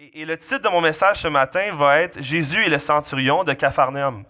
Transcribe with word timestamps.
Et, 0.00 0.24
le 0.24 0.38
titre 0.38 0.62
de 0.62 0.68
mon 0.68 0.80
message 0.80 1.22
ce 1.22 1.26
matin 1.26 1.72
va 1.72 1.98
être 1.98 2.22
Jésus 2.22 2.64
et 2.64 2.68
le 2.68 2.78
centurion 2.78 3.42
de 3.42 3.52
Capharnaüm. 3.52 4.22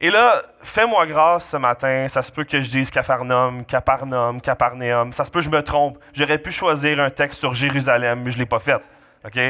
Et 0.00 0.08
là, 0.08 0.40
fais-moi 0.62 1.04
grâce 1.06 1.50
ce 1.50 1.56
matin. 1.56 2.06
Ça 2.08 2.22
se 2.22 2.30
peut 2.30 2.44
que 2.44 2.60
je 2.60 2.70
dise 2.70 2.92
Capharnaüm, 2.92 3.64
Capernaum, 3.64 4.40
Capernaum. 4.40 5.12
Ça 5.12 5.24
se 5.24 5.32
peut 5.32 5.40
que 5.40 5.46
je 5.46 5.50
me 5.50 5.64
trompe. 5.64 5.98
J'aurais 6.12 6.38
pu 6.38 6.52
choisir 6.52 7.00
un 7.00 7.10
texte 7.10 7.40
sur 7.40 7.54
Jérusalem, 7.54 8.22
mais 8.22 8.30
je 8.30 8.36
ne 8.36 8.42
l'ai 8.42 8.46
pas 8.46 8.60
fait. 8.60 8.80
OK? 9.24 9.40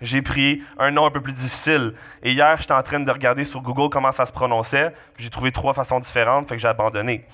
J'ai 0.00 0.20
pris 0.20 0.64
un 0.80 0.90
nom 0.90 1.06
un 1.06 1.12
peu 1.12 1.20
plus 1.20 1.32
difficile. 1.32 1.94
Et 2.24 2.32
hier, 2.32 2.56
j'étais 2.58 2.74
en 2.74 2.82
train 2.82 2.98
de 2.98 3.10
regarder 3.10 3.44
sur 3.44 3.60
Google 3.60 3.90
comment 3.90 4.10
ça 4.10 4.26
se 4.26 4.32
prononçait. 4.32 4.92
J'ai 5.16 5.30
trouvé 5.30 5.52
trois 5.52 5.74
façons 5.74 6.00
différentes, 6.00 6.48
fait 6.48 6.56
que 6.56 6.60
j'ai 6.60 6.66
abandonné. 6.66 7.24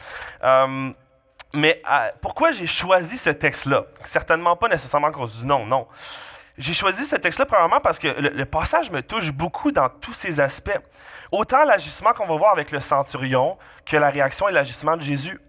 Euh, 0.44 0.90
mais 1.54 1.80
euh, 1.90 2.10
pourquoi 2.20 2.50
j'ai 2.52 2.66
choisi 2.66 3.16
ce 3.16 3.30
texte-là? 3.30 3.86
Certainement 4.04 4.54
pas 4.54 4.68
nécessairement 4.68 5.08
à 5.08 5.12
cause 5.12 5.38
du 5.38 5.46
nom, 5.46 5.64
non. 5.64 5.86
J'ai 6.60 6.74
choisi 6.74 7.06
ce 7.06 7.16
texte-là 7.16 7.46
probablement 7.46 7.80
parce 7.80 7.98
que 7.98 8.08
le, 8.08 8.44
passage 8.44 8.90
me 8.90 9.00
touche 9.00 9.32
beaucoup 9.32 9.72
dans 9.72 9.88
tous 9.88 10.12
ses 10.12 10.40
aspects. 10.40 10.78
Autant 11.32 11.64
l'agissement 11.64 12.12
qu'on 12.12 12.26
va 12.26 12.36
voir 12.36 12.52
avec 12.52 12.70
le 12.70 12.80
centurion 12.80 13.56
que 13.86 13.96
la 13.96 14.10
réaction 14.10 14.46
et 14.46 14.52
l'agissement 14.52 14.98
de 14.98 15.00
Jésus. 15.00 15.40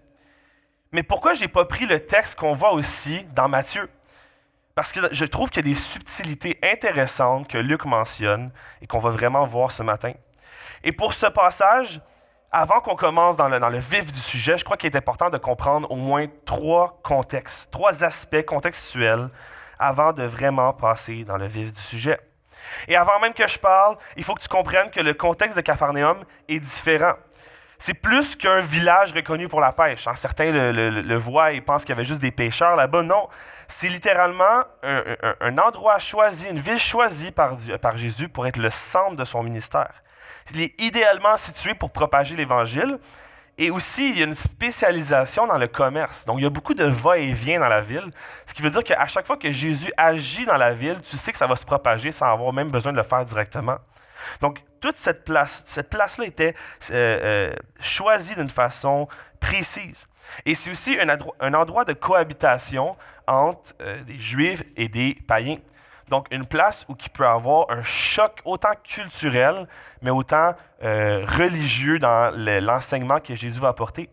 Mais 0.90 1.02
pourquoi 1.02 1.34
j'ai 1.34 1.48
pas 1.48 1.66
pris 1.66 1.84
le 1.84 2.00
texte 2.00 2.38
qu'on 2.38 2.54
voit 2.54 2.72
aussi 2.72 3.24
dans 3.34 3.46
Matthieu? 3.46 3.90
Parce 4.74 4.90
que 4.90 5.00
je 5.12 5.24
trouve 5.26 5.50
qu'il 5.50 5.66
y 5.66 5.68
a 5.68 5.70
des 5.70 5.78
subtilités 5.78 6.58
intéressantes 6.62 7.46
que 7.46 7.58
Luc 7.58 7.84
mentionne 7.84 8.50
et 8.80 8.86
qu'on 8.86 8.98
va 8.98 9.10
vraiment 9.10 9.44
voir 9.44 9.70
ce 9.70 9.82
matin. 9.82 10.12
Et 10.82 10.92
pour 10.92 11.12
ce 11.12 11.26
passage, 11.26 12.00
avant 12.50 12.80
qu'on 12.80 12.96
commence 12.96 13.36
dans 13.36 13.48
le, 13.48 13.78
vif 13.78 14.10
du 14.10 14.18
sujet, 14.18 14.56
je 14.56 14.64
crois 14.64 14.78
qu'il 14.78 14.90
est 14.90 14.96
important 14.96 15.28
de 15.28 15.36
comprendre 15.36 15.90
au 15.90 15.96
moins 15.96 16.24
trois 16.46 16.98
contextes, 17.02 17.70
trois 17.70 18.02
aspects 18.02 18.46
contextuels 18.46 19.28
avant 19.82 20.12
de 20.12 20.22
vraiment 20.22 20.72
passer 20.72 21.24
dans 21.24 21.36
le 21.36 21.46
vif 21.46 21.72
du 21.72 21.80
sujet. 21.80 22.18
Et 22.86 22.96
avant 22.96 23.18
même 23.20 23.34
que 23.34 23.46
je 23.46 23.58
parle, 23.58 23.96
il 24.16 24.24
faut 24.24 24.34
que 24.34 24.42
tu 24.42 24.48
comprennes 24.48 24.90
que 24.90 25.00
le 25.00 25.12
contexte 25.12 25.56
de 25.56 25.62
Capharnaüm 25.62 26.24
est 26.48 26.60
différent. 26.60 27.14
C'est 27.78 27.94
plus 27.94 28.36
qu'un 28.36 28.60
village 28.60 29.12
reconnu 29.12 29.48
pour 29.48 29.60
la 29.60 29.72
pêche. 29.72 30.06
Hein, 30.06 30.14
certains 30.14 30.52
le, 30.52 31.16
voient 31.16 31.50
et 31.50 31.60
pensent 31.60 31.84
qu'il 31.84 31.90
y 31.90 31.98
avait 31.98 32.04
juste 32.04 32.22
des 32.22 32.30
pêcheurs 32.30 32.76
là-bas. 32.76 33.02
Non, 33.02 33.28
c'est 33.66 33.88
littéralement 33.88 34.62
un, 34.84 35.58
endroit 35.58 35.98
choisi, 35.98 36.48
une 36.48 36.60
ville 36.60 36.78
choisie 36.78 37.32
par, 37.32 37.56
par 37.80 37.98
Jésus 37.98 38.28
pour 38.28 38.46
être 38.46 38.58
le 38.58 38.70
centre 38.70 39.16
de 39.16 39.24
son 39.24 39.42
ministère. 39.42 40.04
Il 40.54 40.60
est 40.60 40.80
idéalement 40.80 41.36
situé 41.36 41.74
pour 41.74 41.90
propager 41.90 42.36
l'Évangile, 42.36 43.00
et 43.58 43.70
aussi, 43.70 44.10
il 44.10 44.18
y 44.18 44.22
a 44.22 44.24
une 44.24 44.34
spécialisation 44.34 45.46
dans 45.46 45.58
le 45.58 45.68
commerce. 45.68 46.24
Donc, 46.24 46.38
il 46.38 46.42
y 46.42 46.46
a 46.46 46.50
beaucoup 46.50 46.74
de 46.74 46.84
va-et-vient 46.84 47.60
dans 47.60 47.68
la 47.68 47.82
ville. 47.82 48.10
Ce 48.46 48.54
qui 48.54 48.62
veut 48.62 48.70
dire 48.70 48.82
qu'à 48.82 49.06
chaque 49.06 49.26
fois 49.26 49.36
que 49.36 49.52
Jésus 49.52 49.92
agit 49.96 50.46
dans 50.46 50.56
la 50.56 50.72
ville, 50.72 51.00
tu 51.02 51.16
sais 51.16 51.32
que 51.32 51.38
ça 51.38 51.46
va 51.46 51.56
se 51.56 51.66
propager 51.66 52.12
sans 52.12 52.32
avoir 52.32 52.52
même 52.52 52.70
besoin 52.70 52.92
de 52.92 52.96
le 52.96 53.02
faire 53.02 53.24
directement. 53.24 53.76
Donc, 54.40 54.60
toute 54.80 54.96
cette 54.96 55.24
place, 55.24 55.64
cette 55.66 55.90
place-là 55.90 56.24
était 56.24 56.54
euh, 56.90 57.50
euh, 57.52 57.54
choisie 57.80 58.34
d'une 58.34 58.50
façon 58.50 59.06
précise. 59.38 60.08
Et 60.46 60.54
c'est 60.54 60.70
aussi 60.70 60.96
un, 60.98 61.54
endroit 61.54 61.84
de 61.84 61.92
cohabitation 61.92 62.96
entre 63.26 63.74
euh, 63.80 64.02
des 64.04 64.18
Juifs 64.18 64.62
et 64.76 64.88
des 64.88 65.16
païens. 65.26 65.58
Donc, 66.12 66.26
une 66.30 66.44
place 66.44 66.84
où 66.90 66.94
il 67.02 67.08
peut 67.08 67.26
avoir 67.26 67.70
un 67.70 67.82
choc 67.82 68.40
autant 68.44 68.74
culturel, 68.84 69.66
mais 70.02 70.10
autant 70.10 70.52
euh, 70.84 71.24
religieux 71.24 71.98
dans 71.98 72.30
l'enseignement 72.36 73.18
que 73.18 73.34
Jésus 73.34 73.58
va 73.58 73.68
apporter. 73.68 74.10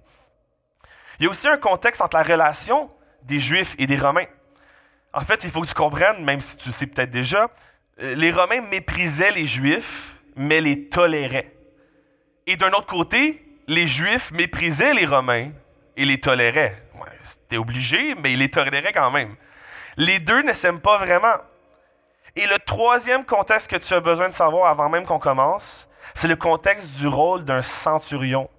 Il 1.20 1.26
y 1.26 1.28
a 1.28 1.30
aussi 1.30 1.50
un 1.50 1.58
contexte 1.58 2.02
entre 2.02 2.16
la 2.16 2.24
relation 2.24 2.90
des 3.24 3.38
Juifs 3.38 3.76
et 3.80 3.86
des 3.86 3.98
Romains. 3.98 4.28
En 5.14 5.20
fait, 5.20 5.44
il 5.44 5.50
faut 5.50 5.60
que 5.60 5.68
tu 5.68 5.74
comprennes, 5.74 6.24
même 6.24 6.40
si 6.40 6.56
tu 6.56 6.70
le 6.70 6.72
sais 6.72 6.88
peut-être 6.88 7.10
déjà, 7.10 7.50
euh, 8.02 8.16
les 8.16 8.32
Romains 8.32 8.62
méprisaient 8.62 9.32
les 9.32 9.46
Juifs, 9.46 10.16
mais 10.38 10.62
les 10.62 10.88
toléraient. 10.88 11.54
Et 12.48 12.56
d'un 12.56 12.72
autre 12.72 12.88
côté, 12.88 13.46
les 13.68 13.88
Juifs 13.88 14.32
méprisaient 14.32 14.94
les 14.94 15.06
Romains 15.06 15.52
et 15.98 16.06
les 16.06 16.22
toléraient. 16.22 16.82
C'était 17.24 17.58
obligé, 17.58 18.16
mais 18.16 18.32
ils 18.32 18.40
les 18.40 18.50
toléraient 18.50 18.94
quand 18.94 19.12
même. 19.12 19.36
Les 19.98 20.20
deux 20.20 20.44
ne 20.44 20.54
s'aiment 20.54 20.80
pas 20.80 20.96
vraiment. 20.96 21.36
Et 22.36 22.46
le 22.46 22.58
troisième 22.66 23.26
contexte 23.26 23.70
que 23.70 23.76
tu 23.76 23.94
as 23.94 24.00
besoin 24.00 24.30
de 24.30 24.34
savoir 24.34 24.70
avant 24.70 24.90
même 24.90 25.06
qu'on 25.06 25.20
commence, 25.20 25.88
c'est 26.14 26.28
le 26.28 26.36
contexte 26.36 26.98
du 26.98 27.08
rôle 27.08 27.44
d'un 27.44 27.62
centurion. 27.62 28.50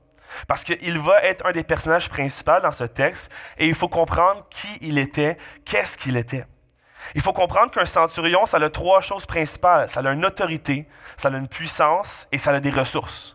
Parce 0.46 0.64
qu'il 0.64 0.98
va 0.98 1.22
être 1.22 1.44
un 1.46 1.52
des 1.52 1.64
personnages 1.64 2.08
principaux 2.08 2.60
dans 2.62 2.72
ce 2.72 2.84
texte 2.84 3.32
et 3.58 3.66
il 3.66 3.74
faut 3.74 3.88
comprendre 3.88 4.44
qui 4.48 4.68
il 4.80 4.98
était, 4.98 5.36
qu'est-ce 5.64 5.98
qu'il 5.98 6.16
était. 6.16 6.46
Il 7.14 7.22
faut 7.22 7.32
comprendre 7.32 7.70
qu'un 7.72 7.86
centurion, 7.86 8.46
ça 8.46 8.58
a 8.58 8.70
trois 8.70 9.00
choses 9.00 9.26
principales. 9.26 9.88
Ça 9.90 10.00
a 10.00 10.12
une 10.12 10.24
autorité, 10.24 10.86
ça 11.16 11.28
a 11.28 11.36
une 11.36 11.48
puissance 11.48 12.28
et 12.30 12.38
ça 12.38 12.50
a 12.50 12.60
des 12.60 12.70
ressources. 12.70 13.34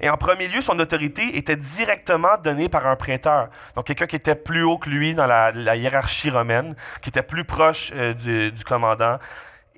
Et 0.00 0.10
en 0.10 0.16
premier 0.16 0.48
lieu, 0.48 0.60
son 0.60 0.78
autorité 0.78 1.36
était 1.36 1.56
directement 1.56 2.36
donnée 2.42 2.68
par 2.68 2.86
un 2.86 2.96
prêteur. 2.96 3.48
Donc 3.74 3.86
quelqu'un 3.86 4.06
qui 4.06 4.16
était 4.16 4.34
plus 4.34 4.62
haut 4.62 4.78
que 4.78 4.90
lui 4.90 5.14
dans 5.14 5.26
la, 5.26 5.76
hiérarchie 5.76 6.30
romaine, 6.30 6.76
qui 7.00 7.08
était 7.08 7.22
plus 7.22 7.44
proche 7.44 7.90
euh, 7.94 8.50
du 8.50 8.64
commandant, 8.64 9.18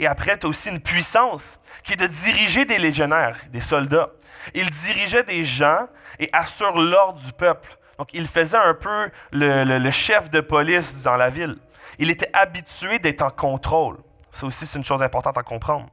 et 0.01 0.07
après, 0.07 0.39
tu 0.39 0.47
as 0.47 0.49
aussi 0.49 0.71
une 0.71 0.81
puissance 0.81 1.61
qui 1.85 1.93
est 1.93 1.97
de 1.97 2.07
diriger 2.07 2.65
des 2.65 2.79
légionnaires, 2.79 3.37
des 3.51 3.61
soldats. 3.61 4.09
Il 4.55 4.71
dirigeait 4.71 5.25
des 5.25 5.45
gens 5.45 5.89
et 6.19 6.31
assure 6.33 6.81
l'ordre 6.81 7.21
du 7.21 7.31
peuple. 7.35 7.77
Donc, 7.99 8.09
il 8.15 8.27
faisait 8.27 8.57
un 8.57 8.73
peu 8.73 9.11
le, 9.31 9.91
chef 9.91 10.31
de 10.31 10.41
police 10.41 11.03
dans 11.03 11.17
la 11.17 11.29
ville. 11.29 11.59
Il 11.99 12.11
était 12.11 12.31
habitué 12.33 12.99
d'être 12.99 13.21
en 13.21 13.29
contrôle. 13.29 13.99
Ça 14.31 14.47
aussi, 14.47 14.65
c'est 14.65 14.79
une 14.79 14.87
chose 14.87 15.03
importante 15.03 15.37
à 15.37 15.43
comprendre. 15.43 15.91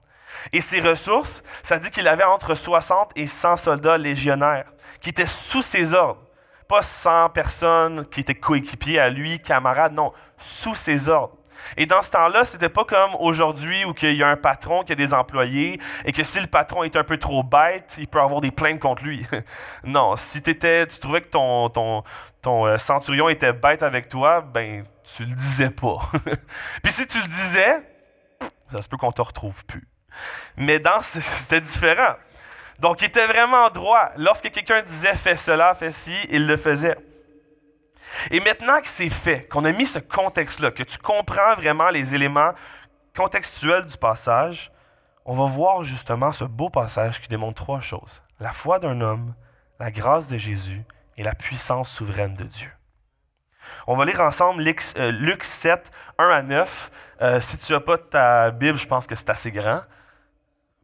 Et 0.53 0.61
ses 0.61 0.79
ressources, 0.79 1.43
ça 1.61 1.77
dit 1.77 1.91
qu'il 1.91 2.07
avait 2.07 2.23
entre 2.23 2.55
60 2.55 3.11
et 3.17 3.27
100 3.27 3.57
soldats 3.57 3.97
légionnaires 3.97 4.71
qui 5.01 5.09
étaient 5.09 5.27
sous 5.27 5.61
ses 5.61 5.93
ordres. 5.93 6.23
Pas 6.69 6.81
100 6.81 7.31
personnes 7.31 8.05
qui 8.05 8.21
étaient 8.21 8.35
coéquipiers 8.35 9.01
à 9.01 9.09
lui, 9.09 9.41
camarades, 9.41 9.93
non, 9.93 10.13
sous 10.37 10.75
ses 10.75 11.09
ordres. 11.09 11.36
Et 11.75 11.85
dans 11.85 12.01
ce 12.01 12.11
temps-là, 12.11 12.45
c'était 12.45 12.69
pas 12.69 12.85
comme 12.85 13.15
aujourd'hui 13.19 13.85
où 13.85 13.93
il 14.01 14.13
y 14.13 14.23
a 14.23 14.29
un 14.29 14.37
patron 14.37 14.83
qui 14.83 14.91
a 14.91 14.95
des 14.95 15.13
employés 15.13 15.79
et 16.05 16.11
que 16.11 16.23
si 16.23 16.39
le 16.39 16.47
patron 16.47 16.83
est 16.83 16.95
un 16.95 17.03
peu 17.03 17.17
trop 17.17 17.43
bête, 17.43 17.95
il 17.97 18.07
peut 18.07 18.21
avoir 18.21 18.41
des 18.41 18.51
plaintes 18.51 18.79
contre 18.79 19.03
lui. 19.03 19.25
non, 19.83 20.15
si 20.15 20.39
étais, 20.39 20.87
tu 20.87 20.99
trouvais 20.99 21.21
que 21.21 21.29
ton, 21.29 22.03
euh, 22.45 22.77
centurion 22.77 23.29
était 23.29 23.53
bête 23.53 23.83
avec 23.83 24.09
toi, 24.09 24.41
ben 24.41 24.85
tu 25.03 25.25
le 25.25 25.33
disais 25.33 25.69
pas. 25.69 25.99
Puis 26.83 26.91
si 26.91 27.07
tu 27.07 27.19
le 27.19 27.27
disais, 27.27 27.81
ça 28.71 28.81
se 28.81 28.89
peut 28.89 28.97
qu'on 28.97 29.11
te 29.11 29.21
retrouve 29.21 29.65
plus. 29.65 29.87
Mais 30.55 30.79
dans 30.79 31.01
c'était 31.01 31.61
différent. 31.61 32.15
Donc 32.79 33.01
il 33.01 33.05
était 33.05 33.27
vraiment 33.27 33.69
droit. 33.69 34.11
Lorsque 34.17 34.51
quelqu'un 34.51 34.81
disait 34.83 35.15
fais 35.15 35.35
cela, 35.35 35.73
fais 35.73 35.91
ci, 35.91 36.15
il 36.29 36.47
le 36.47 36.57
faisait. 36.57 36.97
Et 38.31 38.39
maintenant 38.39 38.81
que 38.81 38.89
c'est 38.89 39.09
fait, 39.09 39.47
qu'on 39.47 39.65
a 39.65 39.71
mis 39.71 39.85
ce 39.85 39.99
contexte-là, 39.99 40.71
que 40.71 40.83
tu 40.83 40.97
comprends 40.97 41.55
vraiment 41.55 41.89
les 41.89 42.15
éléments 42.15 42.51
contextuels 43.15 43.85
du 43.85 43.97
passage, 43.97 44.71
on 45.25 45.33
va 45.33 45.45
voir 45.45 45.83
justement 45.83 46.31
ce 46.31 46.43
beau 46.43 46.69
passage 46.69 47.21
qui 47.21 47.27
démontre 47.27 47.55
trois 47.55 47.81
choses. 47.81 48.21
La 48.39 48.51
foi 48.51 48.79
d'un 48.79 49.01
homme, 49.01 49.33
la 49.79 49.91
grâce 49.91 50.27
de 50.27 50.37
Jésus 50.37 50.83
et 51.17 51.23
la 51.23 51.33
puissance 51.33 51.91
souveraine 51.91 52.35
de 52.35 52.43
Dieu. 52.43 52.71
On 53.87 53.95
va 53.95 54.05
lire 54.05 54.21
ensemble 54.21 54.63
Luc 54.63 55.43
7, 55.43 55.91
1 56.17 56.23
euh, 56.23 56.31
à 56.31 56.41
9. 56.41 56.91
Euh, 57.21 57.39
si 57.39 57.57
tu 57.57 57.73
n'as 57.73 57.79
pas 57.79 57.97
ta 57.97 58.51
Bible, 58.51 58.77
je 58.77 58.87
pense 58.87 59.07
que 59.07 59.15
c'est 59.15 59.29
assez 59.29 59.51
grand. 59.51 59.81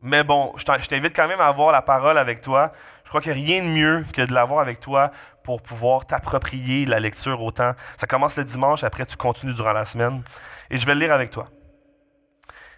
Mais 0.01 0.23
bon, 0.23 0.53
je 0.57 0.65
t'invite 0.65 1.15
quand 1.15 1.29
même 1.29 1.39
à 1.39 1.47
avoir 1.47 1.71
la 1.71 1.81
parole 1.81 2.17
avec 2.17 2.41
toi. 2.41 2.73
Je 3.05 3.09
crois 3.09 3.21
qu'il 3.21 3.31
n'y 3.33 3.39
a 3.39 3.45
rien 3.45 3.63
de 3.63 3.69
mieux 3.69 4.05
que 4.11 4.21
de 4.21 4.33
l'avoir 4.33 4.59
avec 4.59 4.81
toi 4.81 5.11
pour 5.43 5.61
pouvoir 5.61 6.05
t'approprier 6.05 6.85
la 6.85 6.99
lecture 6.99 7.41
autant. 7.41 7.73
Ça 7.97 8.07
commence 8.07 8.37
le 8.37 8.45
dimanche, 8.45 8.83
après 8.83 9.05
tu 9.05 9.17
continues 9.17 9.53
durant 9.53 9.73
la 9.73 9.85
semaine. 9.85 10.23
Et 10.69 10.77
je 10.77 10.85
vais 10.85 10.93
le 10.93 11.01
lire 11.01 11.13
avec 11.13 11.29
toi. 11.29 11.47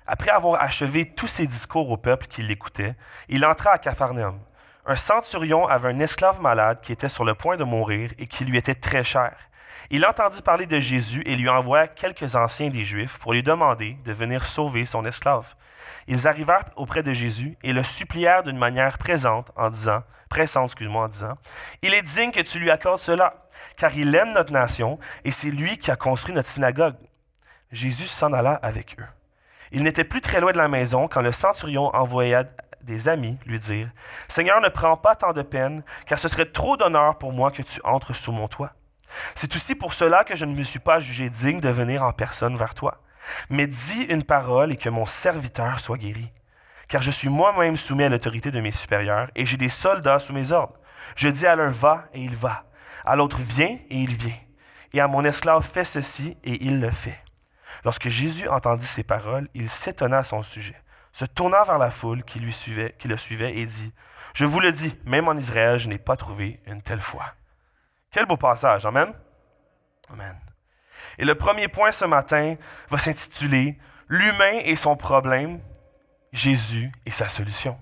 Après 0.08 0.32
avoir 0.32 0.62
achevé 0.62 1.14
tous 1.14 1.28
ses 1.28 1.48
discours 1.48 1.90
au 1.90 1.98
peuple 1.98 2.28
qui 2.28 2.44
l'écoutait, 2.44 2.96
il 3.28 3.46
entra 3.46 3.72
à 3.72 3.78
Capharnaüm. 3.78 4.40
Un 4.86 4.96
centurion 4.96 5.68
avait 5.68 5.90
un 5.90 6.00
esclave 6.00 6.42
malade 6.42 6.80
qui 6.82 6.92
était 6.92 7.10
sur 7.10 7.26
le 7.26 7.34
point 7.34 7.58
de 7.58 7.64
mourir 7.64 8.12
et 8.20 8.28
qui 8.28 8.46
lui 8.46 8.58
était 8.58 8.76
très 8.76 9.04
cher. 9.04 9.36
Il 9.90 10.06
entendit 10.06 10.42
parler 10.42 10.68
de 10.68 10.80
Jésus 10.80 11.24
et 11.26 11.36
lui 11.36 11.50
envoya 11.50 11.88
quelques 11.88 12.36
anciens 12.36 12.70
des 12.70 12.84
Juifs 12.84 13.18
pour 13.18 13.34
lui 13.34 13.42
demander 13.42 13.98
de 14.04 14.12
venir 14.12 14.46
sauver 14.46 14.86
son 14.86 15.06
esclave. 15.06 15.56
Ils 16.08 16.28
arrivèrent 16.28 16.66
auprès 16.76 17.04
de 17.04 17.14
Jésus 17.14 17.58
et 17.64 17.74
le 17.74 17.84
supplièrent 17.84 18.44
d'une 18.44 18.58
manière 18.58 18.98
présente 18.98 19.52
en 19.56 19.70
disant, 19.70 20.04
pressante, 20.30 20.66
excuse-moi, 20.66 21.06
en 21.06 21.08
disant, 21.08 21.38
Il 21.82 21.94
est 21.94 22.04
digne 22.04 22.32
que 22.32 22.42
tu 22.42 22.60
lui 22.60 22.70
accordes 22.70 23.00
cela, 23.00 23.46
car 23.78 23.96
il 23.96 24.14
aime 24.14 24.34
notre 24.34 24.54
nation 24.54 25.00
et 25.24 25.32
c'est 25.32 25.52
lui 25.52 25.78
qui 25.78 25.90
a 25.92 25.96
construit 25.96 26.36
notre 26.36 26.50
synagogue. 26.50 26.96
Jésus 27.72 28.08
s'en 28.08 28.34
alla 28.34 28.54
avec 28.54 28.98
eux. 29.00 29.08
Il 29.72 29.84
n'était 29.84 30.04
plus 30.04 30.22
très 30.22 30.40
loin 30.40 30.52
de 30.52 30.58
la 30.58 30.68
maison 30.68 31.08
quand 31.08 31.22
le 31.22 31.32
centurion 31.32 31.94
envoya 31.96 32.44
des 32.82 33.08
amis 33.08 33.40
lui 33.48 33.60
dire, 33.60 33.90
Seigneur, 34.28 34.62
ne 34.62 34.70
prends 34.70 34.96
pas 34.96 35.16
tant 35.16 35.34
de 35.34 35.42
peine, 35.42 35.84
car 36.06 36.20
ce 36.20 36.28
serait 36.28 36.46
trop 36.46 36.78
d'honneur 36.78 37.18
pour 37.18 37.34
moi 37.34 37.50
que 37.50 37.64
tu 37.64 37.82
entres 37.84 38.16
sous 38.16 38.32
mon 38.32 38.48
toit. 38.48 38.74
C'est 39.34 39.56
aussi 39.56 39.76
pour 39.76 39.94
cela 39.94 40.24
que 40.24 40.36
je 40.36 40.46
ne 40.46 40.54
me 40.54 40.64
suis 40.64 40.80
pas 40.80 41.00
jugé 41.00 41.30
digne 41.30 41.60
de 41.60 41.70
venir 41.70 42.04
en 42.04 42.14
personne 42.14 42.56
vers 42.56 42.76
toi. 42.76 43.02
Mais 43.50 43.68
dis 43.68 44.02
une 44.04 44.24
parole 44.24 44.72
et 44.72 44.78
que 44.78 44.90
mon 44.90 45.06
serviteur 45.06 45.80
soit 45.80 45.98
guéri. 45.98 46.32
Car 46.88 47.02
je 47.02 47.12
suis 47.12 47.30
moi-même 47.30 47.78
soumis 47.78 48.04
à 48.04 48.10
l'autorité 48.10 48.52
de 48.52 48.62
mes 48.62 48.72
supérieurs, 48.72 49.30
et 49.36 49.46
j'ai 49.46 49.58
des 49.58 49.70
soldats 49.70 50.20
sous 50.20 50.34
mes 50.34 50.52
ordres. 50.52 50.78
Je 51.16 51.28
dis 51.28 51.48
à 51.48 51.56
l'un 51.56 51.72
va, 51.72 52.08
et 52.14 52.22
il 52.22 52.36
va. 52.36 52.66
À 53.06 53.16
l'autre 53.16 53.40
viens, 53.40 53.78
et 53.90 53.98
il 53.98 54.16
vient. 54.16 54.38
Et 54.94 55.02
à 55.02 55.08
mon 55.08 55.24
esclave 55.24 55.64
fais 55.64 55.86
ceci, 55.86 56.38
et 56.44 56.64
il 56.66 56.80
le 56.80 56.92
fait. 56.92 57.20
Lorsque 57.84 58.10
Jésus 58.10 58.48
entendit 58.48 58.86
ces 58.86 59.04
paroles, 59.04 59.50
il 59.54 59.70
s'étonna 59.70 60.20
à 60.20 60.24
son 60.24 60.42
sujet, 60.42 60.82
se 61.12 61.26
tourna 61.26 61.64
vers 61.64 61.78
la 61.78 61.92
foule 61.92 62.24
qui, 62.24 62.40
lui 62.40 62.54
qui 62.98 63.08
le 63.08 63.18
suivait, 63.18 63.58
et 63.58 63.66
dit, 63.66 63.94
Je 64.34 64.46
vous 64.46 64.60
le 64.60 64.72
dis, 64.72 64.96
même 65.06 65.28
en 65.28 65.36
Israël, 65.36 65.80
je 65.80 65.90
n'ai 65.90 65.98
pas 65.98 66.16
trouvé 66.16 66.62
une 66.66 66.82
telle 66.82 67.02
foi. 67.02 67.26
Quel 68.12 68.26
beau 68.26 68.38
passage, 68.38 68.86
Amen? 68.86 69.14
Amen. 70.12 70.45
Et 71.18 71.26
le 71.26 71.36
premier 71.36 71.68
point 71.68 71.92
ce 71.92 72.06
matin 72.06 72.56
va 72.90 72.98
s'intituler 72.98 73.78
L'humain 74.08 74.60
et 74.64 74.76
son 74.76 74.96
problème, 74.96 75.60
Jésus 76.32 76.92
et 77.08 77.12
sa 77.12 77.28
solution. 77.28 77.76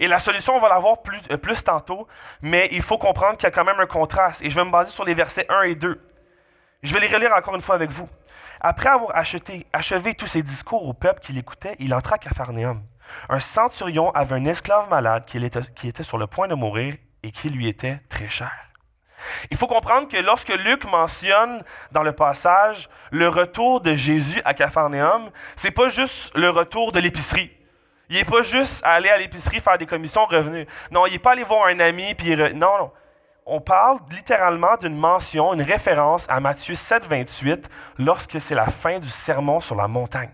Et 0.00 0.08
la 0.08 0.18
solution, 0.18 0.56
on 0.56 0.60
va 0.60 0.68
la 0.68 0.80
voir 0.80 1.02
plus, 1.02 1.20
euh, 1.30 1.36
plus 1.36 1.62
tantôt, 1.62 2.08
mais 2.42 2.68
il 2.72 2.82
faut 2.82 2.98
comprendre 2.98 3.36
qu'il 3.36 3.44
y 3.44 3.46
a 3.46 3.52
quand 3.52 3.64
même 3.64 3.78
un 3.78 3.86
contraste. 3.86 4.42
Et 4.42 4.50
je 4.50 4.56
vais 4.56 4.64
me 4.64 4.70
baser 4.70 4.90
sur 4.90 5.04
les 5.04 5.14
versets 5.14 5.46
1 5.48 5.62
et 5.62 5.74
2. 5.76 6.04
Je 6.82 6.92
vais 6.92 7.00
les 7.00 7.06
relire 7.06 7.32
encore 7.34 7.54
une 7.54 7.62
fois 7.62 7.76
avec 7.76 7.90
vous. 7.90 8.08
Après 8.60 8.88
avoir 8.88 9.16
achevé 9.16 10.14
tous 10.14 10.26
ses 10.26 10.42
discours 10.42 10.84
au 10.86 10.92
peuple 10.92 11.20
qui 11.20 11.32
l'écoutait, 11.32 11.76
il 11.78 11.94
entra 11.94 12.16
à 12.16 12.18
Capharnaüm. 12.18 12.82
Un 13.28 13.40
centurion 13.40 14.10
avait 14.10 14.34
un 14.34 14.44
esclave 14.44 14.88
malade 14.90 15.24
qui 15.24 15.88
était 15.88 16.02
sur 16.02 16.18
le 16.18 16.26
point 16.26 16.48
de 16.48 16.54
mourir 16.54 16.96
et 17.22 17.30
qui 17.30 17.48
lui 17.48 17.68
était 17.68 18.00
très 18.08 18.28
cher. 18.28 18.67
Il 19.50 19.56
faut 19.56 19.66
comprendre 19.66 20.08
que 20.08 20.16
lorsque 20.16 20.48
Luc 20.48 20.84
mentionne 20.84 21.62
dans 21.92 22.02
le 22.02 22.12
passage 22.12 22.88
le 23.10 23.28
retour 23.28 23.80
de 23.80 23.94
Jésus 23.94 24.40
à 24.44 24.54
Capharnaüm, 24.54 25.30
c'est 25.56 25.70
pas 25.70 25.88
juste 25.88 26.36
le 26.36 26.50
retour 26.50 26.92
de 26.92 27.00
l'épicerie. 27.00 27.50
Il 28.10 28.16
n'est 28.16 28.24
pas 28.24 28.42
juste 28.42 28.82
aller 28.84 29.10
à 29.10 29.18
l'épicerie 29.18 29.60
faire 29.60 29.76
des 29.76 29.86
commissions 29.86 30.24
revenus. 30.24 30.66
Non, 30.90 31.06
il 31.06 31.12
n'est 31.12 31.18
pas 31.18 31.32
allé 31.32 31.44
voir 31.44 31.66
un 31.66 31.78
ami 31.80 32.14
puis 32.14 32.34
non, 32.36 32.54
non. 32.54 32.90
On 33.50 33.60
parle 33.60 33.98
littéralement 34.10 34.76
d'une 34.76 34.96
mention, 34.96 35.54
une 35.54 35.62
référence 35.62 36.26
à 36.28 36.38
Matthieu 36.38 36.74
7, 36.74 37.06
28, 37.06 37.70
lorsque 37.98 38.38
c'est 38.40 38.54
la 38.54 38.66
fin 38.66 38.98
du 38.98 39.08
sermon 39.08 39.60
sur 39.60 39.74
la 39.74 39.88
montagne. 39.88 40.30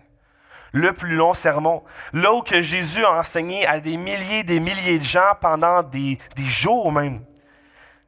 Le 0.73 0.91
plus 0.91 1.15
long 1.15 1.33
sermon. 1.33 1.81
Là 2.11 2.33
où 2.33 2.41
que 2.41 2.61
Jésus 2.61 3.05
a 3.05 3.13
enseigné 3.13 3.65
à 3.65 3.79
des 3.79 3.95
milliers 3.95 4.43
des 4.43 4.59
milliers 4.59 4.99
de 4.99 5.05
gens 5.05 5.31
pendant 5.39 5.81
des, 5.81 6.19
des 6.35 6.45
jours 6.45 6.91
même. 6.91 7.21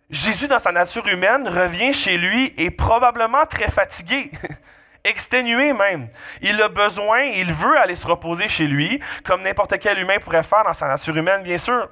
Jésus, 0.09 0.47
dans 0.47 0.59
sa 0.59 0.71
nature 0.71 1.05
humaine, 1.07 1.49
revient 1.49 1.91
chez 1.91 2.17
lui 2.17 2.53
et 2.57 2.71
probablement 2.71 3.45
très 3.45 3.69
fatigué, 3.69 4.31
exténué 5.03 5.73
même. 5.73 6.09
Il 6.41 6.61
a 6.61 6.69
besoin, 6.69 7.23
il 7.23 7.51
veut 7.51 7.77
aller 7.77 7.95
se 7.95 8.07
reposer 8.07 8.47
chez 8.47 8.67
lui, 8.67 9.01
comme 9.25 9.41
n'importe 9.41 9.77
quel 9.79 9.99
humain 9.99 10.17
pourrait 10.19 10.43
faire 10.43 10.63
dans 10.63 10.73
sa 10.73 10.87
nature 10.87 11.15
humaine, 11.17 11.43
bien 11.43 11.57
sûr. 11.57 11.89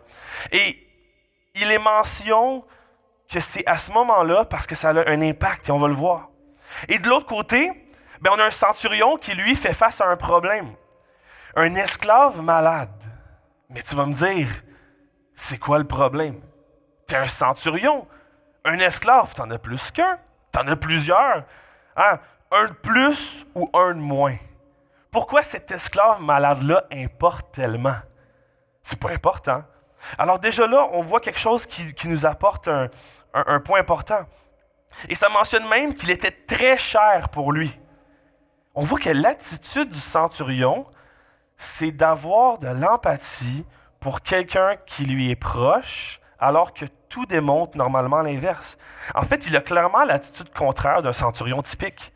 Et 0.54 0.88
il 1.56 1.70
est 1.70 1.80
mention 1.80 2.64
que 3.30 3.42
c'est 3.42 3.68
à 3.68 3.78
ce 3.78 3.92
moment-là 3.92 4.46
parce 4.46 4.66
que 4.66 4.76
ça 4.76 4.90
a 4.92 5.10
un 5.10 5.22
impact 5.22 5.68
et 5.68 5.72
on 5.72 5.78
va 5.78 5.90
le 5.90 5.94
voir. 5.94 6.30
Et 6.88 7.00
de 7.00 7.10
l'autre 7.10 7.26
côté, 7.26 7.70
ben 8.22 8.32
on 8.34 8.40
a 8.40 8.46
un 8.46 8.52
centurion 8.52 9.18
qui, 9.18 9.34
lui, 9.34 9.56
fait 9.56 9.74
face 9.74 10.00
à 10.00 10.08
un 10.08 10.16
problème. 10.16 10.74
Un 11.58 11.76
esclave 11.76 12.42
malade. 12.42 13.04
Mais 13.70 13.82
tu 13.82 13.96
vas 13.96 14.06
me 14.06 14.14
dire, 14.14 14.48
c'est 15.34 15.58
quoi 15.58 15.80
le 15.80 15.88
problème? 15.88 16.40
T'es 17.08 17.18
un 17.18 17.28
centurion. 17.28 18.08
Un 18.64 18.80
esclave, 18.80 19.34
t'en 19.34 19.50
as 19.52 19.60
plus 19.60 19.92
qu'un. 19.92 20.20
T'en 20.52 20.68
as 20.68 20.76
plusieurs. 20.76 21.44
Hein? 21.96 22.20
Un 22.52 22.66
de 22.66 22.74
plus 22.74 23.46
ou 23.56 23.70
un 23.74 23.94
de 23.94 24.00
moins. 24.00 24.38
Pourquoi 25.12 25.44
cet 25.44 25.72
esclave 25.72 26.22
malade-là 26.22 26.86
importe 26.92 27.54
tellement? 27.54 27.98
C'est 28.84 29.00
pas 29.00 29.12
important. 29.12 29.64
Alors 30.18 30.40
déjà 30.40 30.68
là, 30.68 30.90
on 30.92 31.02
voit 31.02 31.20
quelque 31.20 31.40
chose 31.40 31.66
qui, 31.66 31.94
nous 32.08 32.26
apporte 32.26 32.68
un, 32.68 32.90
un 33.34 33.60
point 33.60 33.80
important. 33.80 34.26
Et 35.10 35.16
ça 35.16 35.30
mentionne 35.30 35.68
même 35.68 35.94
qu'il 35.94 36.12
était 36.12 36.32
très 36.32 36.78
cher 36.78 37.30
pour 37.30 37.52
lui. 37.52 37.80
On 38.74 38.84
voit 38.84 39.00
que 39.00 39.10
l'attitude 39.10 39.90
du 39.90 40.00
centurion, 40.00 40.86
c'est 41.58 41.92
d'avoir 41.92 42.60
de 42.60 42.68
l'empathie 42.68 43.66
pour 44.00 44.22
quelqu'un 44.22 44.76
qui 44.86 45.06
lui 45.06 45.32
est 45.32 45.36
proche, 45.36 46.20
alors 46.40 46.74
que 46.74 46.86
tout 47.10 47.26
démontre 47.26 47.78
normalement 47.78 48.22
l'inverse. 48.22 48.78
En 49.14 49.24
fait, 49.24 49.48
il 49.48 49.56
a 49.56 49.62
clairement 49.62 50.04
l'attitude 50.04 50.52
contraire 50.54 51.02
d'un 51.02 51.14
centurion 51.14 51.62
typique. 51.62 52.12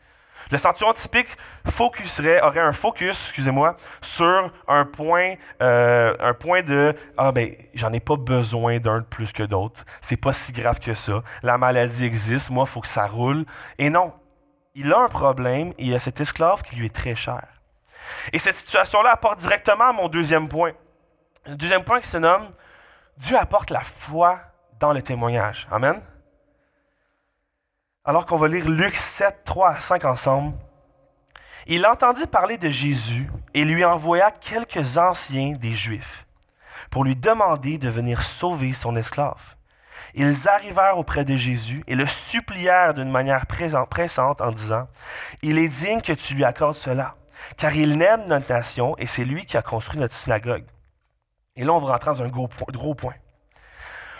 Le 0.50 0.58
centurion 0.58 0.92
typique 0.92 1.36
focuserait, 1.64 2.40
aurait 2.42 2.60
un 2.60 2.72
focus, 2.72 3.28
excusez-moi, 3.28 3.76
sur 4.02 4.52
un 4.66 4.84
point, 4.84 5.34
euh, 5.62 6.12
de 6.62 6.94
ah 7.16 7.30
ben 7.30 7.54
j'en 7.74 7.92
ai 7.92 8.00
pas 8.00 8.16
besoin 8.16 8.80
d'un 8.80 9.02
plus 9.02 9.32
que 9.32 9.44
d'autres. 9.44 9.84
C'est 10.00 10.16
pas 10.16 10.32
si 10.32 10.52
grave 10.52 10.80
que 10.80 10.94
ça. 10.94 11.22
La 11.42 11.56
maladie 11.56 12.04
existe, 12.04 12.50
moi 12.50 12.66
faut 12.66 12.80
que 12.80 12.88
ça 12.88 13.06
roule. 13.06 13.44
Et 13.78 13.90
non, 13.90 14.12
il 14.74 14.92
a 14.92 14.98
un 14.98 15.08
problème 15.08 15.72
et 15.78 15.86
il 15.86 15.94
a 15.94 16.00
cet 16.00 16.20
esclave 16.20 16.62
qui 16.62 16.74
lui 16.74 16.86
est 16.86 16.94
très 16.94 17.14
cher. 17.14 17.46
Et 18.32 18.38
cette 18.40 18.56
situation-là 18.56 19.12
apporte 19.12 19.38
directement 19.38 19.90
à 19.90 19.92
mon 19.92 20.08
deuxième 20.08 20.48
point. 20.48 20.72
Le 21.46 21.54
deuxième 21.54 21.84
point 21.84 22.00
qui 22.00 22.08
se 22.08 22.18
nomme 22.18 22.50
Dieu 23.20 23.36
apporte 23.36 23.70
la 23.70 23.80
foi 23.80 24.40
dans 24.78 24.94
le 24.94 25.02
témoignage. 25.02 25.68
Amen. 25.70 26.00
Alors 28.02 28.24
qu'on 28.24 28.38
va 28.38 28.48
lire 28.48 28.66
Luc 28.66 28.94
7, 28.94 29.42
3 29.44 29.68
à 29.68 29.80
5 29.80 30.04
ensemble, 30.06 30.54
il 31.66 31.84
entendit 31.84 32.26
parler 32.26 32.56
de 32.56 32.70
Jésus 32.70 33.30
et 33.52 33.66
lui 33.66 33.84
envoya 33.84 34.30
quelques 34.30 34.96
anciens 34.96 35.52
des 35.52 35.74
Juifs 35.74 36.26
pour 36.90 37.04
lui 37.04 37.14
demander 37.14 37.76
de 37.76 37.90
venir 37.90 38.22
sauver 38.22 38.72
son 38.72 38.96
esclave. 38.96 39.54
Ils 40.14 40.48
arrivèrent 40.48 40.96
auprès 40.96 41.26
de 41.26 41.36
Jésus 41.36 41.84
et 41.86 41.96
le 41.96 42.06
supplièrent 42.06 42.94
d'une 42.94 43.10
manière 43.10 43.44
pressante 43.46 44.40
en 44.40 44.50
disant, 44.50 44.88
Il 45.42 45.58
est 45.58 45.68
digne 45.68 46.00
que 46.00 46.14
tu 46.14 46.34
lui 46.34 46.44
accordes 46.44 46.74
cela, 46.74 47.16
car 47.58 47.76
il 47.76 48.00
aime 48.00 48.26
notre 48.28 48.50
nation 48.50 48.96
et 48.96 49.06
c'est 49.06 49.26
lui 49.26 49.44
qui 49.44 49.58
a 49.58 49.62
construit 49.62 50.00
notre 50.00 50.14
synagogue. 50.14 50.64
Et 51.56 51.64
là, 51.64 51.72
on 51.72 51.78
va 51.78 51.92
rentrer 51.92 52.10
dans 52.10 52.22
un 52.22 52.28
gros 52.28 52.94
point. 52.94 53.14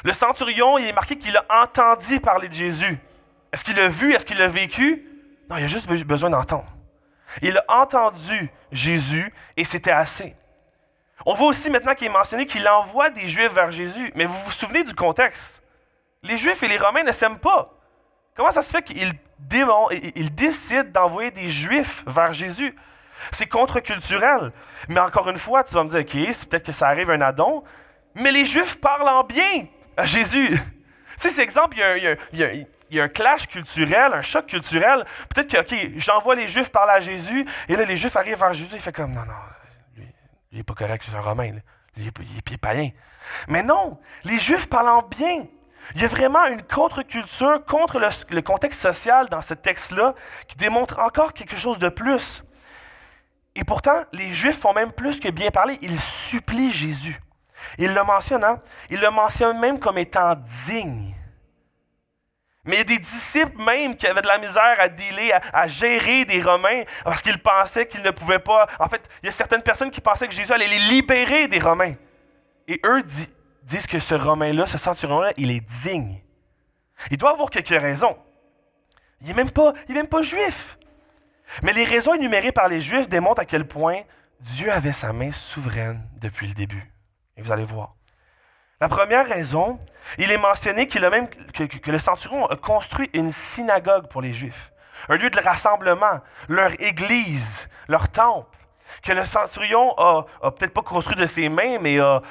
Le 0.03 0.13
centurion, 0.13 0.79
il 0.79 0.87
est 0.87 0.93
marqué 0.93 1.17
qu'il 1.19 1.37
a 1.37 1.45
entendu 1.63 2.21
parler 2.21 2.49
de 2.49 2.55
Jésus. 2.55 2.99
Est-ce 3.53 3.65
qu'il 3.65 3.77
l'a 3.77 3.89
vu? 3.89 4.15
Est-ce 4.15 4.25
qu'il 4.27 4.39
l'a 4.39 4.49
vécu? 4.49 5.07
Non, 5.49 5.57
il 5.57 5.65
a 5.65 5.69
juste 5.69 5.89
besoin 5.89 6.31
d'entendre. 6.31 6.73
Il 7.43 7.59
a 7.59 7.65
entendu 7.69 8.51
Jésus 8.73 9.33
et 9.57 9.65
c'était 9.65 9.91
assez. 9.91 10.35
On 11.27 11.35
voit 11.35 11.49
aussi 11.49 11.71
maintenant 11.71 11.95
qu'il 11.95 12.07
est 12.07 12.11
mentionné 12.11 12.47
qu'il 12.47 12.67
envoie 12.67 13.11
des 13.11 13.29
Juifs 13.29 13.53
vers 13.53 13.71
Jésus. 13.71 14.11
Mais 14.15 14.25
vous 14.25 14.41
vous 14.41 14.51
souvenez 14.51 14.85
du 14.85 14.95
contexte? 14.95 15.63
Les 16.23 16.37
Juifs 16.37 16.63
et 16.63 16.69
les 16.69 16.79
Romains 16.79 17.03
ne 17.03 17.13
s'aiment 17.13 17.39
pas. 17.39 17.75
Comment 18.35 18.51
ça 18.51 18.63
se 18.63 18.71
fait 18.71 18.83
qu'ils 18.83 19.15
décident 20.35 20.91
d'envoyer 20.91 21.31
des 21.31 21.51
Juifs 21.51 22.05
vers 22.07 22.33
Jésus? 22.33 22.75
C'est 23.33 23.47
contre-culturel. 23.47 24.53
Mais 24.89 25.01
encore 25.01 25.29
une 25.29 25.39
fois, 25.39 25.65
tu 25.65 25.75
vas 25.75 25.85
me 25.85 25.89
dire, 25.89 26.01
OK, 26.01 26.33
c'est 26.33 26.49
peut-être 26.49 26.67
que 26.67 26.73
ça 26.73 26.89
arrive 26.89 27.11
un 27.11 27.21
addon, 27.21 27.63
mais 28.15 28.33
les 28.33 28.45
Juifs 28.45 28.81
parlent 28.81 29.09
en 29.09 29.25
bien 29.25 29.67
à 29.97 30.07
Jésus. 30.07 30.59
Tu 31.21 31.29
sais, 31.29 31.35
c'est 31.35 31.43
exemple, 31.43 31.77
il 31.77 32.17
y, 32.33 32.99
a, 32.99 33.05
un 33.05 33.09
clash 33.09 33.47
culturel, 33.47 34.15
un 34.15 34.23
choc 34.23 34.47
culturel. 34.47 35.05
Peut-être 35.29 35.51
que, 35.51 35.59
OK, 35.59 35.93
j'envoie 35.97 36.35
les 36.35 36.49
Juifs 36.49 36.71
parler 36.71 36.93
à 36.93 37.01
Jésus, 37.01 37.47
et 37.69 37.77
là, 37.77 37.85
les 37.85 37.99
Juifs 37.99 38.17
arrivent 38.17 38.39
vers 38.39 38.55
Jésus, 38.55 38.77
il 38.77 38.81
fait 38.81 38.91
comme, 38.91 39.13
non, 39.13 39.27
non, 39.27 39.35
lui, 39.99 40.09
il 40.51 40.57
n'est 40.57 40.65
pas 40.65 40.73
correct, 40.73 41.05
c'est 41.07 41.15
un 41.15 41.21
Romain, 41.21 41.53
il, 41.99 42.07
est, 42.07 42.57
païen. 42.57 42.89
Mais 43.49 43.63
non, 43.63 43.99
les 44.25 44.39
Juifs 44.39 44.67
parlent 44.71 44.89
en 44.89 45.03
bien. 45.03 45.45
Il 45.95 46.01
y 46.01 46.05
a 46.05 46.09
vraiment 46.09 46.47
une 46.47 46.63
contre-culture 46.63 47.65
contre 47.67 47.99
le, 47.99 48.41
contexte 48.41 48.81
social 48.81 49.29
dans 49.29 49.43
ce 49.43 49.55
texte-là 49.55 50.15
qui 50.49 50.57
démontre 50.57 51.01
encore 51.01 51.35
quelque 51.35 51.57
chose 51.57 51.79
de 51.79 51.91
plus. 51.91 52.45
Et 53.55 53.65
pourtant, 53.65 54.05
les 54.13 54.33
Juifs 54.33 54.59
font 54.59 54.73
même 54.73 54.93
plus 54.93 55.19
que 55.19 55.29
bien 55.29 55.51
parler, 55.51 55.79
ils 55.83 55.99
supplient 55.99 56.73
Jésus. 56.73 57.21
Il 57.79 57.93
le 57.93 58.05
mentionne, 58.05 58.45
hein? 58.45 58.61
Il 58.91 59.01
le 59.01 59.11
mentionne 59.11 59.59
même 59.59 59.79
comme 59.79 59.99
étant 59.99 60.35
digne. 60.35 61.15
Mais 62.65 62.77
il 62.77 62.79
y 62.79 62.83
a 62.83 62.85
des 62.85 62.99
disciples 62.99 63.61
même 63.63 63.97
qui 63.97 64.07
avaient 64.07 64.21
de 64.21 64.29
la 64.29 64.39
misère 64.39 64.77
à 64.79 64.89
dealer, 64.89 65.33
à, 65.53 65.67
gérer 65.67 66.25
des 66.27 66.43
Romains 66.43 66.83
parce 67.05 67.23
qu'ils 67.23 67.39
pensaient 67.39 67.89
qu'ils 67.89 68.03
ne 68.03 68.11
pouvaient 68.11 68.39
pas. 68.39 68.67
En 68.79 68.89
fait, 68.89 69.09
il 69.23 69.27
y 69.27 69.29
a 69.29 69.33
certaines 69.33 69.63
personnes 69.63 69.91
qui 69.91 70.01
pensaient 70.01 70.29
que 70.29 70.35
Jésus 70.35 70.53
allait 70.53 70.69
les 70.69 70.79
libérer 70.91 71.49
des 71.49 71.59
Romains. 71.59 71.95
Et 72.69 72.81
eux 72.85 73.03
disent 73.63 73.87
que 73.87 73.99
ce 73.99 74.15
Romain-là, 74.15 74.67
ce 74.67 74.79
centurion-là, 74.79 75.33
il 75.39 75.51
est 75.51 75.61
digne. 75.61 76.21
Il 77.11 77.17
doit 77.17 77.31
avoir 77.31 77.49
quelques 77.49 77.69
raisons. 77.69 78.17
Il 79.23 79.29
n'est 79.29 79.35
même, 79.35 79.51
pas, 79.51 79.73
même 79.89 80.07
pas 80.07 80.23
juif. 80.23 80.79
Mais 81.63 81.73
les 81.73 81.85
raisons 81.85 82.15
énumérées 82.15 82.53
par 82.53 82.69
les 82.69 82.81
Juifs 82.81 83.09
démontrent 83.09 83.43
à 83.43 83.45
quel 83.45 83.67
point 83.67 84.03
Dieu 84.41 84.73
avait 84.73 84.93
sa 84.93 85.13
main 85.13 85.33
souveraine 85.33 86.03
depuis 86.21 86.47
le 86.47 86.55
début. 86.55 86.93
Et 87.37 87.43
vous 87.43 87.53
allez 87.53 87.65
voir. 87.65 87.95
La 88.81 88.89
première 88.89 89.27
raison, 89.27 89.79
il 90.19 90.33
est 90.33 90.39
mentionné 90.39 90.89
même, 91.11 91.29
que, 91.29 91.91
le 91.91 91.99
centurion 91.99 92.47
a 92.47 92.57
construit 92.57 93.11
une 93.13 93.31
synagogue 93.31 94.09
pour 94.09 94.23
les 94.23 94.33
Juifs. 94.33 94.73
un 95.09 95.17
lieu 95.17 95.29
de 95.29 95.39
rassemblement, 95.39 96.21
leur 96.49 96.71
église, 96.81 97.69
leur 97.89 98.09
temple, 98.09 98.59
que 99.03 99.13
le 99.13 99.25
centurion 99.25 99.95
a, 99.99 100.25
peut-être 100.43 100.73
pas 100.73 100.83
construit 100.83 101.17
de 101.17 101.27
ses 101.27 101.49
mains, 101.49 101.79
mais 101.81 101.99
a, 101.99 102.23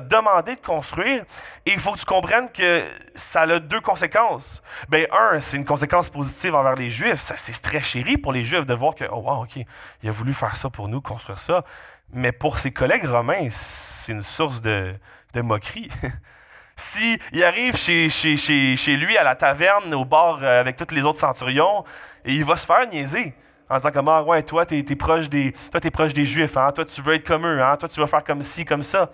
demandé 0.00 0.56
de 0.56 0.60
construire. 0.60 1.24
Et 1.66 1.72
il 1.72 1.78
faut 1.78 1.92
que 1.92 1.98
tu 1.98 2.04
comprennes 2.04 2.50
que 2.50 2.82
ça 3.14 3.42
a 3.42 3.58
deux 3.58 3.80
conséquences. 3.80 4.62
Ben, 4.88 5.06
un, 5.12 5.40
c'est 5.40 5.56
une 5.56 5.64
conséquence 5.64 6.10
positive 6.10 6.54
envers 6.54 6.74
les 6.74 6.90
Juifs. 6.90 7.20
Ça, 7.20 7.34
c'est 7.36 7.60
très 7.60 7.82
chéri 7.82 8.16
pour 8.16 8.32
les 8.32 8.44
Juifs 8.44 8.66
de 8.66 8.74
voir 8.74 8.94
que, 8.94 9.04
oh 9.10 9.18
wow, 9.18 9.44
OK, 9.44 9.56
il 10.02 10.08
a 10.08 10.12
voulu 10.12 10.32
faire 10.32 10.56
ça 10.56 10.70
pour 10.70 10.88
nous, 10.88 11.00
construire 11.00 11.38
ça. 11.38 11.64
Mais 12.12 12.32
pour 12.32 12.58
ses 12.58 12.72
collègues 12.72 13.06
romains, 13.06 13.48
c'est 13.50 14.12
une 14.12 14.22
source 14.22 14.60
de, 14.60 14.94
de 15.34 15.40
moquerie. 15.40 15.88
S'il 16.76 17.18
il 17.32 17.44
arrive 17.44 17.76
chez, 17.76 18.96
lui 18.96 19.16
à 19.16 19.24
la 19.24 19.36
taverne, 19.36 19.92
au 19.94 20.04
bar 20.04 20.42
euh, 20.42 20.60
avec 20.60 20.76
tous 20.76 20.94
les 20.94 21.04
autres 21.04 21.18
centurions, 21.18 21.84
il 22.24 22.44
va 22.44 22.56
se 22.56 22.66
faire 22.66 22.88
niaiser 22.88 23.34
en 23.68 23.78
disant 23.78 23.90
comment, 23.92 24.16
ah, 24.18 24.22
ouais, 24.22 24.42
toi, 24.42 24.66
tu 24.66 24.78
es, 24.78 24.96
proche 24.96 25.28
des, 25.28 25.52
toi, 25.70 25.80
es 25.82 25.90
proche 25.90 26.12
des 26.12 26.24
Juifs, 26.24 26.56
hein? 26.56 26.72
toi, 26.72 26.84
tu 26.84 27.00
veux 27.02 27.14
être 27.14 27.26
comme 27.26 27.46
eux, 27.46 27.62
hein? 27.62 27.76
toi, 27.76 27.88
tu 27.88 28.00
vas 28.00 28.06
faire 28.06 28.24
comme 28.24 28.42
ci, 28.42 28.64
comme 28.64 28.82
ça. 28.82 29.10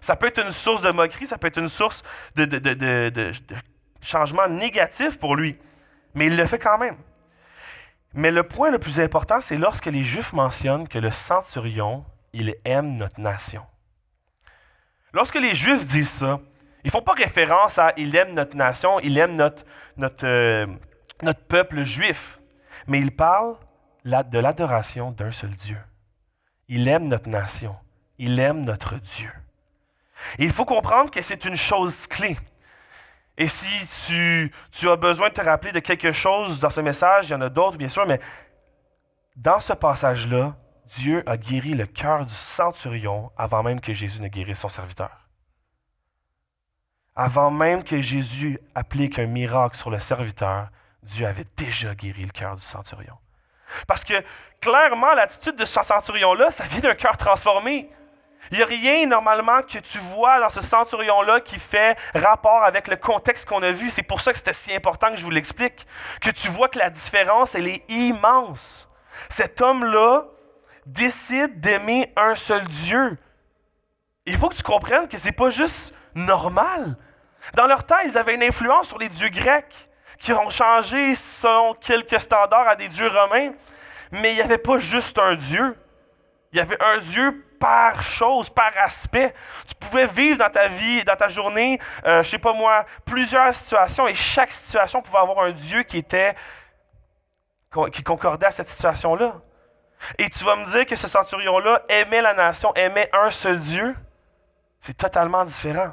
Ça 0.00 0.16
peut 0.16 0.26
être 0.26 0.42
une 0.42 0.52
source 0.52 0.82
de 0.82 0.90
moquerie, 0.90 1.26
ça 1.26 1.38
peut 1.38 1.48
être 1.48 1.58
une 1.58 1.68
source 1.68 2.02
de, 2.36 2.44
de, 2.44 2.58
de, 2.58 3.10
de 3.10 3.32
changement 4.00 4.48
négatif 4.48 5.18
pour 5.18 5.36
lui. 5.36 5.58
Mais 6.14 6.26
il 6.26 6.36
le 6.36 6.46
fait 6.46 6.58
quand 6.58 6.78
même. 6.78 6.96
Mais 8.14 8.30
le 8.30 8.42
point 8.42 8.70
le 8.70 8.78
plus 8.78 9.00
important, 9.00 9.40
c'est 9.40 9.56
lorsque 9.56 9.86
les 9.86 10.02
Juifs 10.02 10.32
mentionnent 10.32 10.88
que 10.88 10.98
le 10.98 11.10
centurion, 11.10 12.04
il 12.32 12.54
aime 12.64 12.96
notre 12.96 13.20
nation. 13.20 13.62
Lorsque 15.12 15.36
les 15.36 15.54
Juifs 15.54 15.86
disent 15.86 16.10
ça, 16.10 16.38
ils 16.84 16.88
ne 16.88 16.90
font 16.90 17.02
pas 17.02 17.12
référence 17.12 17.78
à 17.78 17.92
il 17.96 18.14
aime 18.16 18.34
notre 18.34 18.56
nation, 18.56 19.00
il 19.00 19.18
aime 19.18 19.36
notre, 19.36 19.64
notre, 19.96 20.26
euh, 20.26 20.66
notre 21.22 21.40
peuple 21.40 21.84
juif, 21.84 22.40
mais 22.86 23.00
ils 23.00 23.14
parlent 23.14 23.56
de 24.08 24.38
l'adoration 24.38 25.10
d'un 25.12 25.32
seul 25.32 25.50
Dieu. 25.50 25.78
Il 26.68 26.88
aime 26.88 27.08
notre 27.08 27.28
nation, 27.28 27.76
il 28.18 28.38
aime 28.40 28.64
notre 28.64 28.96
Dieu. 28.96 29.30
il 30.38 30.50
faut 30.50 30.64
comprendre 30.64 31.10
que 31.10 31.22
c'est 31.22 31.44
une 31.44 31.56
chose 31.56 32.06
clé. 32.06 32.36
Et 33.36 33.46
si 33.46 34.06
tu, 34.06 34.52
tu, 34.72 34.90
as 34.90 34.96
besoin 34.96 35.28
de 35.28 35.34
te 35.34 35.40
rappeler 35.40 35.70
de 35.72 35.78
quelque 35.78 36.10
chose 36.10 36.58
dans 36.58 36.70
ce 36.70 36.80
message, 36.80 37.28
il 37.28 37.32
y 37.32 37.34
en 37.34 37.40
a 37.40 37.48
d'autres 37.48 37.78
bien 37.78 37.88
sûr, 37.88 38.04
mais 38.04 38.20
dans 39.36 39.60
ce 39.60 39.72
passage-là, 39.72 40.56
Dieu 40.86 41.22
a 41.28 41.36
guéri 41.36 41.74
le 41.74 41.86
cœur 41.86 42.24
du 42.24 42.32
centurion 42.32 43.30
avant 43.36 43.62
même 43.62 43.80
que 43.80 43.94
Jésus 43.94 44.20
ne 44.20 44.28
guérisse 44.28 44.58
son 44.58 44.68
serviteur. 44.68 45.28
Avant 47.14 47.50
même 47.50 47.84
que 47.84 48.00
Jésus 48.00 48.58
applique 48.74 49.18
un 49.18 49.26
miracle 49.26 49.76
sur 49.76 49.90
le 49.90 49.98
serviteur, 49.98 50.68
Dieu 51.02 51.26
avait 51.26 51.46
déjà 51.56 51.94
guéri 51.94 52.24
le 52.24 52.30
cœur 52.30 52.56
du 52.56 52.62
centurion. 52.62 53.16
Parce 53.86 54.04
que 54.04 54.14
clairement, 54.60 55.12
l'attitude 55.14 55.56
de 55.56 55.64
ce 55.64 55.82
centurion-là, 55.82 56.50
ça 56.50 56.64
vient 56.64 56.80
d'un 56.80 56.94
cœur 56.94 57.16
transformé. 57.16 57.90
Il 58.50 58.56
n'y 58.56 58.62
a 58.62 58.66
rien 58.66 59.06
normalement 59.06 59.62
que 59.62 59.78
tu 59.78 59.98
vois 59.98 60.40
dans 60.40 60.48
ce 60.48 60.60
centurion-là 60.60 61.40
qui 61.40 61.58
fait 61.58 61.98
rapport 62.14 62.62
avec 62.62 62.88
le 62.88 62.96
contexte 62.96 63.48
qu'on 63.48 63.62
a 63.62 63.70
vu. 63.70 63.90
C'est 63.90 64.02
pour 64.02 64.20
ça 64.20 64.32
que 64.32 64.38
c'était 64.38 64.52
si 64.52 64.74
important 64.74 65.10
que 65.10 65.16
je 65.16 65.24
vous 65.24 65.30
l'explique. 65.30 65.86
Que 66.20 66.30
tu 66.30 66.48
vois 66.48 66.68
que 66.68 66.78
la 66.78 66.90
différence, 66.90 67.54
elle 67.54 67.68
est 67.68 67.84
immense. 67.90 68.88
Cet 69.28 69.60
homme-là, 69.60 70.24
décide 70.88 71.60
d'aimer 71.60 72.12
un 72.16 72.34
seul 72.34 72.66
Dieu. 72.66 73.16
Il 74.24 74.36
faut 74.36 74.48
que 74.48 74.54
tu 74.54 74.62
comprennes 74.62 75.08
que 75.08 75.18
c'est 75.18 75.32
pas 75.32 75.50
juste 75.50 75.94
normal. 76.14 76.96
Dans 77.54 77.66
leur 77.66 77.84
temps, 77.84 77.98
ils 78.04 78.16
avaient 78.18 78.34
une 78.34 78.42
influence 78.42 78.88
sur 78.88 78.98
les 78.98 79.08
dieux 79.08 79.28
grecs 79.28 79.87
qui 80.18 80.32
ont 80.32 80.50
changé 80.50 81.14
selon 81.14 81.74
quelques 81.74 82.20
standards 82.20 82.68
à 82.68 82.76
des 82.76 82.88
dieux 82.88 83.08
romains. 83.08 83.52
Mais 84.10 84.32
il 84.32 84.36
n'y 84.36 84.42
avait 84.42 84.58
pas 84.58 84.78
juste 84.78 85.18
un 85.18 85.34
Dieu. 85.34 85.76
Il 86.52 86.58
y 86.58 86.60
avait 86.60 86.82
un 86.82 86.98
Dieu 86.98 87.44
par 87.58 88.02
chose, 88.02 88.50
par 88.50 88.72
aspect. 88.78 89.34
Tu 89.66 89.74
pouvais 89.74 90.06
vivre 90.06 90.38
dans 90.38 90.50
ta 90.50 90.68
vie, 90.68 91.04
dans 91.04 91.16
ta 91.16 91.28
journée, 91.28 91.78
euh, 92.06 92.22
je 92.22 92.30
sais 92.30 92.38
pas 92.38 92.52
moi, 92.52 92.84
plusieurs 93.04 93.52
situations 93.52 94.06
et 94.06 94.14
chaque 94.14 94.50
situation 94.50 95.02
pouvait 95.02 95.18
avoir 95.18 95.40
un 95.40 95.50
Dieu 95.50 95.82
qui 95.82 95.98
était 95.98 96.34
qui 97.92 98.02
concordait 98.02 98.46
à 98.46 98.50
cette 98.50 98.68
situation-là. 98.68 99.34
Et 100.16 100.28
tu 100.30 100.44
vas 100.44 100.56
me 100.56 100.64
dire 100.64 100.86
que 100.86 100.96
ce 100.96 101.06
centurion-là 101.06 101.82
aimait 101.88 102.22
la 102.22 102.32
nation, 102.32 102.72
aimait 102.74 103.10
un 103.12 103.30
seul 103.30 103.58
Dieu? 103.58 103.94
C'est 104.80 104.96
totalement 104.96 105.44
différent. 105.44 105.92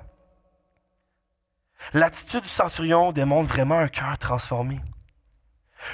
L'attitude 1.94 2.42
du 2.42 2.50
centurion 2.50 3.12
démontre 3.12 3.50
vraiment 3.50 3.78
un 3.78 3.88
cœur 3.88 4.18
transformé. 4.18 4.80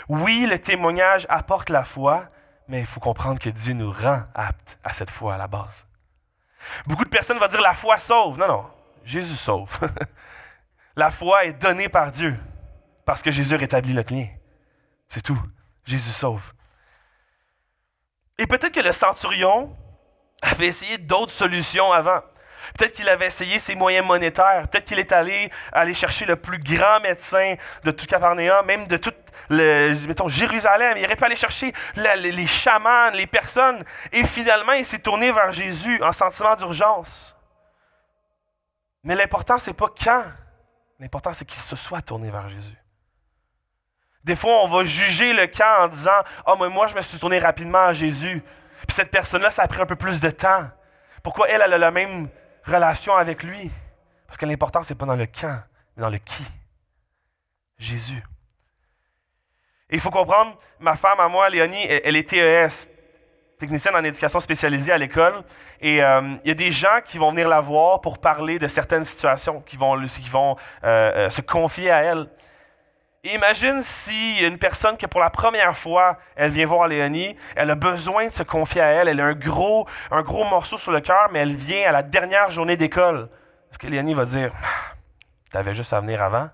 Oui, 0.08 0.48
le 0.50 0.60
témoignage 0.60 1.26
apporte 1.30 1.70
la 1.70 1.84
foi, 1.84 2.28
mais 2.68 2.80
il 2.80 2.86
faut 2.86 3.00
comprendre 3.00 3.40
que 3.40 3.50
Dieu 3.50 3.74
nous 3.74 3.92
rend 3.92 4.24
aptes 4.34 4.80
à 4.84 4.94
cette 4.94 5.12
foi 5.12 5.36
à 5.36 5.38
la 5.38 5.48
base. 5.48 5.86
Beaucoup 6.86 7.04
de 7.04 7.10
personnes 7.10 7.40
vont 7.40 7.48
dire 7.48 7.62
la 7.62 7.74
foi 7.74 7.98
sauve. 7.98 8.40
Non, 8.40 8.48
non, 8.48 8.66
Jésus 9.04 9.36
sauve. 9.36 9.80
la 10.96 11.10
foi 11.10 11.46
est 11.46 11.54
donnée 11.54 11.90
par 11.90 12.12
Dieu 12.12 12.40
parce 13.06 13.22
que 13.22 13.32
Jésus 13.32 13.56
rétablit 13.56 13.94
notre 13.94 14.14
lien. 14.14 14.28
C'est 15.10 15.22
tout. 15.24 15.42
Jésus 15.86 16.12
sauve. 16.12 16.54
Et 18.38 18.48
peut-être 18.48 18.74
que 18.74 18.80
le 18.80 18.92
centurion 18.92 19.76
avait 20.42 20.68
essayé 20.68 20.98
d'autres 20.98 21.32
solutions 21.32 21.92
avant. 21.92 22.22
Peut-être 22.78 22.94
qu'il 22.94 23.10
avait 23.10 23.28
essayé 23.28 23.60
ses 23.60 23.76
moyens 23.76 24.06
monétaires. 24.06 24.68
Peut-être 24.70 24.86
qu'il 24.86 25.00
est 25.00 25.12
allé 25.12 25.50
aller 25.72 25.94
chercher 25.94 26.26
le 26.26 26.36
plus 26.36 26.60
grand 26.60 27.00
médecin 27.02 27.56
de 27.84 27.92
tout 27.92 28.06
Capernaum, 28.06 28.66
même 28.66 28.88
de 28.88 28.98
tout 28.98 29.14
le, 29.50 29.96
Jérusalem. 30.28 30.98
Il 30.98 31.06
aurait 31.06 31.16
pu 31.16 31.26
aller 31.26 31.36
chercher 31.36 31.74
les, 31.96 32.48
chamans, 32.48 33.10
les 33.12 33.28
personnes. 33.28 33.84
Et 34.12 34.24
finalement, 34.24 34.74
il 34.74 34.86
s'est 34.86 35.00
tourné 35.00 35.32
vers 35.32 35.52
Jésus 35.52 36.02
en 36.04 36.12
sentiment 36.12 36.56
d'urgence. 36.56 37.36
Mais 39.04 39.16
l'important, 39.16 39.58
c'est 39.58 39.74
pas 39.74 39.88
quand. 40.04 40.24
L'important, 41.00 41.34
c'est 41.34 41.46
qu'il 41.46 41.60
se 41.60 41.76
soit 41.76 42.02
tourné 42.02 42.30
vers 42.30 42.48
Jésus. 42.50 42.78
Des 44.24 44.36
fois, 44.36 44.64
on 44.64 44.68
va 44.68 44.84
juger 44.86 45.34
le 45.34 45.48
camp 45.48 45.84
en 45.84 45.88
disant 45.88 46.12
Ah, 46.14 46.24
oh, 46.48 46.56
mais 46.60 46.70
moi, 46.70 46.88
je 46.88 46.96
me 46.96 47.02
suis 47.02 47.18
tourné 47.18 47.40
rapidement 47.40 47.86
à 47.86 47.94
Jésus. 47.94 48.44
Puis 48.88 48.96
cette 48.96 49.12
personne-là, 49.12 49.52
ça 49.52 49.64
a 49.64 49.68
pris 49.68 49.82
un 49.82 49.86
peu 49.86 49.96
plus 49.96 50.20
de 50.20 50.30
temps. 50.30 50.70
Pourquoi 51.24 51.50
elle, 51.50 51.62
elle 51.64 51.74
a 51.74 51.78
la 51.78 51.92
même 51.92 52.30
relation 52.66 53.16
avec 53.16 53.44
lui? 53.44 53.72
Parce 54.28 54.38
que 54.38 54.46
l'important, 54.46 54.84
ce 54.84 54.94
n'est 54.94 54.98
pas 54.98 55.06
dans 55.06 55.16
le 55.16 55.28
quand, 55.28 55.60
mais 55.96 56.02
dans 56.02 56.10
le 56.10 56.18
qui. 56.18 56.46
Jésus. 57.78 58.24
Et 59.90 59.96
il 59.96 60.00
faut 60.00 60.12
comprendre, 60.12 60.56
ma 60.80 60.96
femme 60.96 61.20
à 61.20 61.28
moi, 61.28 61.50
Léonie, 61.50 61.86
elle, 61.86 62.16
est 62.16 62.30
TES, 62.30 62.90
technicienne 63.58 63.96
en 63.96 64.04
éducation 64.04 64.40
spécialisée 64.40 64.94
à 64.94 64.98
l'école. 64.98 65.44
Et 65.82 66.02
euh, 66.02 66.36
il 66.44 66.48
y 66.48 66.52
a 66.52 66.56
des 66.56 66.72
gens 66.72 67.02
qui 67.04 67.18
vont 67.18 67.32
venir 67.32 67.50
la 67.50 67.60
voir 67.60 68.00
pour 68.00 68.20
parler 68.20 68.58
de 68.58 68.68
certaines 68.68 69.04
situations, 69.04 69.62
qui 69.62 69.76
vont, 69.76 70.00
qui 70.06 70.30
vont 70.30 70.56
euh, 70.84 71.28
euh, 71.28 71.30
se 71.30 71.42
confier 71.42 71.92
à 71.92 72.04
elle 72.04 72.28
imagine 73.24 73.82
si 73.82 74.40
une 74.46 74.58
personne 74.58 74.98
que 74.98 75.06
pour 75.06 75.20
la 75.20 75.30
première 75.30 75.78
fois, 75.78 76.18
elle 76.36 76.52
vient 76.52 76.66
voir 76.66 76.88
Léonie, 76.88 77.36
elle 77.56 77.70
a 77.70 77.76
besoin 77.76 78.28
de 78.28 78.34
se 78.34 78.44
confier 78.44 78.82
à 78.82 78.88
elle, 78.88 79.08
elle 79.08 79.20
a 79.20 79.26
un 79.26 79.34
gros, 79.34 79.86
morceau 80.44 80.78
sur 80.78 80.92
le 80.92 81.02
cœur, 81.02 81.30
mais 81.32 81.40
elle 81.40 81.56
vient 81.56 81.90
à 81.90 81.92
la 81.92 82.04
dernière 82.04 82.50
journée 82.50 82.78
d'école. 82.78 83.30
Est-ce 83.70 83.80
que 83.80 83.88
Léonie 83.88 84.14
va 84.14 84.26
dire, 84.26 84.52
tu 85.50 85.58
avais 85.58 85.74
juste 85.74 85.94
à 85.94 86.00
venir 86.00 86.22
avant? 86.22 86.50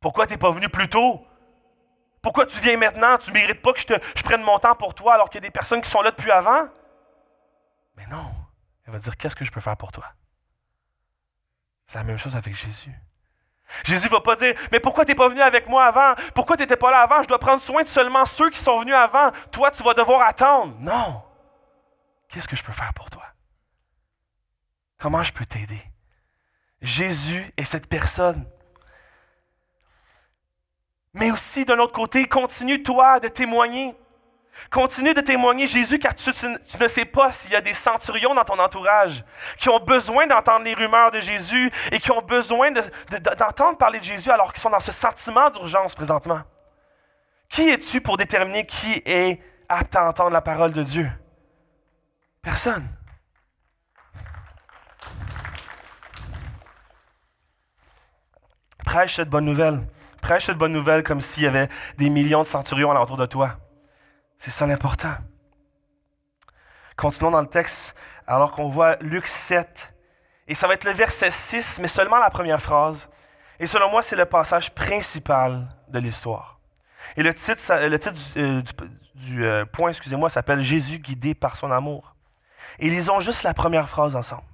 Pourquoi 0.00 0.26
tu 0.26 0.32
n'es 0.32 0.38
pas 0.38 0.50
venu 0.50 0.68
plus 0.68 0.88
tôt? 0.88 1.26
Pourquoi 2.22 2.46
tu 2.46 2.58
viens 2.60 2.78
maintenant? 2.78 3.18
Tu 3.18 3.30
ne 3.30 3.34
mérites 3.34 3.60
pas 3.60 3.72
que 3.72 3.80
je 3.80 4.22
prenne 4.22 4.42
mon 4.42 4.58
temps 4.58 4.74
pour 4.74 4.94
toi 4.94 5.14
alors 5.14 5.28
qu'il 5.28 5.42
y 5.42 5.44
a 5.44 5.48
des 5.48 5.52
personnes 5.52 5.82
qui 5.82 5.90
sont 5.90 6.00
là 6.00 6.10
depuis 6.10 6.30
avant? 6.30 6.68
Mais 7.96 8.06
non. 8.06 8.32
Elle 8.86 8.92
va 8.92 8.98
dire, 8.98 9.16
qu'est-ce 9.16 9.36
que 9.36 9.44
je 9.44 9.50
peux 9.50 9.60
faire 9.60 9.76
pour 9.76 9.92
toi? 9.92 10.04
C'est 11.86 11.98
la 11.98 12.04
même 12.04 12.18
chose 12.18 12.34
avec 12.34 12.54
Jésus. 12.54 12.92
Jésus 13.84 14.08
va 14.08 14.20
pas 14.20 14.36
dire, 14.36 14.54
mais 14.70 14.80
pourquoi 14.80 15.04
tu 15.04 15.10
n'es 15.10 15.14
pas 15.14 15.28
venu 15.28 15.40
avec 15.40 15.68
moi 15.68 15.84
avant? 15.86 16.14
Pourquoi 16.34 16.56
tu 16.56 16.62
n'étais 16.62 16.76
pas 16.76 16.90
là 16.90 17.00
avant? 17.00 17.22
Je 17.22 17.28
dois 17.28 17.38
prendre 17.38 17.60
soin 17.60 17.82
de 17.82 17.88
seulement 17.88 18.24
ceux 18.24 18.50
qui 18.50 18.58
sont 18.58 18.78
venus 18.78 18.94
avant. 18.94 19.30
Toi, 19.50 19.70
tu 19.70 19.82
vas 19.82 19.94
devoir 19.94 20.22
attendre. 20.22 20.76
Non. 20.80 21.22
Qu'est-ce 22.28 22.48
que 22.48 22.56
je 22.56 22.62
peux 22.62 22.72
faire 22.72 22.92
pour 22.94 23.10
toi? 23.10 23.24
Comment 24.98 25.22
je 25.22 25.32
peux 25.32 25.46
t'aider? 25.46 25.82
Jésus 26.80 27.52
est 27.56 27.64
cette 27.64 27.88
personne. 27.88 28.44
Mais 31.14 31.30
aussi, 31.30 31.64
d'un 31.64 31.78
autre 31.78 31.92
côté, 31.92 32.26
continue 32.26 32.82
toi 32.82 33.20
de 33.20 33.28
témoigner. 33.28 33.94
Continue 34.70 35.14
de 35.14 35.20
témoigner 35.20 35.66
Jésus 35.66 35.98
car 35.98 36.14
tu, 36.14 36.30
ne 36.30 36.88
sais 36.88 37.04
pas 37.04 37.32
s'il 37.32 37.52
y 37.52 37.56
a 37.56 37.60
des 37.60 37.74
centurions 37.74 38.34
dans 38.34 38.44
ton 38.44 38.58
entourage 38.58 39.24
qui 39.58 39.68
ont 39.68 39.80
besoin 39.80 40.26
d'entendre 40.26 40.64
les 40.64 40.74
rumeurs 40.74 41.10
de 41.10 41.20
Jésus 41.20 41.70
et 41.92 41.98
qui 41.98 42.10
ont 42.10 42.22
besoin 42.22 42.70
d'entendre 43.38 43.78
parler 43.78 43.98
de 43.98 44.04
Jésus 44.04 44.30
alors 44.30 44.52
qu'ils 44.52 44.62
sont 44.62 44.70
dans 44.70 44.80
ce 44.80 44.92
sentiment 44.92 45.50
d'urgence 45.50 45.94
présentement. 45.94 46.40
Qui 47.48 47.68
es-tu 47.70 48.00
pour 48.00 48.16
déterminer 48.16 48.66
qui 48.66 49.02
est 49.04 49.40
apte 49.68 49.96
à 49.96 50.08
entendre 50.08 50.30
la 50.30 50.40
parole 50.40 50.72
de 50.72 50.82
Dieu? 50.82 51.10
Personne. 52.42 52.88
Prêche 58.84 59.16
cette 59.16 59.30
bonne 59.30 59.46
nouvelle 59.46 59.86
Prêche 60.24 60.46
cette 60.46 60.56
bonne 60.56 60.72
nouvelle 60.72 61.02
comme 61.02 61.20
s'il 61.20 61.42
y 61.42 61.46
avait 61.46 61.68
des 61.98 62.08
millions 62.08 62.40
de 62.40 62.46
centurions 62.46 62.90
alentour 62.90 63.18
de 63.18 63.26
toi. 63.26 63.58
C'est 64.44 64.50
ça 64.50 64.66
l'important. 64.66 65.14
Continuons 66.98 67.30
dans 67.30 67.40
le 67.40 67.46
texte, 67.46 67.94
alors 68.26 68.52
qu'on 68.52 68.68
voit 68.68 68.96
Luc 68.96 69.26
7. 69.26 69.94
Et 70.48 70.54
ça 70.54 70.68
va 70.68 70.74
être 70.74 70.84
le 70.84 70.90
verset 70.90 71.30
6, 71.30 71.80
mais 71.80 71.88
seulement 71.88 72.18
la 72.18 72.28
première 72.28 72.60
phrase. 72.60 73.08
Et 73.58 73.66
selon 73.66 73.88
moi, 73.88 74.02
c'est 74.02 74.16
le 74.16 74.26
passage 74.26 74.74
principal 74.74 75.66
de 75.88 75.98
l'histoire. 75.98 76.60
Et 77.16 77.22
le 77.22 77.32
titre, 77.32 77.86
le 77.88 77.98
titre 77.98 78.12
du, 78.12 78.42
euh, 78.42 78.62
du 79.14 79.46
euh, 79.46 79.64
point, 79.64 79.88
excusez-moi, 79.88 80.28
s'appelle 80.28 80.60
Jésus 80.60 80.98
guidé 80.98 81.34
par 81.34 81.56
son 81.56 81.70
amour. 81.70 82.14
Et 82.80 82.90
lisons 82.90 83.20
juste 83.20 83.44
la 83.44 83.54
première 83.54 83.88
phrase 83.88 84.14
ensemble. 84.14 84.44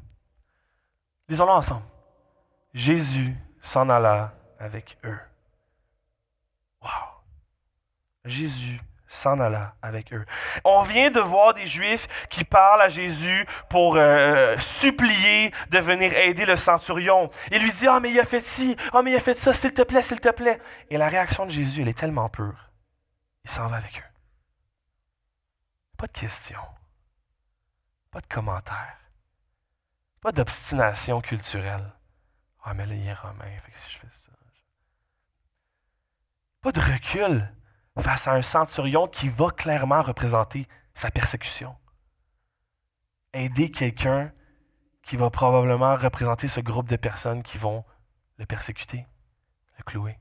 Lisons-la 1.29 1.55
ensemble. 1.55 1.83
Jésus 2.75 3.37
s'en 3.61 3.89
alla 3.89 4.35
avec 4.61 4.99
eux. 5.03 5.19
Wow. 6.81 6.91
Jésus 8.25 8.81
s'en 9.11 9.41
alla 9.41 9.75
avec 9.83 10.13
eux. 10.13 10.25
On 10.65 10.83
vient 10.83 11.11
de 11.11 11.21
voir 11.21 11.53
des 11.53 11.67
Juifs 11.67 12.27
qui 12.29 12.45
parlent 12.45 12.81
à 12.81 12.89
Jésus 12.89 13.45
pour 13.69 13.97
euh, 13.97 14.57
supplier 14.59 15.53
de 15.71 15.79
venir 15.79 16.15
aider 16.15 16.47
le 16.47 16.57
centurion. 16.57 17.29
Il 17.51 17.61
lui 17.61 17.73
dit, 17.73 17.89
ah, 17.89 17.99
mais 18.01 18.13
il 18.13 18.21
a 18.21 18.25
fait 18.25 18.41
ci, 18.41 18.77
ah, 18.93 19.03
mais 19.03 19.11
il 19.11 19.17
a 19.17 19.21
fait 19.21 19.35
ça, 19.35 19.53
s'il 19.53 19.75
te 19.75 19.83
plaît, 19.83 20.03
s'il 20.03 20.21
te 20.21 20.31
plaît. 20.31 20.61
Et 20.91 20.97
la 20.97 21.09
réaction 21.09 21.45
de 21.45 21.51
Jésus, 21.51 21.83
elle 21.83 21.89
est 21.89 21.99
tellement 21.99 22.29
pure. 22.29 22.71
Il 23.45 23.51
s'en 23.51 23.67
va 23.67 23.77
avec 23.77 23.99
eux. 23.99 24.11
Pas 25.99 26.07
de 26.07 26.13
questions. 26.13 26.57
Pas 28.13 28.21
de 28.21 28.27
commentaires. 28.27 28.97
Pas 30.21 30.31
d'obstination 30.31 31.21
culturelle. 31.21 31.93
Ah, 32.63 32.75
mais 32.75 32.87
là, 32.87 32.95
il 32.95 33.07
est 33.07 33.15
romain, 33.15 33.45
fait 33.65 33.73
que 33.73 33.79
si 33.79 33.91
je 33.91 33.99
fais 33.99 34.07
ça. 34.13 34.31
Pas 36.63 36.73
de 36.73 36.81
recul 36.81 37.51
face 37.99 38.29
à 38.29 38.33
un 38.33 38.43
centurion 38.43 39.09
qui 39.09 39.29
va 39.29 39.51
clairement 39.51 40.03
représenter 40.03 40.67
sa 40.95 41.11
persécution. 41.11 41.77
Aider 43.33 43.71
quelqu'un 43.71 44.33
qui 45.03 45.17
va 45.17 45.31
probablement 45.31 45.97
représenter 45.97 46.49
ce 46.49 46.61
groupe 46.61 46.89
de 46.89 46.97
personnes 46.97 47.43
qui 47.43 47.59
vont 47.59 47.85
le 48.39 48.47
persécuter, 48.47 49.07
le 49.79 49.83
clouer. 49.85 50.19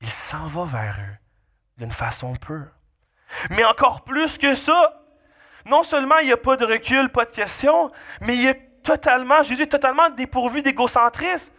Il 0.00 0.10
s'en 0.10 0.46
va 0.46 0.64
vers 0.64 0.98
eux 1.00 1.16
d'une 1.78 1.92
façon 1.92 2.34
pure. 2.34 2.68
Mais 3.50 3.64
encore 3.64 4.04
plus 4.04 4.38
que 4.38 4.54
ça, 4.54 5.04
non 5.66 5.82
seulement 5.82 6.18
il 6.18 6.26
n'y 6.26 6.32
a 6.32 6.36
pas 6.36 6.56
de 6.56 6.64
recul, 6.64 7.08
pas 7.10 7.24
de 7.24 7.30
question, 7.30 7.90
mais 8.20 8.36
il 8.36 8.46
est 8.46 8.82
totalement, 8.82 9.42
Jésus 9.42 9.62
est 9.62 9.66
totalement 9.66 10.10
dépourvu 10.10 10.62
d'égocentrisme. 10.62 11.52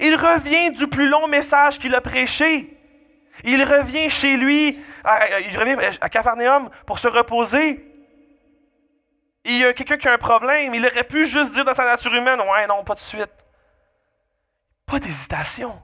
Il 0.00 0.14
revient 0.16 0.72
du 0.72 0.88
plus 0.88 1.08
long 1.08 1.28
message 1.28 1.78
qu'il 1.78 1.94
a 1.94 2.00
prêché. 2.00 2.78
Il 3.44 3.62
revient 3.64 4.10
chez 4.10 4.36
lui, 4.36 4.78
à, 5.04 5.40
il 5.40 5.58
revient 5.58 5.76
à 6.00 6.08
Capharnaüm 6.08 6.68
pour 6.86 6.98
se 6.98 7.08
reposer. 7.08 7.88
Il 9.44 9.58
y 9.58 9.64
a 9.64 9.72
quelqu'un 9.72 9.96
qui 9.96 10.08
a 10.08 10.12
un 10.12 10.18
problème. 10.18 10.74
Il 10.74 10.86
aurait 10.86 11.04
pu 11.04 11.26
juste 11.26 11.52
dire 11.52 11.64
dans 11.64 11.74
sa 11.74 11.84
nature 11.84 12.14
humaine 12.14 12.40
Ouais, 12.40 12.66
non, 12.66 12.84
pas 12.84 12.94
de 12.94 13.00
suite. 13.00 13.32
Pas 14.86 14.98
d'hésitation. 14.98 15.82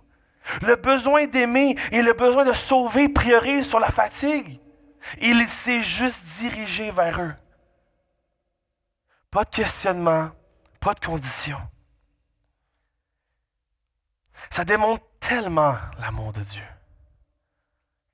Le 0.63 0.77
besoin 0.77 1.27
d'aimer 1.27 1.77
et 1.91 2.03
le 2.03 2.13
besoin 2.13 2.45
de 2.45 2.53
sauver 2.53 3.09
priorise 3.09 3.69
sur 3.69 3.81
la 3.81 3.91
fatigue. 3.91 4.61
Il 5.21 5.47
s'est 5.47 5.81
juste 5.81 6.25
dirigé 6.41 6.91
vers 6.91 7.21
eux. 7.21 7.35
Pas 9.31 9.45
de 9.45 9.51
questionnement, 9.51 10.31
pas 10.81 10.95
de 10.95 11.01
condition. 11.01 11.59
Ça 14.51 14.65
démontre 14.65 15.05
tellement 15.21 15.75
l'amour 16.01 16.33
de 16.33 16.41
Dieu. 16.41 16.63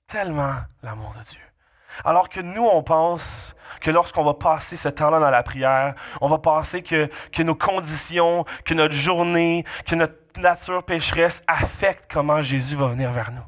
Tellement 0.06 0.56
l'amour 0.82 1.14
de 1.18 1.24
Dieu. 1.24 1.40
Alors 2.04 2.28
que 2.28 2.40
nous, 2.40 2.64
on 2.64 2.82
pense 2.82 3.54
que 3.80 3.90
lorsqu'on 3.90 4.24
va 4.24 4.34
passer 4.34 4.76
ce 4.76 4.88
temps-là 4.88 5.20
dans 5.20 5.30
la 5.30 5.42
prière, 5.42 5.94
on 6.20 6.28
va 6.28 6.38
penser 6.38 6.82
que, 6.82 7.08
nos 7.42 7.54
conditions, 7.54 8.44
que 8.64 8.74
notre 8.74 8.94
journée, 8.94 9.64
que 9.86 9.94
notre 9.94 10.40
nature 10.40 10.84
pécheresse 10.84 11.44
affectent 11.46 12.10
comment 12.10 12.42
Jésus 12.42 12.76
va 12.76 12.88
venir 12.88 13.12
vers 13.12 13.30
nous. 13.30 13.44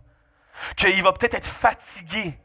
Qu'il 0.76 1.02
va 1.02 1.12
peut-être 1.12 1.34
être 1.34 1.46
fatigué 1.46 2.38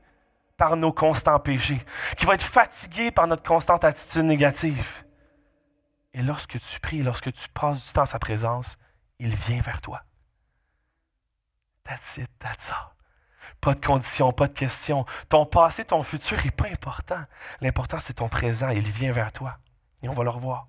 par 0.57 0.75
nos 0.75 0.91
constants 0.91 1.39
péchés, 1.39 1.81
qu'il 2.17 2.27
va 2.27 2.33
être 2.33 2.43
fatigué 2.43 3.11
par 3.11 3.27
notre 3.27 3.43
constante 3.43 3.83
attitude 3.83 4.23
négative. 4.23 5.03
Et 6.13 6.21
lorsque 6.21 6.59
tu 6.59 6.79
pries, 6.79 7.03
lorsque 7.03 7.31
tu 7.31 7.47
passes 7.49 7.87
du 7.87 7.93
temps 7.93 8.01
à 8.03 8.05
sa 8.05 8.19
présence, 8.19 8.77
il 9.19 9.33
vient 9.33 9.61
vers 9.61 9.81
toi. 9.81 10.03
That's 11.83 12.17
it, 12.17 12.29
that's 12.39 12.69
all. 12.69 13.00
Pas 13.61 13.75
de 13.75 13.85
conditions, 13.85 14.31
pas 14.31 14.47
de 14.47 14.53
questions. 14.53 15.05
Ton 15.29 15.45
passé, 15.45 15.85
ton 15.85 16.01
futur 16.01 16.43
n'est 16.43 16.51
pas 16.51 16.67
important. 16.67 17.23
L'important, 17.61 17.99
c'est 17.99 18.13
ton 18.13 18.27
présent. 18.27 18.69
Il 18.69 18.81
vient 18.81 19.11
vers 19.11 19.31
toi. 19.31 19.57
Et 20.01 20.09
on 20.09 20.13
va 20.13 20.23
le 20.23 20.31
revoir. 20.31 20.67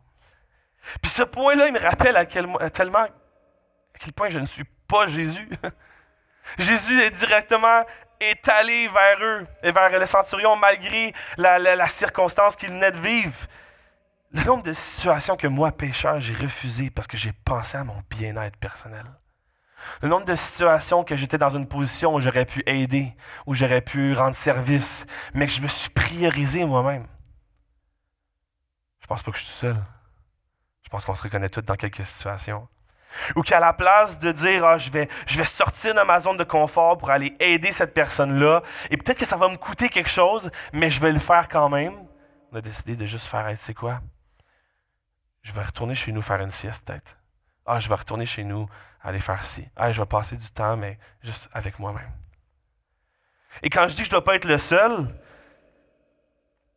Puis 1.00 1.10
ce 1.10 1.22
point-là, 1.22 1.66
il 1.68 1.72
me 1.72 1.80
rappelle 1.80 2.16
à 2.16 2.26
quel, 2.26 2.46
tellement 2.72 3.04
à 3.04 3.98
quel 3.98 4.12
point 4.12 4.28
je 4.28 4.38
ne 4.38 4.46
suis 4.46 4.64
pas 4.86 5.06
Jésus. 5.06 5.48
Jésus 6.58 7.00
est 7.00 7.10
directement 7.10 7.84
étalé 8.20 8.88
vers 8.88 9.18
eux 9.20 9.46
et 9.62 9.72
vers 9.72 9.98
le 9.98 10.06
centurion 10.06 10.56
malgré 10.56 11.12
la, 11.38 11.88
circonstance 11.88 12.56
qu'il 12.56 12.70
venait 12.70 12.92
de 12.92 12.98
vivre. 12.98 13.46
Le 14.32 14.44
nombre 14.44 14.62
de 14.62 14.72
situations 14.72 15.36
que 15.36 15.46
moi, 15.46 15.72
pécheur, 15.72 16.20
j'ai 16.20 16.34
refusé 16.34 16.90
parce 16.90 17.06
que 17.06 17.16
j'ai 17.16 17.32
pensé 17.32 17.76
à 17.76 17.84
mon 17.84 18.02
bien-être 18.08 18.56
personnel. 18.56 19.04
Le 20.00 20.08
nombre 20.08 20.26
de 20.26 20.34
situations 20.34 21.04
que 21.04 21.16
j'étais 21.16 21.38
dans 21.38 21.50
une 21.50 21.66
position 21.66 22.14
où 22.14 22.20
j'aurais 22.20 22.44
pu 22.44 22.62
aider, 22.66 23.14
où 23.46 23.54
j'aurais 23.54 23.82
pu 23.82 24.14
rendre 24.14 24.36
service, 24.36 25.06
mais 25.34 25.46
que 25.46 25.52
je 25.52 25.62
me 25.62 25.68
suis 25.68 25.90
priorisé 25.90 26.64
moi-même. 26.64 27.06
Je 29.00 29.06
pense 29.06 29.22
pas 29.22 29.32
que 29.32 29.38
je 29.38 29.44
suis 29.44 29.52
seul. 29.52 29.76
Je 30.82 30.88
pense 30.90 31.04
qu'on 31.04 31.14
se 31.14 31.22
reconnaît 31.22 31.48
tous 31.48 31.62
dans 31.62 31.76
quelques 31.76 32.04
situations. 32.04 32.68
Ou 33.36 33.42
qu'à 33.42 33.60
la 33.60 33.72
place 33.72 34.18
de 34.18 34.32
dire 34.32 34.64
ah, 34.64 34.78
je, 34.78 34.90
vais, 34.90 35.08
je 35.26 35.38
vais 35.38 35.44
sortir 35.44 35.94
de 35.94 36.02
ma 36.02 36.20
zone 36.20 36.36
de 36.36 36.44
confort 36.44 36.96
pour 36.98 37.10
aller 37.10 37.34
aider 37.40 37.72
cette 37.72 37.94
personne-là, 37.94 38.62
et 38.90 38.96
peut-être 38.96 39.18
que 39.18 39.26
ça 39.26 39.36
va 39.36 39.48
me 39.48 39.56
coûter 39.56 39.88
quelque 39.88 40.10
chose, 40.10 40.50
mais 40.72 40.90
je 40.90 41.00
vais 41.00 41.12
le 41.12 41.18
faire 41.18 41.48
quand 41.48 41.68
même, 41.68 41.94
on 42.50 42.56
a 42.56 42.60
décidé 42.60 42.96
de 42.96 43.06
juste 43.06 43.26
faire, 43.26 43.46
tu 43.50 43.56
sais 43.56 43.74
quoi, 43.74 44.00
je 45.42 45.52
vais 45.52 45.62
retourner 45.62 45.94
chez 45.94 46.12
nous 46.12 46.22
faire 46.22 46.40
une 46.40 46.50
sieste 46.50 46.86
peut-être. 46.86 47.16
Ah, 47.66 47.78
je 47.78 47.88
vais 47.88 47.94
retourner 47.94 48.26
chez 48.26 48.44
nous, 48.44 48.66
aller 49.02 49.20
faire 49.20 49.44
ci. 49.44 49.68
Je 49.90 50.00
vais 50.00 50.06
passer 50.06 50.36
du 50.36 50.50
temps, 50.50 50.76
mais 50.76 50.98
juste 51.22 51.48
avec 51.52 51.78
moi-même. 51.78 52.10
Et 53.62 53.70
quand 53.70 53.88
je 53.88 53.94
dis 53.94 54.02
que 54.02 54.04
je 54.04 54.08
ne 54.08 54.12
dois 54.12 54.24
pas 54.24 54.36
être 54.36 54.46
le 54.46 54.58
seul, 54.58 55.08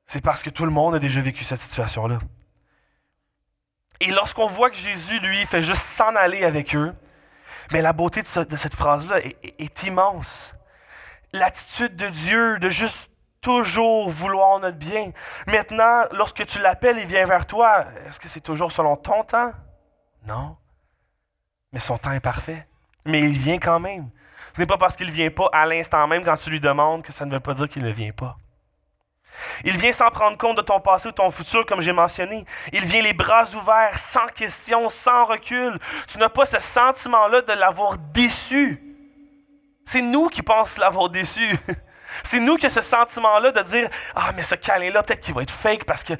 c'est 0.05 0.21
parce 0.21 0.43
que 0.43 0.49
tout 0.49 0.65
le 0.65 0.71
monde 0.71 0.95
a 0.95 0.99
déjà 0.99 1.21
vécu 1.21 1.43
cette 1.43 1.59
situation-là. 1.59 2.19
Et 4.01 4.11
lorsqu'on 4.11 4.47
voit 4.47 4.69
que 4.69 4.75
Jésus, 4.75 5.19
lui, 5.19 5.45
fait 5.45 5.63
juste 5.63 5.81
s'en 5.81 6.15
aller 6.15 6.43
avec 6.43 6.75
eux, 6.75 6.93
mais 7.71 7.81
la 7.81 7.93
beauté 7.93 8.21
de, 8.21 8.27
cette 8.27 8.75
phrase-là 8.75 9.19
est 9.19 9.83
immense. 9.83 10.53
L'attitude 11.31 11.95
de 11.95 12.07
Dieu 12.09 12.59
de 12.59 12.69
juste 12.69 13.15
toujours 13.45 14.09
vouloir 14.09 14.59
notre 14.59 14.77
bien. 14.77 15.11
Maintenant, 15.47 16.05
lorsque 16.11 16.45
tu 16.45 16.59
l'appelles, 16.59 16.97
il 16.97 17.05
vient 17.05 17.25
vers 17.27 17.45
toi. 17.45 17.85
Est-ce 18.07 18.19
que 18.19 18.27
c'est 18.27 18.41
toujours 18.41 18.71
selon 18.71 18.95
ton 18.95 19.23
temps? 19.23 19.51
Non. 20.25 20.57
Mais 21.75 21.81
son 21.81 21.97
temps 21.97 22.13
est 22.13 22.21
parfait. 22.21 22.65
Mais 23.05 23.19
il 23.19 23.37
vient 23.37 23.59
quand 23.59 23.81
même. 23.81 24.09
Ce 24.55 24.61
n'est 24.61 24.65
pas 24.65 24.77
parce 24.77 24.95
qu'il 24.95 25.07
ne 25.07 25.11
vient 25.11 25.29
pas 25.29 25.49
à 25.51 25.65
l'instant 25.65 26.07
même 26.07 26.23
quand 26.23 26.37
tu 26.37 26.49
lui 26.49 26.61
demandes 26.61 27.03
que 27.03 27.11
ça 27.11 27.25
ne 27.25 27.33
veut 27.33 27.41
pas 27.41 27.53
dire 27.53 27.67
qu'il 27.67 27.83
ne 27.83 27.91
vient 27.91 28.13
pas. 28.13 28.37
Il 29.65 29.75
vient 29.75 29.91
sans 29.91 30.09
prendre 30.09 30.37
compte 30.37 30.55
de 30.55 30.61
ton 30.61 30.79
passé 30.79 31.09
ou 31.09 31.11
ton 31.11 31.29
futur, 31.31 31.65
comme 31.65 31.81
j'ai 31.81 31.91
mentionné. 31.91 32.45
Il 32.71 32.85
vient 32.85 33.01
les 33.01 33.11
bras 33.11 33.43
ouverts, 33.53 33.99
sans 33.99 34.25
question, 34.27 34.87
sans 34.87 35.25
recul. 35.25 35.77
Tu 36.07 36.17
n'as 36.17 36.29
pas 36.29 36.45
ce 36.45 36.59
sentiment-là 36.59 37.41
de 37.41 37.51
l'avoir 37.51 37.97
déçu. 37.97 38.81
C'est 39.83 40.01
nous 40.01 40.29
qui 40.29 40.43
pensons 40.43 40.79
l'avoir 40.79 41.09
déçu. 41.09 41.57
C'est 42.23 42.39
nous 42.39 42.55
qui 42.55 42.67
avons 42.67 42.75
ce 42.75 42.81
sentiment-là 42.81 43.51
de 43.51 43.61
dire 43.63 43.89
Ah, 44.15 44.31
mais 44.33 44.43
ce 44.43 44.55
câlin-là, 44.55 45.03
peut-être 45.03 45.19
qu'il 45.19 45.33
va 45.33 45.41
être 45.41 45.51
fake 45.51 45.83
parce 45.83 46.05
qu'il 46.05 46.17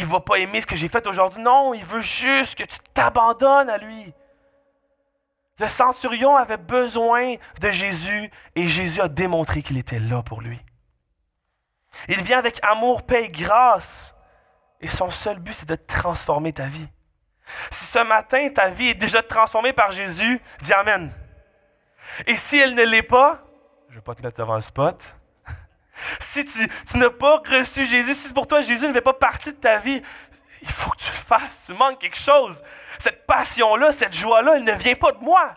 ne 0.00 0.06
va 0.06 0.20
pas 0.20 0.36
aimer 0.36 0.62
ce 0.62 0.66
que 0.66 0.76
j'ai 0.76 0.88
fait 0.88 1.06
aujourd'hui. 1.06 1.42
Non, 1.42 1.74
il 1.74 1.84
veut 1.84 2.00
juste 2.00 2.54
que 2.54 2.64
tu 2.64 2.78
t'abandonnes 2.94 3.68
à 3.68 3.76
lui. 3.76 4.14
Le 5.58 5.68
centurion 5.68 6.36
avait 6.36 6.56
besoin 6.56 7.36
de 7.60 7.70
Jésus 7.70 8.30
et 8.56 8.68
Jésus 8.68 9.00
a 9.00 9.08
démontré 9.08 9.62
qu'il 9.62 9.78
était 9.78 10.00
là 10.00 10.22
pour 10.22 10.40
lui. 10.40 10.60
Il 12.08 12.20
vient 12.22 12.38
avec 12.38 12.58
amour, 12.62 13.04
paix 13.04 13.24
et 13.24 13.28
grâce. 13.28 14.16
Et 14.80 14.88
son 14.88 15.10
seul 15.10 15.38
but, 15.38 15.54
c'est 15.54 15.68
de 15.68 15.76
transformer 15.76 16.52
ta 16.52 16.66
vie. 16.66 16.88
Si 17.70 17.84
ce 17.84 18.00
matin, 18.00 18.48
ta 18.50 18.70
vie 18.70 18.88
est 18.88 18.94
déjà 18.94 19.22
transformée 19.22 19.72
par 19.72 19.92
Jésus, 19.92 20.40
dis 20.60 20.72
Amen. 20.72 21.12
Et 22.26 22.36
si 22.36 22.58
elle 22.58 22.74
ne 22.74 22.84
l'est 22.84 23.02
pas, 23.02 23.44
je 23.88 23.94
ne 23.94 23.98
vais 23.98 24.04
pas 24.04 24.14
te 24.14 24.22
mettre 24.22 24.38
devant 24.38 24.56
le 24.56 24.60
spot, 24.60 25.14
si 26.20 26.44
tu, 26.44 26.68
n'as 26.96 27.10
pas 27.10 27.42
reçu 27.48 27.84
Jésus, 27.86 28.14
si 28.14 28.32
pour 28.32 28.46
toi 28.46 28.60
Jésus 28.60 28.88
ne 28.88 29.00
pas 29.00 29.14
partie 29.14 29.52
de 29.52 29.58
ta 29.58 29.78
vie, 29.78 30.02
il 30.64 30.72
faut 30.72 30.90
que 30.90 30.96
tu 30.96 31.10
le 31.10 31.16
fasses. 31.16 31.64
Tu 31.66 31.74
manques 31.74 32.00
quelque 32.00 32.18
chose. 32.18 32.62
Cette 32.98 33.26
passion-là, 33.26 33.92
cette 33.92 34.14
joie-là, 34.14 34.56
elle 34.56 34.64
ne 34.64 34.72
vient 34.72 34.94
pas 34.94 35.12
de 35.12 35.22
moi. 35.22 35.54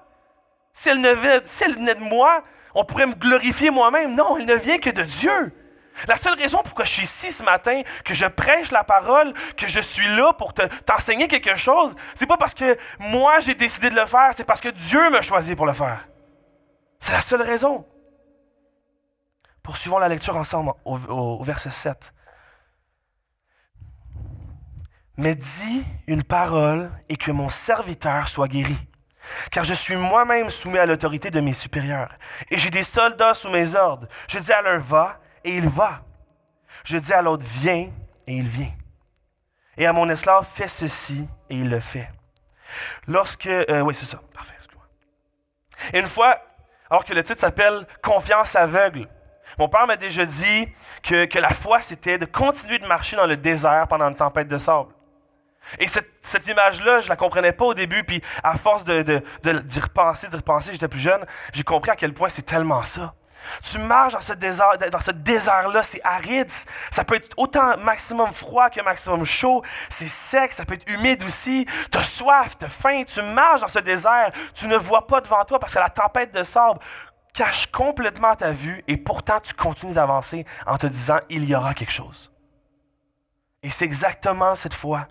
Si 0.74 0.90
elle, 0.90 1.02
ne 1.02 1.10
venait, 1.10 1.42
si 1.46 1.64
venait 1.64 1.96
de 1.96 2.04
moi, 2.04 2.44
on 2.76 2.86
pourrait 2.86 3.08
me 3.08 3.16
glorifier 3.16 3.72
moi-même. 3.72 4.16
Non, 4.16 4.38
elle 4.38 4.46
ne 4.46 4.56
vient 4.56 4.78
que 4.78 4.90
de 4.90 5.04
Dieu. 5.04 5.54
La 6.08 6.16
seule 6.16 6.38
raison 6.38 6.62
pourquoi 6.64 6.86
je 6.86 6.92
suis 6.92 7.04
ici 7.04 7.32
ce 7.32 7.44
matin, 7.44 7.82
que 8.06 8.14
je 8.14 8.26
prêche 8.28 8.70
la 8.72 8.84
parole, 8.84 9.34
que 9.56 9.68
je 9.68 9.80
suis 9.80 10.08
là 10.16 10.32
pour 10.34 10.54
t'enseigner 10.54 11.28
quelque 11.28 11.56
chose, 11.56 11.96
c'est 12.14 12.28
pas 12.28 12.38
parce 12.38 12.54
que 12.54 12.78
moi 13.00 13.40
j'ai 13.40 13.56
décidé 13.56 13.90
de 13.90 13.96
le 13.96 14.06
faire, 14.06 14.30
c'est 14.36 14.44
parce 14.44 14.62
que 14.62 14.70
Dieu 14.70 15.10
m'a 15.10 15.24
choisi 15.24 15.56
pour 15.56 15.66
le 15.66 15.74
faire. 15.74 16.08
C'est 17.00 17.14
la 17.14 17.22
seule 17.22 17.42
raison. 17.42 17.84
Poursuivons 19.64 19.98
la 19.98 20.08
lecture 20.08 20.38
ensemble 20.38 20.74
au, 20.86 21.44
verset 21.44 21.72
7. 21.72 22.14
Mais 25.18 25.36
dis 25.36 25.84
une 26.06 26.24
parole 26.24 26.92
et 27.10 27.18
que 27.18 27.32
mon 27.32 27.50
serviteur 27.50 28.28
soit 28.30 28.48
guéri. 28.48 28.78
Car 29.52 29.64
je 29.64 29.74
suis 29.74 29.96
moi-même 29.96 30.50
soumis 30.50 30.78
à 30.78 30.86
l'autorité 30.86 31.32
de 31.32 31.40
mes 31.40 31.54
supérieurs. 31.54 32.14
Et 32.50 32.58
j'ai 32.58 32.70
des 32.70 32.84
soldats 32.84 33.34
sous 33.34 33.50
mes 33.50 33.76
ordres. 33.76 34.08
Je 34.28 34.40
dis 34.40 34.54
à 34.54 34.62
l'un 34.62 34.78
va 34.78 35.20
et 35.44 35.58
il 35.58 35.68
va. 35.68 36.02
Je 36.84 36.98
dis 36.98 37.14
à 37.14 37.22
l'autre 37.22 37.46
viens 37.46 37.90
et 38.28 38.34
il 38.34 38.48
vient. 38.48 38.72
Et 39.76 39.86
à 39.86 39.94
mon 39.94 40.08
esclave 40.10 40.48
fais 40.48 40.68
ceci 40.68 41.28
et 41.50 41.58
il 41.58 41.70
le 41.70 41.80
fait. 41.80 42.10
Lorsque. 43.08 43.48
Euh, 43.48 43.82
oui, 43.82 43.94
c'est 43.96 44.06
ça. 44.06 44.22
Parfait. 44.34 44.54
Et 45.94 46.00
une 46.00 46.08
fois, 46.08 46.40
alors 46.90 47.06
que 47.06 47.14
le 47.14 47.24
titre 47.24 47.40
s'appelle 47.40 47.86
Confiance 48.02 48.56
aveugle, 48.56 49.08
mon 49.58 49.70
père 49.70 49.88
m'a 49.88 49.98
déjà 49.98 50.26
dit 50.26 50.68
que, 51.04 51.40
la 51.40 51.50
foi, 51.50 51.82
c'était 51.82 52.18
de 52.18 52.26
continuer 52.26 52.80
de 52.80 52.86
marcher 52.86 53.16
dans 53.16 53.26
le 53.26 53.38
désert 53.38 53.88
pendant 53.88 54.10
une 54.10 54.16
tempête 54.16 54.48
de 54.48 54.58
sable. 54.58 54.92
Et 55.80 55.88
cette, 55.88 56.48
image-là, 56.48 57.02
je 57.02 57.10
la 57.10 57.16
comprenais 57.16 57.52
pas 57.52 57.66
au 57.66 57.74
début, 57.74 58.04
puis 58.04 58.22
à 58.44 58.58
force 58.58 58.84
de, 58.84 59.02
d'y 59.02 59.80
repenser, 59.80 60.28
d'y 60.28 60.36
repenser, 60.36 60.72
j'étais 60.72 60.88
plus 60.88 61.00
jeune, 61.00 61.26
j'ai 61.54 61.64
compris 61.64 61.92
à 61.92 61.96
quel 61.96 62.14
point 62.14 62.30
c'est 62.30 62.46
tellement 62.46 62.84
ça. 62.84 63.14
Tu 63.62 63.78
marches 63.80 64.14
dans 64.14 64.22
ce 64.22 64.34
désert, 64.34 64.78
dans 64.92 65.00
ce 65.00 65.12
désert-là, 65.12 65.84
c'est 65.84 66.02
aride. 66.04 66.52
Ça 66.92 67.04
peut 67.04 67.16
être 67.16 67.30
autant 67.38 67.78
maximum 67.78 68.32
froid 68.34 68.70
que 68.70 68.82
maximum 68.82 69.24
chaud. 69.24 69.64
C'est 69.90 70.08
sec, 70.08 70.54
ça 70.54 70.66
peut 70.66 70.74
être 70.74 70.90
humide 70.90 71.24
aussi. 71.24 71.66
Tu 71.92 71.98
as 71.98 72.04
soif, 72.04 72.58
tu 72.58 72.66
as 72.66 72.70
faim. 72.70 73.04
Tu 73.06 73.22
marches 73.22 73.62
dans 73.62 73.68
ce 73.68 73.80
désert. 73.80 74.32
Tu 74.54 74.68
ne 74.68 74.76
vois 74.76 75.08
pas 75.08 75.22
devant 75.22 75.44
toi 75.46 75.60
parce 75.60 75.74
que 75.74 75.80
la 75.80 75.90
tempête 75.90 76.34
de 76.34 76.44
sable 76.44 76.80
cache 77.34 77.68
complètement 77.68 78.36
ta 78.36 78.52
vue 78.52 78.84
et 78.88 78.98
pourtant 78.98 79.40
tu 79.40 79.54
continues 79.54 79.94
d'avancer 79.94 80.46
en 80.66 80.78
te 80.78 80.88
disant 80.88 81.20
il 81.30 81.46
y 81.46 81.56
aura 81.56 81.74
quelque 81.74 81.94
chose. 81.94 82.32
Et 83.64 83.70
c'est 83.70 83.86
exactement 83.86 84.56
cette 84.56 84.74
foi. 84.74 85.08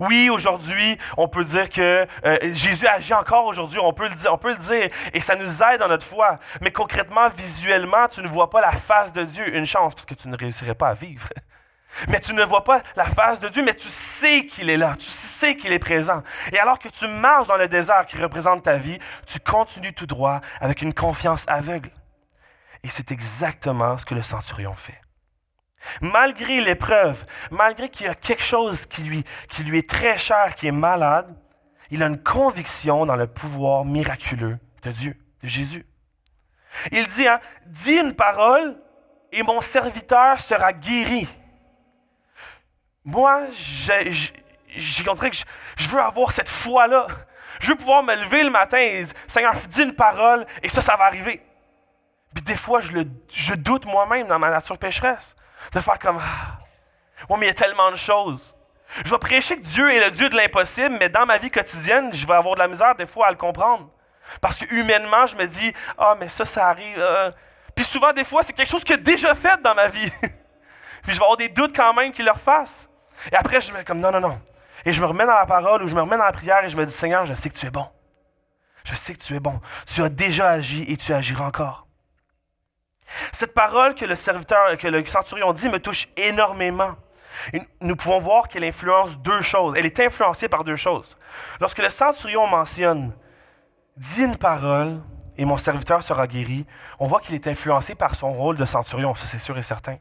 Oui, 0.00 0.30
aujourd'hui, 0.30 0.98
on 1.16 1.28
peut 1.28 1.44
dire 1.44 1.68
que 1.70 2.06
euh, 2.24 2.38
Jésus 2.42 2.86
agit 2.86 3.14
encore 3.14 3.46
aujourd'hui, 3.46 3.78
on, 3.80 3.92
peut 3.92 4.08
le 4.08 4.14
dire, 4.14 4.32
on 4.32 4.38
peut 4.38 4.52
le 4.52 4.58
dire, 4.58 4.88
et 5.12 5.20
ça 5.20 5.36
nous 5.36 5.62
aide 5.62 5.80
dans 5.80 5.88
notre 5.88 6.06
foi. 6.06 6.38
Mais 6.60 6.70
concrètement, 6.70 7.28
visuellement, 7.28 8.08
tu 8.08 8.20
ne 8.20 8.28
vois 8.28 8.50
pas 8.50 8.60
la 8.60 8.72
face 8.72 9.12
de 9.12 9.24
Dieu. 9.24 9.56
Une 9.56 9.66
chance, 9.66 9.94
parce 9.94 10.06
que 10.06 10.14
tu 10.14 10.28
ne 10.28 10.36
réussirais 10.36 10.74
pas 10.74 10.88
à 10.88 10.94
vivre. 10.94 11.28
Mais 12.08 12.20
tu 12.20 12.34
ne 12.34 12.44
vois 12.44 12.64
pas 12.64 12.82
la 12.94 13.06
face 13.06 13.40
de 13.40 13.48
Dieu, 13.48 13.64
mais 13.64 13.72
tu 13.72 13.88
sais 13.88 14.44
qu'il 14.46 14.68
est 14.68 14.76
là, 14.76 14.94
tu 14.98 15.08
sais 15.08 15.56
qu'il 15.56 15.72
est 15.72 15.78
présent. 15.78 16.22
Et 16.52 16.58
alors 16.58 16.78
que 16.78 16.88
tu 16.88 17.06
marches 17.06 17.48
dans 17.48 17.56
le 17.56 17.68
désert 17.68 18.04
qui 18.04 18.18
représente 18.18 18.64
ta 18.64 18.76
vie, 18.76 18.98
tu 19.26 19.40
continues 19.40 19.94
tout 19.94 20.06
droit 20.06 20.42
avec 20.60 20.82
une 20.82 20.92
confiance 20.92 21.48
aveugle. 21.48 21.88
Et 22.82 22.88
c'est 22.88 23.10
exactement 23.12 23.96
ce 23.96 24.04
que 24.04 24.14
le 24.14 24.22
centurion 24.22 24.74
fait. 24.74 25.00
Malgré 26.00 26.60
l'épreuve, 26.60 27.24
malgré 27.50 27.88
qu'il 27.88 28.06
y 28.06 28.08
a 28.08 28.14
quelque 28.14 28.42
chose 28.42 28.86
qui 28.86 29.02
lui, 29.02 29.24
est 29.78 29.88
très 29.88 30.18
cher, 30.18 30.54
qui 30.54 30.66
est 30.66 30.72
malade, 30.72 31.34
il 31.90 32.02
a 32.02 32.06
une 32.06 32.22
conviction 32.22 33.06
dans 33.06 33.16
le 33.16 33.26
pouvoir 33.26 33.84
miraculeux 33.84 34.58
de 34.82 34.90
Dieu, 34.90 35.16
de 35.42 35.48
Jésus. 35.48 35.86
Il 36.92 37.06
dit, 37.06 37.26
hein, 37.26 37.40
dis 37.66 37.94
une 37.94 38.14
parole 38.14 38.76
et 39.32 39.42
mon 39.42 39.60
serviteur 39.60 40.40
sera 40.40 40.72
guéri 40.72 41.28
moi, 43.06 43.46
j'ai 43.52 44.10
que 44.10 45.36
je, 45.76 45.88
veux 45.88 46.00
avoir 46.00 46.32
cette 46.32 46.48
foi-là. 46.48 47.06
Je 47.60 47.68
veux 47.68 47.76
pouvoir 47.76 48.02
me 48.02 48.14
lever 48.16 48.42
le 48.42 48.50
matin 48.50 48.78
et 48.78 49.06
Seigneur, 49.28 49.54
dis 49.68 49.82
une 49.82 49.94
parole 49.94 50.44
et 50.60 50.68
ça, 50.68 50.82
ça 50.82 50.96
va 50.96 51.04
arriver. 51.04 51.40
Puis 52.34 52.42
des 52.42 52.56
fois, 52.56 52.80
je 52.80 53.54
doute 53.54 53.86
moi-même 53.86 54.26
dans 54.26 54.40
ma 54.40 54.50
nature 54.50 54.76
pécheresse. 54.76 55.36
De 55.72 55.80
faire 55.80 55.98
comme, 55.98 56.20
ah, 56.20 56.58
mais 57.30 57.46
il 57.46 57.48
y 57.48 57.50
a 57.50 57.54
tellement 57.54 57.90
de 57.90 57.96
choses. 57.96 58.54
Je 59.04 59.10
vais 59.10 59.18
prêcher 59.18 59.56
que 59.56 59.62
Dieu 59.62 59.92
est 59.92 60.04
le 60.04 60.10
Dieu 60.10 60.28
de 60.28 60.36
l'impossible, 60.36 60.96
mais 61.00 61.08
dans 61.08 61.26
ma 61.26 61.38
vie 61.38 61.50
quotidienne, 61.50 62.12
je 62.12 62.26
vais 62.26 62.34
avoir 62.34 62.54
de 62.54 62.60
la 62.60 62.68
misère 62.68 62.94
des 62.94 63.06
fois 63.06 63.26
à 63.26 63.30
le 63.30 63.36
comprendre. 63.36 63.90
Parce 64.40 64.58
que 64.58 64.72
humainement, 64.74 65.26
je 65.26 65.36
me 65.36 65.46
dis, 65.46 65.72
ah, 65.98 66.14
mais 66.18 66.28
ça, 66.28 66.44
ça 66.44 66.68
arrive. 66.68 66.98
Euh. 66.98 67.30
Puis 67.74 67.84
souvent, 67.84 68.12
des 68.12 68.24
fois, 68.24 68.42
c'est 68.42 68.52
quelque 68.52 68.68
chose 68.68 68.84
que 68.84 68.94
j'ai 68.94 69.00
déjà 69.00 69.34
fait 69.34 69.60
dans 69.62 69.74
ma 69.74 69.88
vie. 69.88 70.10
Puis 71.02 71.14
je 71.14 71.18
vais 71.18 71.24
avoir 71.24 71.36
des 71.36 71.48
doutes 71.48 71.74
quand 71.74 71.92
même 71.94 72.12
qu'il 72.12 72.24
le 72.24 72.32
refasse. 72.32 72.88
Et 73.30 73.36
après, 73.36 73.60
je 73.60 73.72
me 73.72 73.82
comme 73.82 74.00
non, 74.00 74.10
non, 74.10 74.20
non. 74.20 74.40
Et 74.84 74.92
je 74.92 75.00
me 75.00 75.06
remets 75.06 75.26
dans 75.26 75.34
la 75.34 75.46
parole 75.46 75.82
ou 75.82 75.88
je 75.88 75.94
me 75.94 76.00
remets 76.00 76.16
dans 76.16 76.24
la 76.24 76.32
prière 76.32 76.64
et 76.64 76.68
je 76.68 76.76
me 76.76 76.84
dis 76.84 76.92
Seigneur, 76.92 77.26
je 77.26 77.34
sais 77.34 77.48
que 77.48 77.56
tu 77.56 77.66
es 77.66 77.70
bon. 77.70 77.88
Je 78.84 78.94
sais 78.94 79.14
que 79.14 79.20
tu 79.20 79.34
es 79.34 79.40
bon. 79.40 79.60
Tu 79.86 80.02
as 80.02 80.08
déjà 80.08 80.50
agi 80.50 80.84
et 80.88 80.96
tu 80.96 81.12
agiras 81.12 81.46
encore. 81.46 81.85
Cette 83.32 83.54
parole 83.54 83.94
que 83.94 84.04
le 84.04 84.16
centurion 85.06 85.52
dit 85.52 85.68
me 85.68 85.78
touche 85.78 86.08
énormément. 86.16 86.96
Nous 87.80 87.96
pouvons 87.96 88.18
voir 88.18 88.48
qu'elle 88.48 88.64
influence 88.64 89.18
deux 89.18 89.42
choses. 89.42 89.74
Elle 89.76 89.86
est 89.86 90.00
influencée 90.00 90.48
par 90.48 90.64
deux 90.64 90.76
choses. 90.76 91.16
Lorsque 91.60 91.78
le 91.78 91.90
centurion 91.90 92.46
mentionne 92.46 93.14
Dis 93.96 94.24
une 94.24 94.36
parole 94.36 95.00
et 95.38 95.46
mon 95.46 95.56
serviteur 95.56 96.02
sera 96.02 96.26
guéri, 96.26 96.66
on 96.98 97.06
voit 97.06 97.20
qu'il 97.20 97.34
est 97.34 97.46
influencé 97.46 97.94
par 97.94 98.14
son 98.14 98.32
rôle 98.32 98.56
de 98.56 98.64
centurion, 98.66 99.14
ça 99.14 99.26
c'est 99.26 99.38
sûr 99.38 99.56
et 99.56 99.62
certain. 99.62 99.96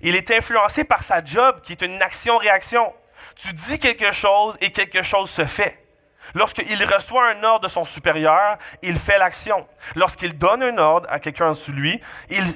Il 0.00 0.16
est 0.16 0.28
influencé 0.32 0.82
par 0.82 1.04
sa 1.04 1.24
job, 1.24 1.60
qui 1.62 1.72
est 1.72 1.82
une 1.82 2.02
action-réaction. 2.02 2.92
Tu 3.36 3.52
dis 3.52 3.78
quelque 3.78 4.10
chose 4.10 4.56
et 4.60 4.72
quelque 4.72 5.02
chose 5.02 5.30
se 5.30 5.44
fait. 5.44 5.85
Lorsqu'il 6.34 6.84
reçoit 6.84 7.30
un 7.30 7.42
ordre 7.44 7.64
de 7.64 7.68
son 7.68 7.84
supérieur, 7.84 8.58
il 8.82 8.96
fait 8.98 9.18
l'action. 9.18 9.66
Lorsqu'il 9.94 10.36
donne 10.36 10.62
un 10.62 10.78
ordre 10.78 11.08
à 11.10 11.18
quelqu'un 11.18 11.48
en 11.48 11.50
dessous 11.50 11.72
de 11.72 11.76
lui, 11.76 12.00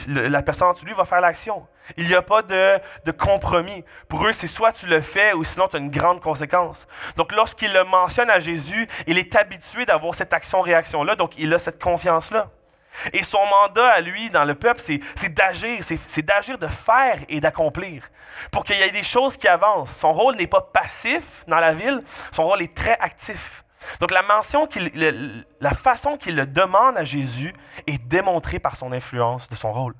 la 0.06 0.42
personne 0.42 0.68
en 0.68 0.72
dessous 0.72 0.84
de 0.84 0.90
lui 0.90 0.96
va 0.96 1.04
faire 1.04 1.20
l'action. 1.20 1.66
Il 1.96 2.06
n'y 2.06 2.14
a 2.14 2.22
pas 2.22 2.42
de, 2.42 2.78
de, 3.04 3.10
compromis. 3.10 3.84
Pour 4.08 4.26
eux, 4.26 4.32
c'est 4.32 4.46
soit 4.46 4.72
tu 4.72 4.86
le 4.86 5.00
fais 5.00 5.32
ou 5.32 5.42
sinon 5.44 5.66
tu 5.68 5.76
as 5.76 5.80
une 5.80 5.90
grande 5.90 6.20
conséquence. 6.20 6.86
Donc 7.16 7.32
lorsqu'il 7.32 7.72
le 7.72 7.84
mentionne 7.84 8.30
à 8.30 8.38
Jésus, 8.38 8.86
il 9.06 9.18
est 9.18 9.34
habitué 9.34 9.86
d'avoir 9.86 10.14
cette 10.14 10.32
action-réaction-là, 10.32 11.16
donc 11.16 11.36
il 11.38 11.52
a 11.52 11.58
cette 11.58 11.82
confiance-là. 11.82 12.48
Et 13.12 13.22
son 13.22 13.44
mandat 13.46 13.88
à 13.88 14.00
lui 14.00 14.30
dans 14.30 14.44
le 14.44 14.54
peuple, 14.54 14.80
c'est 14.80 15.28
d'agir, 15.28 15.80
c'est 15.82 16.22
d'agir, 16.22 16.58
de 16.58 16.68
faire 16.68 17.18
et 17.28 17.40
d'accomplir. 17.40 18.08
Pour 18.50 18.64
qu'il 18.64 18.76
y 18.76 18.82
ait 18.82 18.90
des 18.90 19.02
choses 19.02 19.36
qui 19.36 19.48
avancent. 19.48 19.96
Son 19.96 20.12
rôle 20.12 20.36
n'est 20.36 20.46
pas 20.46 20.60
passif 20.60 21.44
dans 21.46 21.60
la 21.60 21.72
ville, 21.72 22.02
son 22.32 22.44
rôle 22.44 22.62
est 22.62 22.74
très 22.74 22.98
actif. 22.98 23.64
Donc 23.98 24.10
la 24.10 24.22
mention 24.22 24.68
la 25.60 25.70
façon 25.70 26.16
qu'il 26.16 26.36
le 26.36 26.46
demande 26.46 26.96
à 26.96 27.04
Jésus 27.04 27.54
est 27.86 28.02
démontrée 28.06 28.58
par 28.58 28.76
son 28.76 28.92
influence 28.92 29.48
de 29.48 29.56
son 29.56 29.72
rôle. 29.72 29.94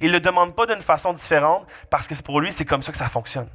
Il 0.00 0.08
ne 0.08 0.12
le 0.14 0.20
demande 0.20 0.54
pas 0.54 0.66
d'une 0.66 0.80
façon 0.80 1.12
différente 1.12 1.66
parce 1.90 2.08
que 2.08 2.20
pour 2.22 2.40
lui, 2.40 2.52
c'est 2.52 2.64
comme 2.64 2.82
ça 2.82 2.92
que 2.92 2.98
ça 2.98 3.08
fonctionne. 3.08 3.48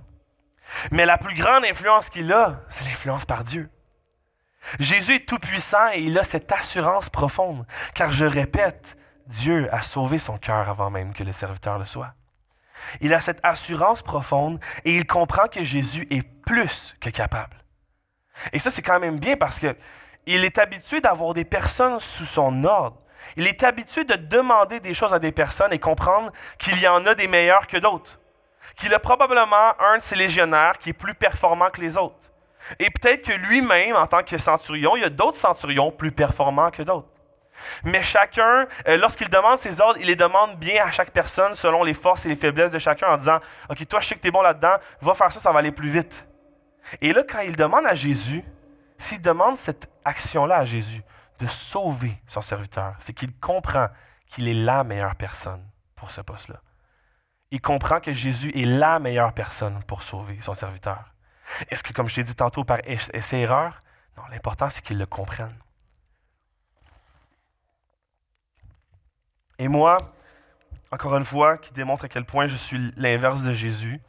Mais 0.91 1.05
la 1.05 1.17
plus 1.17 1.35
grande 1.35 1.63
influence 1.65 2.09
qu'il 2.09 2.31
a, 2.31 2.61
c'est 2.69 2.85
l'influence 2.85 3.25
par 3.25 3.43
Dieu. 3.43 3.69
Jésus 4.79 5.15
est 5.15 5.25
tout-puissant 5.27 5.91
et 5.93 6.01
il 6.01 6.17
a 6.17 6.23
cette 6.23 6.51
assurance 6.51 7.09
profonde, 7.09 7.65
car 7.93 8.11
je 8.11 8.25
répète, 8.25 8.97
Dieu 9.27 9.67
a 9.73 9.81
sauvé 9.81 10.19
son 10.19 10.37
cœur 10.37 10.69
avant 10.69 10.89
même 10.89 11.13
que 11.13 11.23
le 11.23 11.31
serviteur 11.31 11.79
le 11.79 11.85
soit. 11.85 12.13
Il 13.01 13.13
a 13.13 13.21
cette 13.21 13.39
assurance 13.43 14.01
profonde 14.01 14.59
et 14.83 14.95
il 14.95 15.07
comprend 15.07 15.47
que 15.47 15.63
Jésus 15.63 16.07
est 16.09 16.27
plus 16.45 16.95
que 16.99 17.09
capable. 17.09 17.57
Et 18.53 18.59
ça, 18.59 18.69
c'est 18.69 18.81
quand 18.81 18.99
même 18.99 19.19
bien 19.19 19.37
parce 19.37 19.59
que 19.59 19.75
il 20.27 20.43
est 20.43 20.57
habitué 20.57 21.01
d'avoir 21.01 21.33
des 21.33 21.45
personnes 21.45 21.99
sous 21.99 22.25
son 22.25 22.63
ordre. 22.63 23.01
Il 23.37 23.47
est 23.47 23.63
habitué 23.63 24.03
de 24.03 24.15
demander 24.15 24.79
des 24.79 24.93
choses 24.93 25.13
à 25.13 25.19
des 25.19 25.31
personnes 25.31 25.73
et 25.73 25.79
comprendre 25.79 26.31
qu'il 26.57 26.79
y 26.79 26.87
en 26.87 27.05
a 27.05 27.15
des 27.15 27.27
meilleurs 27.27 27.67
que 27.67 27.77
d'autres. 27.77 28.19
Qu'il 28.75 28.93
a 28.93 28.99
probablement 28.99 29.79
un 29.79 29.97
de 29.97 30.03
ses 30.03 30.15
légionnaires 30.15 30.77
qui 30.79 30.89
est 30.89 30.93
plus 30.93 31.13
performant 31.13 31.69
que 31.69 31.81
les 31.81 31.97
autres. 31.97 32.31
Et 32.79 32.89
peut-être 32.89 33.23
que 33.23 33.33
lui-même, 33.33 33.95
en 33.95 34.07
tant 34.07 34.23
que 34.23 34.37
centurion, 34.37 34.95
il 34.95 35.01
y 35.01 35.05
a 35.05 35.09
d'autres 35.09 35.37
centurions 35.37 35.91
plus 35.91 36.11
performants 36.11 36.71
que 36.71 36.83
d'autres. 36.83 37.07
Mais 37.83 38.03
chacun, 38.03 38.67
euh, 38.87 38.97
lorsqu'il 38.97 39.29
demande 39.29 39.59
ses 39.59 39.79
ordres, 39.79 39.99
il 39.99 40.07
les 40.07 40.15
demande 40.15 40.57
bien 40.57 40.85
à 40.85 40.91
chaque 40.91 41.11
personne 41.11 41.55
selon 41.55 41.83
les 41.83 41.93
forces 41.93 42.25
et 42.25 42.29
les 42.29 42.35
faiblesses 42.35 42.71
de 42.71 42.79
chacun 42.79 43.07
en 43.07 43.17
disant 43.17 43.39
Ok, 43.69 43.87
toi, 43.87 43.99
je 43.99 44.07
sais 44.07 44.15
que 44.15 44.21
tu 44.21 44.27
es 44.27 44.31
bon 44.31 44.41
là-dedans, 44.41 44.75
va 45.01 45.13
faire 45.13 45.31
ça, 45.31 45.39
ça 45.39 45.51
va 45.51 45.59
aller 45.59 45.71
plus 45.71 45.89
vite. 45.89 46.27
Et 47.01 47.13
là, 47.13 47.23
quand 47.27 47.39
il 47.39 47.55
demande 47.55 47.85
à 47.85 47.95
Jésus, 47.95 48.43
s'il 48.97 49.21
demande 49.21 49.57
cette 49.57 49.89
action-là 50.03 50.57
à 50.57 50.65
Jésus, 50.65 51.01
de 51.39 51.47
sauver 51.47 52.21
son 52.27 52.41
serviteur, 52.41 52.95
c'est 52.99 53.13
qu'il 53.13 53.35
comprend 53.37 53.87
qu'il 54.27 54.47
est 54.47 54.53
la 54.53 54.83
meilleure 54.83 55.15
personne 55.15 55.63
pour 55.95 56.11
ce 56.11 56.21
poste-là. 56.21 56.61
Il 57.51 57.61
comprend 57.61 57.99
que 57.99 58.13
Jésus 58.13 58.51
est 58.55 58.65
la 58.65 58.99
meilleure 58.99 59.33
personne 59.33 59.83
pour 59.85 60.03
sauver 60.03 60.39
son 60.41 60.53
serviteur. 60.53 61.14
Est-ce 61.69 61.83
que, 61.83 61.93
comme 61.93 62.09
je 62.09 62.15
t'ai 62.15 62.23
dit 62.23 62.35
tantôt, 62.35 62.63
par 62.63 62.79
essai-erreur? 62.85 63.81
Non, 64.17 64.23
l'important, 64.31 64.69
c'est 64.69 64.81
qu'ils 64.81 64.97
le 64.97 65.05
comprennent. 65.05 65.57
Et 69.57 69.67
moi, 69.67 69.97
encore 70.91 71.15
une 71.17 71.25
fois, 71.25 71.57
qui 71.57 71.73
démontre 71.73 72.05
à 72.05 72.07
quel 72.07 72.25
point 72.25 72.47
je 72.47 72.55
suis 72.55 72.91
l'inverse 72.97 73.43
de 73.43 73.53
Jésus, 73.53 74.01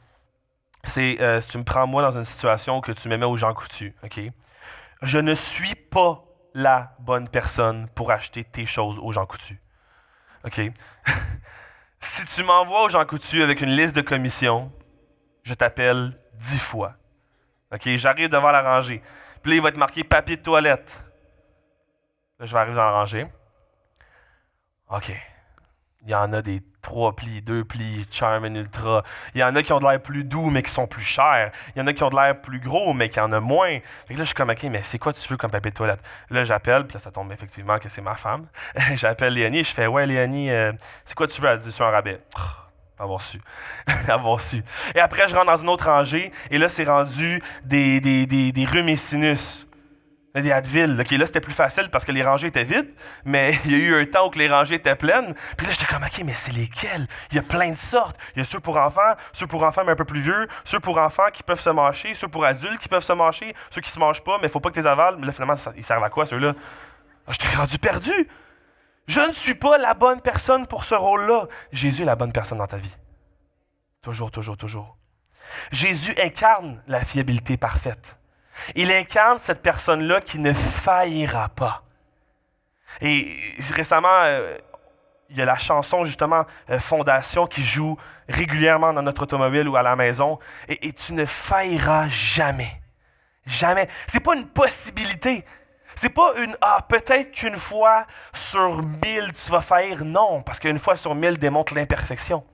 c'est 0.82 1.20
euh, 1.20 1.40
si 1.40 1.50
tu 1.50 1.58
me 1.58 1.64
prends 1.64 1.86
moi 1.86 2.02
dans 2.02 2.16
une 2.16 2.24
situation 2.24 2.80
que 2.80 2.92
tu 2.92 3.08
me 3.08 3.16
mets 3.16 3.26
aux 3.26 3.36
gens 3.36 3.54
coutus, 3.54 3.92
OK? 4.02 4.20
Je 5.02 5.18
ne 5.18 5.34
suis 5.34 5.74
pas 5.74 6.26
la 6.54 6.96
bonne 7.00 7.28
personne 7.28 7.86
pour 7.90 8.10
acheter 8.10 8.42
tes 8.42 8.64
choses 8.64 8.98
aux 8.98 9.12
gens 9.12 9.26
coutus. 9.26 9.58
OK? 10.44 10.58
si 12.00 12.26
tu 12.26 12.42
m'envoies 12.44 12.84
aux 12.84 12.88
gens 12.88 13.04
coutus 13.04 13.42
avec 13.42 13.60
une 13.60 13.70
liste 13.70 13.94
de 13.94 14.00
commissions, 14.00 14.72
je 15.42 15.52
t'appelle 15.52 16.18
dix 16.34 16.58
fois. 16.58 16.94
OK? 17.72 17.88
J'arrive 17.96 18.28
devant 18.28 18.50
la 18.50 18.62
rangée. 18.62 19.02
Puis 19.42 19.52
là, 19.52 19.56
il 19.56 19.62
va 19.62 19.68
être 19.68 19.76
marqué 19.76 20.04
papier 20.04 20.36
de 20.36 20.42
toilette. 20.42 21.04
Là, 22.38 22.46
je 22.46 22.52
vais 22.52 22.58
arriver 22.58 22.76
dans 22.76 22.84
la 22.84 22.92
rangée. 22.92 23.26
OK. 24.90 25.12
Il 26.02 26.10
y 26.10 26.14
en 26.14 26.32
a 26.32 26.40
des 26.40 26.62
trois 26.82 27.16
plis, 27.16 27.42
deux 27.42 27.64
plis, 27.64 28.06
Charmin 28.12 28.54
Ultra. 28.54 29.02
Il 29.34 29.40
y 29.40 29.44
en 29.44 29.56
a 29.56 29.62
qui 29.64 29.72
ont 29.72 29.80
de 29.80 29.84
l'air 29.84 30.00
plus 30.00 30.22
doux, 30.22 30.50
mais 30.50 30.62
qui 30.62 30.70
sont 30.70 30.86
plus 30.86 31.02
chers. 31.02 31.50
Il 31.74 31.80
y 31.80 31.82
en 31.82 31.86
a 31.88 31.92
qui 31.92 32.04
ont 32.04 32.10
de 32.10 32.14
l'air 32.14 32.40
plus 32.40 32.60
gros, 32.60 32.94
mais 32.94 33.08
qui 33.08 33.18
en 33.18 33.32
ont 33.32 33.40
moins. 33.40 33.80
Fait 34.06 34.14
là, 34.14 34.20
je 34.20 34.24
suis 34.26 34.34
comme, 34.34 34.50
OK, 34.50 34.62
mais 34.64 34.82
c'est 34.82 34.98
quoi 34.98 35.12
tu 35.12 35.26
veux 35.28 35.36
comme 35.36 35.50
papier 35.50 35.72
de 35.72 35.76
toilette? 35.76 36.00
Là, 36.30 36.44
j'appelle, 36.44 36.86
puis 36.86 36.94
là, 36.94 37.00
ça 37.00 37.10
tombe 37.10 37.32
effectivement 37.32 37.78
que 37.78 37.88
c'est 37.88 38.02
ma 38.02 38.14
femme. 38.14 38.46
j'appelle 38.94 39.34
Léonie, 39.34 39.64
je 39.64 39.74
fais, 39.74 39.88
ouais, 39.88 40.06
Léonie, 40.06 40.50
euh, 40.50 40.72
c'est 41.04 41.16
quoi 41.16 41.26
tu 41.26 41.40
veux? 41.40 41.48
Elle 41.48 41.58
dit, 41.58 41.72
sur 41.72 41.86
un 41.86 41.90
rabais. 41.90 42.20
Avoir 42.98 43.22
su. 43.22 43.40
avoir 44.08 44.40
su. 44.40 44.62
Et 44.94 45.00
après, 45.00 45.28
je 45.28 45.34
rentre 45.34 45.46
dans 45.46 45.56
une 45.56 45.68
autre 45.68 45.86
rangée, 45.86 46.32
et 46.50 46.58
là, 46.58 46.68
c'est 46.68 46.84
rendu 46.84 47.42
des, 47.64 48.00
des, 48.00 48.26
des, 48.26 48.52
des 48.52 48.64
rhumes 48.64 48.88
et 48.88 48.96
sinus 48.96 49.66
des 50.42 50.52
Advil. 50.52 51.00
OK, 51.00 51.10
là, 51.12 51.26
c'était 51.26 51.40
plus 51.40 51.52
facile 51.52 51.88
parce 51.90 52.04
que 52.04 52.12
les 52.12 52.22
rangées 52.22 52.48
étaient 52.48 52.64
vides, 52.64 52.92
mais 53.24 53.58
il 53.64 53.72
y 53.72 53.74
a 53.74 53.78
eu 53.78 54.00
un 54.00 54.06
temps 54.06 54.28
où 54.28 54.30
les 54.36 54.48
rangées 54.48 54.76
étaient 54.76 54.96
pleines. 54.96 55.34
Puis 55.56 55.66
là, 55.66 55.72
j'étais 55.72 55.86
comme, 55.86 56.02
OK, 56.02 56.22
mais 56.24 56.34
c'est 56.34 56.52
lesquels? 56.52 57.06
Il 57.30 57.36
y 57.36 57.38
a 57.38 57.42
plein 57.42 57.70
de 57.70 57.76
sortes. 57.76 58.16
Il 58.34 58.40
y 58.40 58.42
a 58.42 58.44
ceux 58.44 58.60
pour 58.60 58.76
enfants, 58.76 59.14
ceux 59.32 59.46
pour 59.46 59.62
enfants 59.62 59.82
mais 59.84 59.92
un 59.92 59.96
peu 59.96 60.04
plus 60.04 60.20
vieux, 60.20 60.48
ceux 60.64 60.80
pour 60.80 60.98
enfants 60.98 61.30
qui 61.32 61.42
peuvent 61.42 61.60
se 61.60 61.70
mâcher, 61.70 62.14
ceux 62.14 62.28
pour 62.28 62.44
adultes 62.44 62.78
qui 62.78 62.88
peuvent 62.88 63.04
se 63.04 63.12
mâcher, 63.12 63.54
ceux 63.70 63.80
qui 63.80 63.90
se 63.90 63.98
mangent 63.98 64.22
pas, 64.22 64.38
mais 64.40 64.48
faut 64.48 64.60
pas 64.60 64.70
que 64.70 64.74
tu 64.74 64.80
les 64.80 64.86
avales. 64.86 65.16
Mais 65.18 65.26
là, 65.26 65.32
finalement, 65.32 65.54
ils 65.76 65.84
servent 65.84 66.04
à 66.04 66.10
quoi, 66.10 66.26
ceux-là? 66.26 66.54
Ah, 67.26 67.32
je 67.32 67.38
t'ai 67.38 67.56
rendu 67.56 67.78
perdu. 67.78 68.28
Je 69.06 69.20
ne 69.20 69.32
suis 69.32 69.54
pas 69.54 69.78
la 69.78 69.94
bonne 69.94 70.20
personne 70.20 70.66
pour 70.66 70.84
ce 70.84 70.94
rôle-là. 70.94 71.46
Jésus 71.72 72.02
est 72.02 72.06
la 72.06 72.16
bonne 72.16 72.32
personne 72.32 72.58
dans 72.58 72.66
ta 72.66 72.76
vie. 72.76 72.96
Toujours, 74.02 74.30
toujours, 74.30 74.56
toujours. 74.56 74.96
Jésus 75.70 76.14
incarne 76.20 76.82
la 76.86 77.00
fiabilité 77.04 77.56
parfaite. 77.56 78.18
Il 78.74 78.90
incarne 78.90 79.38
cette 79.40 79.62
personne-là 79.62 80.20
qui 80.20 80.38
ne 80.38 80.52
faillira 80.52 81.48
pas. 81.50 81.82
Et 83.00 83.36
récemment, 83.74 84.08
euh, 84.22 84.56
il 85.30 85.36
y 85.36 85.42
a 85.42 85.44
la 85.44 85.58
chanson 85.58 86.04
justement 86.04 86.44
euh, 86.70 86.78
Fondation 86.78 87.46
qui 87.46 87.62
joue 87.62 87.96
régulièrement 88.28 88.92
dans 88.92 89.02
notre 89.02 89.22
automobile 89.22 89.68
ou 89.68 89.76
à 89.76 89.82
la 89.82 89.96
maison. 89.96 90.38
Et, 90.68 90.92
tu 90.92 91.14
ne 91.14 91.26
failliras 91.26 92.08
jamais. 92.08 92.80
Jamais. 93.44 93.88
C'est 94.06 94.20
pas 94.20 94.34
une 94.36 94.46
possibilité. 94.46 95.44
C'est 95.96 96.10
pas 96.10 96.34
une 96.36 96.56
ah 96.60 96.84
peut-être 96.88 97.32
qu'une 97.32 97.56
fois 97.56 98.06
sur 98.34 98.82
mille 98.82 99.32
tu 99.32 99.50
vas 99.50 99.62
faillir. 99.62 100.04
Non, 100.04 100.42
parce 100.42 100.60
qu'une 100.60 100.78
fois 100.78 100.94
sur 100.94 101.14
mille 101.14 101.38
démontre 101.38 101.74
l'imperfection. 101.74 102.44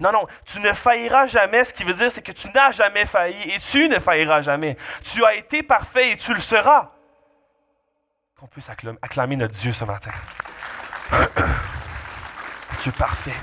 Non, 0.00 0.12
non, 0.12 0.26
tu 0.44 0.60
ne 0.60 0.72
failliras 0.72 1.26
jamais. 1.26 1.64
Ce 1.64 1.74
qui 1.74 1.84
veut 1.84 1.94
dire, 1.94 2.10
c'est 2.10 2.22
que 2.22 2.32
tu 2.32 2.48
n'as 2.50 2.70
jamais 2.70 3.06
failli 3.06 3.50
et 3.50 3.58
tu 3.58 3.88
ne 3.88 3.98
failliras 3.98 4.40
jamais. 4.42 4.76
Tu 5.02 5.24
as 5.24 5.34
été 5.34 5.62
parfait 5.64 6.12
et 6.12 6.16
tu 6.16 6.32
le 6.32 6.40
seras. 6.40 6.92
Qu'on 8.38 8.46
puisse 8.46 8.70
acclamer 8.70 9.36
notre 9.36 9.54
Dieu 9.54 9.72
ce 9.72 9.84
matin. 9.84 10.12
Dieu 12.80 12.92
parfait. 12.92 13.34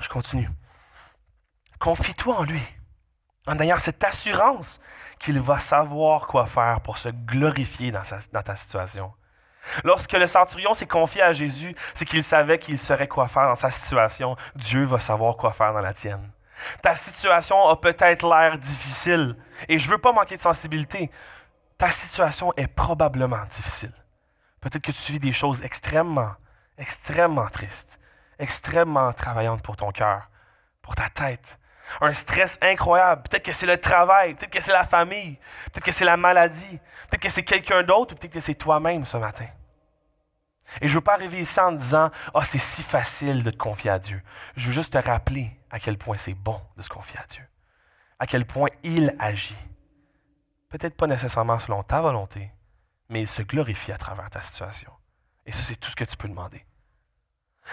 Je 0.00 0.08
continue. 0.08 0.48
Confie-toi 1.78 2.36
en 2.36 2.42
lui, 2.44 2.62
en 3.48 3.58
ayant 3.58 3.78
cette 3.78 4.04
assurance 4.04 4.80
qu'il 5.18 5.40
va 5.40 5.58
savoir 5.58 6.26
quoi 6.26 6.46
faire 6.46 6.80
pour 6.80 6.98
se 6.98 7.08
glorifier 7.08 7.90
dans 7.90 8.42
ta 8.42 8.56
situation. 8.56 9.12
Lorsque 9.84 10.12
le 10.12 10.26
centurion 10.26 10.74
s'est 10.74 10.86
confié 10.86 11.22
à 11.22 11.32
Jésus, 11.32 11.74
c'est 11.94 12.04
qu'il 12.04 12.22
savait 12.22 12.58
qu'il 12.58 12.78
saurait 12.78 13.08
quoi 13.08 13.26
faire 13.26 13.48
dans 13.48 13.56
sa 13.56 13.70
situation. 13.70 14.36
Dieu 14.54 14.84
va 14.84 15.00
savoir 15.00 15.36
quoi 15.36 15.52
faire 15.52 15.72
dans 15.72 15.80
la 15.80 15.92
tienne. 15.92 16.30
Ta 16.82 16.96
situation 16.96 17.68
a 17.68 17.76
peut-être 17.76 18.28
l'air 18.28 18.58
difficile 18.58 19.36
et 19.68 19.78
je 19.78 19.86
ne 19.86 19.92
veux 19.92 19.98
pas 19.98 20.12
manquer 20.12 20.36
de 20.36 20.42
sensibilité. 20.42 21.10
Ta 21.76 21.90
situation 21.90 22.52
est 22.56 22.66
probablement 22.66 23.44
difficile. 23.48 23.92
Peut-être 24.60 24.82
que 24.82 24.92
tu 24.92 25.12
vis 25.12 25.20
des 25.20 25.32
choses 25.32 25.62
extrêmement, 25.62 26.32
extrêmement 26.76 27.48
tristes, 27.48 28.00
extrêmement 28.38 29.12
travaillantes 29.12 29.62
pour 29.62 29.76
ton 29.76 29.92
cœur, 29.92 30.28
pour 30.82 30.96
ta 30.96 31.08
tête. 31.08 31.57
Un 32.00 32.12
stress 32.12 32.58
incroyable. 32.60 33.22
Peut-être 33.22 33.44
que 33.44 33.52
c'est 33.52 33.66
le 33.66 33.80
travail, 33.80 34.34
peut-être 34.34 34.50
que 34.50 34.62
c'est 34.62 34.72
la 34.72 34.84
famille, 34.84 35.38
peut-être 35.72 35.84
que 35.84 35.92
c'est 35.92 36.04
la 36.04 36.16
maladie, 36.16 36.78
peut-être 37.08 37.22
que 37.22 37.28
c'est 37.28 37.44
quelqu'un 37.44 37.82
d'autre 37.82 38.14
ou 38.14 38.18
peut-être 38.18 38.34
que 38.34 38.40
c'est 38.40 38.54
toi-même 38.54 39.04
ce 39.04 39.16
matin. 39.16 39.46
Et 40.80 40.88
je 40.88 40.92
ne 40.92 40.98
veux 40.98 41.04
pas 41.04 41.14
arriver 41.14 41.40
ici 41.40 41.58
en 41.60 41.72
disant 41.72 42.10
Ah, 42.34 42.44
c'est 42.44 42.58
si 42.58 42.82
facile 42.82 43.42
de 43.42 43.50
te 43.50 43.56
confier 43.56 43.90
à 43.90 43.98
Dieu. 43.98 44.22
Je 44.56 44.66
veux 44.66 44.72
juste 44.72 44.92
te 44.92 44.98
rappeler 44.98 45.50
à 45.70 45.80
quel 45.80 45.98
point 45.98 46.16
c'est 46.16 46.34
bon 46.34 46.60
de 46.76 46.82
se 46.82 46.88
confier 46.88 47.18
à 47.18 47.26
Dieu. 47.26 47.42
À 48.18 48.26
quel 48.26 48.44
point 48.44 48.68
il 48.82 49.14
agit. 49.18 49.56
Peut-être 50.68 50.96
pas 50.96 51.06
nécessairement 51.06 51.58
selon 51.58 51.82
ta 51.82 52.00
volonté, 52.00 52.52
mais 53.08 53.22
il 53.22 53.28
se 53.28 53.42
glorifie 53.42 53.92
à 53.92 53.98
travers 53.98 54.28
ta 54.28 54.42
situation. 54.42 54.92
Et 55.46 55.52
ça, 55.52 55.62
c'est 55.62 55.76
tout 55.76 55.90
ce 55.90 55.96
que 55.96 56.04
tu 56.04 56.16
peux 56.16 56.28
demander. 56.28 56.64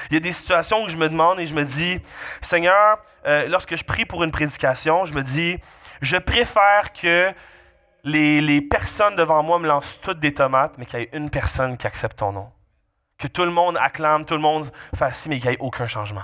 Il 0.09 0.13
y 0.13 0.17
a 0.17 0.19
des 0.19 0.31
situations 0.31 0.83
où 0.83 0.89
je 0.89 0.97
me 0.97 1.09
demande 1.09 1.39
et 1.39 1.45
je 1.45 1.53
me 1.53 1.63
dis, 1.63 1.99
Seigneur, 2.41 2.99
euh, 3.25 3.47
lorsque 3.47 3.75
je 3.75 3.83
prie 3.83 4.05
pour 4.05 4.23
une 4.23 4.31
prédication, 4.31 5.05
je 5.05 5.13
me 5.13 5.23
dis, 5.23 5.57
je 6.01 6.17
préfère 6.17 6.93
que 6.93 7.33
les, 8.03 8.61
personnes 8.61 9.15
devant 9.15 9.41
moi 9.43 9.59
me 9.59 9.67
lancent 9.67 9.99
toutes 10.01 10.19
des 10.19 10.33
tomates, 10.33 10.77
mais 10.77 10.85
qu'il 10.85 10.99
y 10.99 11.03
ait 11.03 11.09
une 11.13 11.29
personne 11.29 11.77
qui 11.77 11.87
accepte 11.87 12.17
ton 12.17 12.31
nom. 12.31 12.51
Que 13.17 13.27
tout 13.27 13.43
le 13.43 13.51
monde 13.51 13.77
acclame, 13.77 14.25
tout 14.25 14.35
le 14.35 14.41
monde 14.41 14.69
fasse 14.93 15.19
ci, 15.19 15.29
mais 15.29 15.39
qu'il 15.39 15.49
n'y 15.49 15.55
ait 15.55 15.59
aucun 15.59 15.87
changement. 15.87 16.23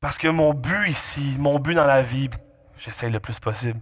Parce 0.00 0.18
que 0.18 0.28
mon 0.28 0.54
but 0.54 0.88
ici, 0.88 1.36
mon 1.38 1.58
but 1.58 1.74
dans 1.74 1.84
la 1.84 2.02
vie, 2.02 2.30
j'essaie 2.78 3.08
le 3.08 3.20
plus 3.20 3.40
possible, 3.40 3.80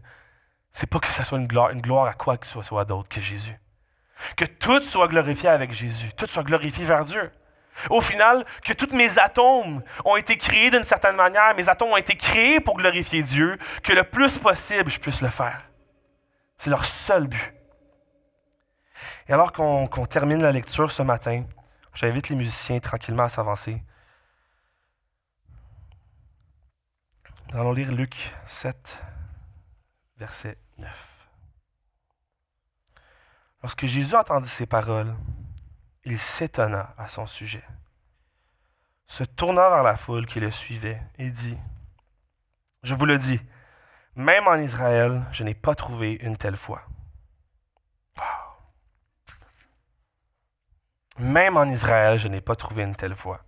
c'est 0.73 0.89
pas 0.89 0.99
que 0.99 1.07
ce 1.07 1.23
soit 1.23 1.39
une 1.39 1.47
gloire, 1.47 1.71
une 1.71 1.81
gloire 1.81 2.07
à 2.07 2.15
quoi 2.15 2.37
que 2.37 2.47
ce 2.47 2.61
soit 2.63 2.85
d'autre 2.85 3.09
que 3.09 3.21
Jésus. 3.21 3.59
Que 4.37 4.45
tout 4.45 4.81
soit 4.83 5.09
glorifié 5.09 5.49
avec 5.49 5.73
Jésus, 5.73 6.13
tout 6.17 6.27
soit 6.27 6.43
glorifié 6.43 6.85
vers 6.85 7.05
Dieu. 7.05 7.31
Au 7.91 8.01
final, 8.01 8.45
que 8.65 8.73
tous 8.73 8.95
mes 8.95 9.19
atomes 9.19 9.83
ont 10.05 10.17
été 10.17 10.39
créés 10.39 10.71
d'une 10.71 10.85
certaine 10.85 11.17
manière, 11.17 11.55
mes 11.55 11.69
atomes 11.69 11.91
ont 11.91 11.97
été 11.97 12.17
créés 12.17 12.61
pour 12.61 12.77
glorifier 12.77 13.23
Dieu, 13.23 13.59
que 13.83 13.93
le 13.93 14.05
plus 14.05 14.39
possible 14.39 14.91
je 14.91 14.99
puisse 14.99 15.21
le 15.21 15.29
faire. 15.29 15.61
C'est 16.57 16.71
leur 16.71 16.85
seul 16.85 17.27
but. 17.27 17.55
Et 19.29 19.33
alors 19.33 19.53
qu'on 19.53 20.07
termine 20.07 20.43
la 20.43 20.53
lecture 20.53 20.91
ce 20.91 21.03
matin, 21.03 21.45
j'invite 21.95 22.29
les 22.29 22.37
musiciens 22.37 22.79
tranquillement 22.79 23.25
à 23.25 23.29
s'avancer. 23.29 23.81
Nous 27.53 27.61
allons 27.61 27.73
lire 27.73 27.91
Luc 27.93 28.17
7, 28.47 28.99
verset 30.19 30.59
9. 30.79 31.15
Lorsque 33.63 33.87
Jésus 33.87 34.15
entendit 34.15 34.49
ces 34.49 34.67
paroles, 34.67 35.15
il 36.05 36.19
s'étonna 36.19 36.95
à 36.99 37.09
son 37.09 37.27
sujet, 37.27 37.65
se 39.07 39.25
tourna 39.25 39.69
vers 39.69 39.83
la 39.83 39.97
foule 39.97 40.27
qui 40.27 40.41
le 40.41 40.51
suivait 40.51 41.03
et 41.19 41.31
dit, 41.31 41.59
Je 42.83 42.95
vous 42.95 43.07
le 43.07 43.19
dis, 43.19 43.41
même 44.17 44.47
en 44.47 44.57
Israël, 44.57 45.25
je 45.33 45.45
n'ai 45.45 45.55
pas 45.55 45.75
trouvé 45.75 46.13
une 46.21 46.37
telle 46.37 46.57
foi. 46.57 46.83
Même 51.19 51.57
en 51.57 51.65
Israël, 51.65 52.19
je 52.19 52.29
n'ai 52.29 52.41
pas 52.41 52.57
trouvé 52.57 52.83
une 52.83 52.97
telle 52.97 53.15
foi. 53.15 53.45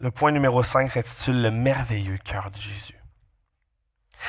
Le 0.00 0.10
point 0.10 0.32
numéro 0.32 0.62
5 0.62 0.90
s'intitule 0.90 1.40
Le 1.40 1.50
merveilleux 1.52 2.18
cœur 2.18 2.50
de 2.50 2.58
Jésus. 2.58 2.98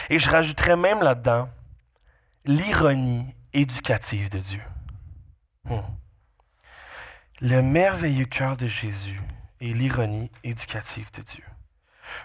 Et 0.09 0.19
je 0.19 0.29
rajouterais 0.29 0.75
même 0.75 1.01
là-dedans 1.01 1.49
l'ironie 2.45 3.35
éducative 3.53 4.29
de 4.29 4.39
Dieu. 4.39 4.61
Hmm. 5.65 5.79
Le 7.41 7.61
merveilleux 7.61 8.25
cœur 8.25 8.57
de 8.57 8.67
Jésus 8.67 9.21
et 9.59 9.73
l'ironie 9.73 10.31
éducative 10.43 11.11
de 11.11 11.21
Dieu. 11.21 11.43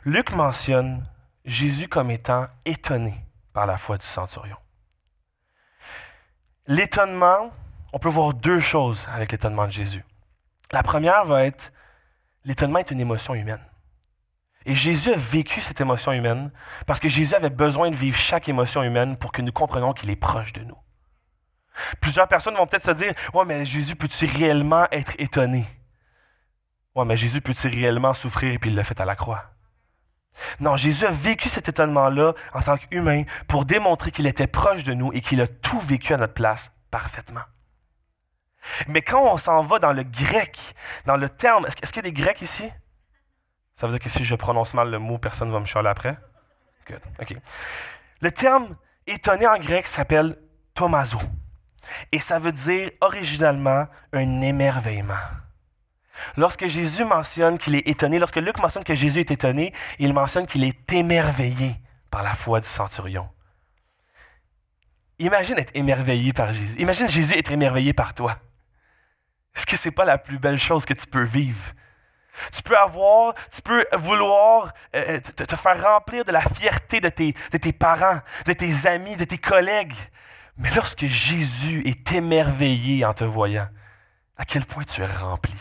Luc 0.05 0.33
mentionne 0.33 1.07
Jésus 1.45 1.89
comme 1.89 2.11
étant 2.11 2.47
étonné 2.65 3.15
par 3.53 3.67
la 3.67 3.77
foi 3.77 3.99
du 3.99 4.07
centurion. 4.07 4.57
L'étonnement 6.67 7.51
on 7.93 7.99
peut 7.99 8.09
voir 8.09 8.35
deux 8.35 8.61
choses 8.61 9.09
avec 9.13 9.33
l'étonnement 9.33 9.67
de 9.67 9.73
Jésus. 9.73 10.05
La 10.73 10.83
première 10.83 11.25
va 11.25 11.45
être, 11.45 11.73
l'étonnement 12.45 12.79
est 12.79 12.91
une 12.91 13.01
émotion 13.01 13.35
humaine. 13.35 13.65
Et 14.67 14.75
Jésus 14.75 15.13
a 15.13 15.17
vécu 15.17 15.61
cette 15.61 15.81
émotion 15.81 16.13
humaine 16.13 16.53
parce 16.87 17.01
que 17.01 17.09
Jésus 17.09 17.35
avait 17.35 17.51
besoin 17.51 17.91
de 17.91 17.97
vivre 17.97 18.19
chaque 18.19 18.49
émotion 18.49 18.83
humaine 18.83 19.17
pour 19.17 19.33
que 19.33 19.43
nous 19.43 19.53
comprenions 19.53 19.93
qu'il 19.93 20.11
est 20.11 20.17
proche 20.17 20.53
de 20.53 20.63
nous. 20.63 20.77
Plusieurs 22.01 22.29
personnes 22.29 22.55
vont 22.55 22.67
peut-être 22.67 22.85
se 22.85 22.91
dire 22.91 23.13
Ouais, 23.35 23.45
mais 23.45 23.65
Jésus, 23.65 23.97
peut-il 23.97 24.31
réellement 24.31 24.87
être 24.91 25.13
étonné 25.19 25.67
Ouais, 26.95 27.05
mais 27.05 27.17
Jésus, 27.17 27.41
peut-il 27.41 27.75
réellement 27.75 28.15
souffrir? 28.15 28.53
Et 28.53 28.59
puis 28.59 28.71
il 28.71 28.77
l'a 28.77 28.85
fait 28.85 29.01
à 29.01 29.05
la 29.05 29.17
croix 29.17 29.53
Non, 30.59 30.77
Jésus 30.77 31.07
a 31.07 31.11
vécu 31.11 31.49
cet 31.49 31.69
étonnement-là 31.69 32.35
en 32.53 32.63
tant 32.63 32.77
qu'humain 32.77 33.23
pour 33.49 33.65
démontrer 33.65 34.11
qu'il 34.11 34.27
était 34.27 34.49
proche 34.49 34.85
de 34.85 34.95
nous 34.95 35.13
et 35.13 35.21
qu'il 35.21 35.41
a 35.41 35.47
tout 35.47 35.81
vécu 35.81 36.15
à 36.15 36.17
notre 36.17 36.35
place 36.35 36.73
parfaitement. 36.91 37.43
Mais 38.89 39.03
quand 39.03 39.33
on 39.33 39.37
s'en 39.37 39.63
va 39.63 39.79
dans 39.79 39.93
le 39.93 40.03
grec, 40.03 40.75
dans 41.07 41.17
le 41.17 41.29
terme, 41.29 41.67
est-ce 41.67 41.93
qu'il 41.93 42.05
y 42.05 42.07
a 42.07 42.11
des 42.11 42.13
grecs 42.13 42.43
ici? 42.43 42.71
Ça 43.75 43.87
veut 43.87 43.93
dire 43.93 44.01
que 44.01 44.11
si 44.11 44.25
je 44.25 44.35
prononce 44.35 44.75
mal 44.75 44.91
le 44.91 44.99
mot, 44.99 45.17
personne 45.17 45.49
ne 45.49 45.53
va 45.53 45.61
me 45.61 45.65
chialer 45.65 45.89
après? 45.89 46.19
Good. 46.87 47.01
OK. 47.23 47.35
Le 48.21 48.31
terme 48.31 48.69
étonné 49.07 49.47
en 49.47 49.59
grec 49.59 49.87
s'appelle 49.87 50.37
tomazo. 50.75 51.19
Et 52.13 52.21
ça 52.21 52.39
veut 52.39 52.53
dire 52.53 52.91
originalement 53.01 53.87
un 54.13 54.41
émerveillement. 54.41 55.15
Lorsque 56.37 56.67
Jésus 56.67 57.05
mentionne 57.05 57.59
qu'il 57.59 57.75
est 57.75 57.89
étonné, 57.89 58.19
lorsque 58.19 58.37
Luc 58.37 58.59
mentionne 58.59 58.85
que 58.85 58.95
Jésus 58.95 59.21
est 59.21 59.31
étonné, 59.31 59.73
il 59.99 60.13
mentionne 60.13 60.47
qu'il 60.47 60.65
est 60.65 60.93
émerveillé 60.93 61.77
par 62.11 62.23
la 62.23 62.35
foi 62.35 62.61
du 62.61 62.69
centurion. 62.69 63.29
Imagine 65.19 65.59
être 65.59 65.75
émerveillé 65.75 66.33
par 66.33 66.53
Jésus. 66.53 66.77
Imagine 66.79 67.09
Jésus 67.09 67.35
être 67.37 67.53
émerveillé 67.53 67.93
par 67.93 68.15
toi. 68.15 68.37
Est-ce 69.55 69.67
que 69.67 69.77
c'est 69.77 69.91
pas 69.91 70.05
la 70.05 70.19
plus 70.19 70.39
belle 70.39 70.59
chose 70.59 70.85
que 70.85 70.95
tu 70.95 71.07
peux 71.07 71.23
vivre? 71.23 71.73
Tu 72.53 72.63
peux 72.63 72.77
avoir, 72.77 73.35
tu 73.53 73.61
peux 73.61 73.85
vouloir 73.99 74.73
euh, 74.95 75.17
euh, 75.17 75.21
te, 75.21 75.43
te, 75.43 75.57
faire 75.57 75.83
remplir 75.83 76.25
de 76.25 76.33
la 76.33 76.41
fierté 76.41 77.01
de 77.01 77.09
tes, 77.09 77.35
de 77.53 77.59
tes 77.59 77.73
parents, 77.73 78.21
de 78.47 78.53
tes 78.53 78.87
amis, 78.87 79.17
de 79.17 79.25
tes 79.25 79.37
collègues. 79.37 79.95
Mais 80.61 80.71
lorsque 80.75 81.07
Jésus 81.07 81.83
est 81.87 82.13
émerveillé 82.13 83.05
en 83.05 83.15
te 83.15 83.25
voyant, 83.25 83.67
à 84.37 84.45
quel 84.45 84.67
point 84.67 84.85
tu 84.85 85.03
es 85.03 85.07
rempli? 85.07 85.55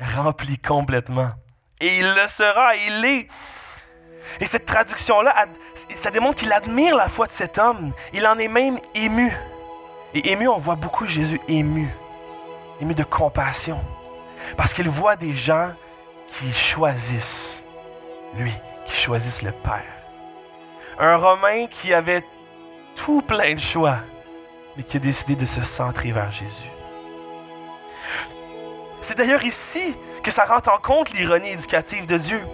Rempli 0.00 0.58
complètement. 0.58 1.30
Et 1.80 1.98
il 1.98 2.14
le 2.14 2.28
sera, 2.28 2.74
il 2.74 3.00
l'est. 3.00 3.28
Et 4.40 4.46
cette 4.46 4.66
traduction-là, 4.66 5.46
ça 5.74 6.10
démontre 6.10 6.36
qu'il 6.36 6.52
admire 6.52 6.96
la 6.96 7.08
foi 7.08 7.26
de 7.28 7.32
cet 7.32 7.56
homme. 7.58 7.92
Il 8.12 8.26
en 8.26 8.36
est 8.38 8.48
même 8.48 8.78
ému. 8.96 9.32
Et 10.12 10.32
ému, 10.32 10.48
on 10.48 10.58
voit 10.58 10.76
beaucoup 10.76 11.06
Jésus 11.06 11.40
ému. 11.46 11.88
Ému 12.80 12.94
de 12.94 13.04
compassion. 13.04 13.80
Parce 14.56 14.72
qu'il 14.72 14.88
voit 14.88 15.14
des 15.14 15.32
gens 15.32 15.72
qui 16.26 16.52
choisissent 16.52 17.64
lui, 18.34 18.52
qui 18.86 18.96
choisissent 18.96 19.42
le 19.42 19.52
Père. 19.52 19.84
Un 20.98 21.16
Romain 21.16 21.66
qui 21.68 21.94
avait 21.94 22.24
tout 22.98 23.22
plein 23.22 23.54
de 23.54 23.60
choix, 23.60 23.98
mais 24.76 24.82
qui 24.82 24.96
a 24.96 25.00
décidé 25.00 25.36
de 25.36 25.46
se 25.46 25.62
centrer 25.62 26.12
vers 26.12 26.30
Jésus. 26.30 26.70
C'est 29.00 29.16
d'ailleurs 29.16 29.44
ici 29.44 29.96
que 30.22 30.30
ça 30.30 30.44
rentre 30.44 30.70
en 30.70 30.78
compte 30.78 31.10
l'ironie 31.10 31.50
éducative 31.50 32.06
de 32.06 32.18
Dieu. 32.18 32.44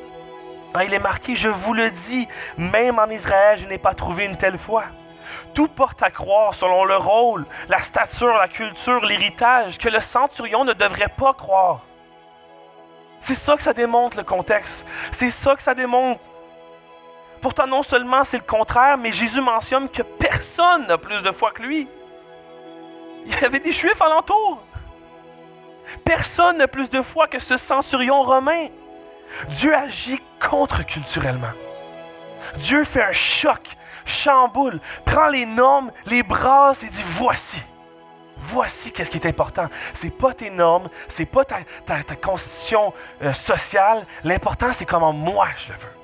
Ah, 0.75 0.85
il 0.85 0.93
est 0.93 0.99
marqué, 0.99 1.35
je 1.35 1.49
vous 1.49 1.73
le 1.73 1.91
dis, 1.91 2.29
même 2.59 2.99
en 2.99 3.09
Israël, 3.09 3.59
je 3.59 3.67
n'ai 3.67 3.79
pas 3.79 3.95
trouvé 3.95 4.27
une 4.27 4.37
telle 4.37 4.59
foi. 4.59 4.85
Tout 5.55 5.69
porte 5.69 6.03
à 6.03 6.11
croire 6.11 6.55
selon 6.55 6.85
le 6.85 6.97
rôle, 6.97 7.47
la 7.69 7.79
stature, 7.79 8.37
la 8.37 8.49
culture, 8.49 9.05
l'héritage, 9.05 9.79
que 9.79 9.89
le 9.89 10.01
centurion 10.01 10.65
ne 10.65 10.75
devrait 10.75 11.13
pas 11.17 11.33
croire. 11.33 11.81
C'est 13.21 13.35
ça 13.35 13.57
que 13.57 13.63
ça 13.63 13.73
démontre 13.73 14.19
le 14.19 14.25
contexte. 14.25 14.87
C'est 15.11 15.31
ça 15.31 15.57
que 15.57 15.63
ça 15.63 15.75
démontre. 15.75 16.21
Pourtant, 17.45 17.67
non 17.67 17.83
seulement 17.83 18.25
c'est 18.25 18.39
le 18.39 18.45
contraire, 18.45 18.97
mais 18.97 19.13
Jésus 19.13 19.43
mentionne 19.43 19.91
que 19.91 20.01
personne 20.01 20.87
n'a 20.87 20.97
plus 20.97 21.23
de 21.23 21.31
foi 21.31 21.51
que 21.51 21.61
lui. 21.63 21.87
Il 23.27 23.39
y 23.39 23.45
avait 23.45 23.59
des 23.59 23.71
Juifs 23.71 24.01
alentour. 24.01 24.63
Personne 26.07 26.57
n'a 26.57 26.69
plus 26.69 26.89
de 26.89 27.03
foi 27.03 27.27
que 27.27 27.39
ce 27.39 27.59
centurion 27.59 28.23
romain. 28.23 28.69
Dieu 29.51 29.75
agit 29.75 30.23
contre-culturellement. 30.41 31.53
Dieu 32.57 32.83
fait 32.83 33.03
un 33.03 33.13
choc, 33.13 33.61
chamboule, 34.07 34.81
prend 35.05 35.29
les 35.29 35.45
normes, 35.45 35.93
les 36.07 36.23
brasse 36.23 36.83
et 36.83 36.89
dit 36.89 37.05
voici. 37.05 37.61
Voici 38.39 38.91
qu'est-ce 38.91 39.11
qui 39.11 39.19
est 39.19 39.27
important. 39.27 39.69
C'est 39.93 40.17
pas 40.17 40.33
tes 40.33 40.49
normes, 40.49 40.89
c'est 41.09 41.27
pas 41.27 41.45
ta, 41.45 41.59
constitution 42.17 42.95
euh, 43.21 43.35
sociale. 43.35 44.07
L'important, 44.23 44.73
c'est 44.73 44.87
comment 44.87 45.13
moi 45.13 45.49
je 45.59 45.73
le 45.75 45.79
veux. 45.79 46.04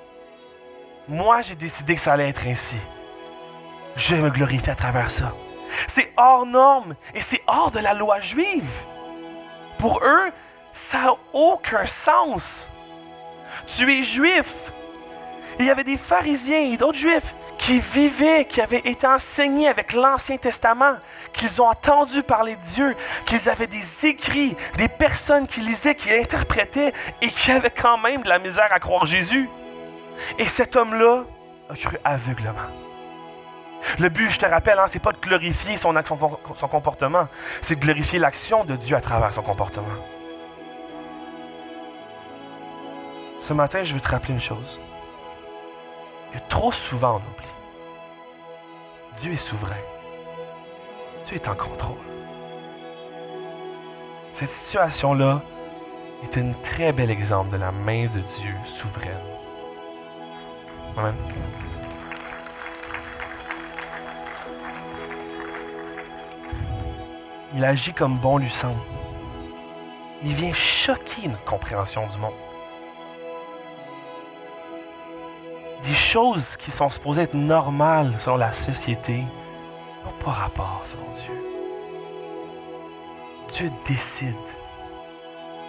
Moi, 1.11 1.43
j'ai 1.43 1.57
décidé 1.57 1.97
que 1.97 2.01
ça 2.01 2.13
allait 2.13 2.29
être 2.29 2.47
ainsi. 2.47 2.77
Je 3.97 4.15
me 4.15 4.31
glorifie 4.31 4.71
à 4.71 4.77
travers 4.77 5.11
ça. 5.11 5.33
C'est 5.89 6.13
hors 6.17 6.47
norme 6.47 6.95
et 7.15 7.21
c'est 7.21 7.43
hors 7.49 7.73
de 7.73 7.81
la 7.81 7.95
loi 7.95 8.21
juive. 8.21 8.87
Pour 9.77 10.01
eux, 10.05 10.31
ça 10.73 10.99
n'a 10.99 11.15
aucun 11.33 11.85
sens. 11.85 12.69
Tu 13.67 13.93
es 13.93 14.03
juif. 14.03 14.73
il 15.59 15.67
y 15.67 15.71
avait 15.71 15.83
des 15.83 15.97
pharisiens 15.97 16.61
et 16.61 16.77
d'autres 16.77 16.99
juifs 16.99 17.35
qui 17.59 17.81
vivaient, 17.81 18.45
qui 18.45 18.61
avaient 18.61 18.79
été 18.85 19.05
enseignés 19.05 19.67
avec 19.67 19.95
l'Ancien 19.95 20.37
Testament, 20.37 20.95
qu'ils 21.33 21.61
ont 21.61 21.67
entendu 21.67 22.23
parler 22.23 22.55
de 22.55 22.63
Dieu, 22.63 22.97
qu'ils 23.27 23.51
avaient 23.51 23.67
des 23.67 24.07
écrits, 24.07 24.57
des 24.77 24.89
personnes 24.89 25.49
qui 25.49 25.59
lisaient, 25.59 25.97
qui 25.97 26.15
interprétaient 26.15 26.93
et 27.21 27.29
qui 27.31 27.51
avaient 27.51 27.69
quand 27.69 27.99
même 27.99 28.23
de 28.23 28.29
la 28.29 28.39
misère 28.39 28.69
à 28.71 28.79
croire 28.79 29.07
Jésus. 29.07 29.51
Et 30.39 30.47
cet 30.47 30.77
homme-là 30.77 31.25
a 31.69 31.75
cru 31.75 31.99
aveuglement. 32.05 32.71
Le 33.99 34.09
but, 34.09 34.31
je 34.31 34.39
te 34.39 34.47
rappelle, 34.47 34.79
hein, 34.79 34.87
c'est 34.87 35.03
pas 35.03 35.13
de 35.13 35.19
glorifier 35.19 35.77
son, 35.77 35.95
son 36.55 36.69
comportement, 36.69 37.29
c'est 37.63 37.77
de 37.77 37.81
glorifier 37.81 38.19
l'action 38.19 38.65
de 38.65 38.77
Dieu 38.77 38.97
à 38.97 39.01
travers 39.01 39.33
son 39.33 39.43
comportement. 39.43 39.87
Ce 43.41 43.55
matin, 43.55 43.83
je 43.83 43.95
veux 43.95 44.01
te 44.01 44.09
rappeler 44.09 44.35
une 44.35 44.41
chose 44.41 44.81
que 46.33 46.39
trop 46.49 46.71
souvent 46.71 47.15
on 47.15 47.33
oublie. 47.33 47.47
Dieu 49.19 49.33
est 49.33 49.37
souverain. 49.37 49.75
Dieu 51.25 51.37
est 51.37 51.49
en 51.49 51.55
contrôle. 51.55 51.97
Cette 54.33 54.49
situation-là 54.49 55.43
est 56.23 56.39
un 56.39 56.53
très 56.63 56.93
bel 56.93 57.11
exemple 57.11 57.51
de 57.51 57.57
la 57.57 57.73
main 57.73 58.07
de 58.07 58.21
Dieu 58.21 58.55
souveraine. 58.65 59.40
Il 67.55 67.65
agit 67.65 67.93
comme 67.93 68.19
bon 68.19 68.39
lui 68.39 68.51
semble. 68.51 68.81
Il 70.23 70.33
vient 70.33 70.53
choquer 70.53 71.29
notre 71.29 71.45
compréhension 71.45 72.07
du 72.07 72.19
monde. 72.19 72.35
des 75.83 75.95
choses 75.97 76.57
qui 76.57 76.71
sont 76.71 76.89
supposées 76.89 77.23
être 77.23 77.35
normales 77.35 78.15
selon 78.21 78.37
la 78.37 78.53
société 78.53 79.25
n'ont 80.05 80.25
pas 80.25 80.31
rapport 80.31 80.83
selon 80.85 81.11
Dieu. 81.15 81.45
Dieu 83.49 83.71
décide. 83.85 84.37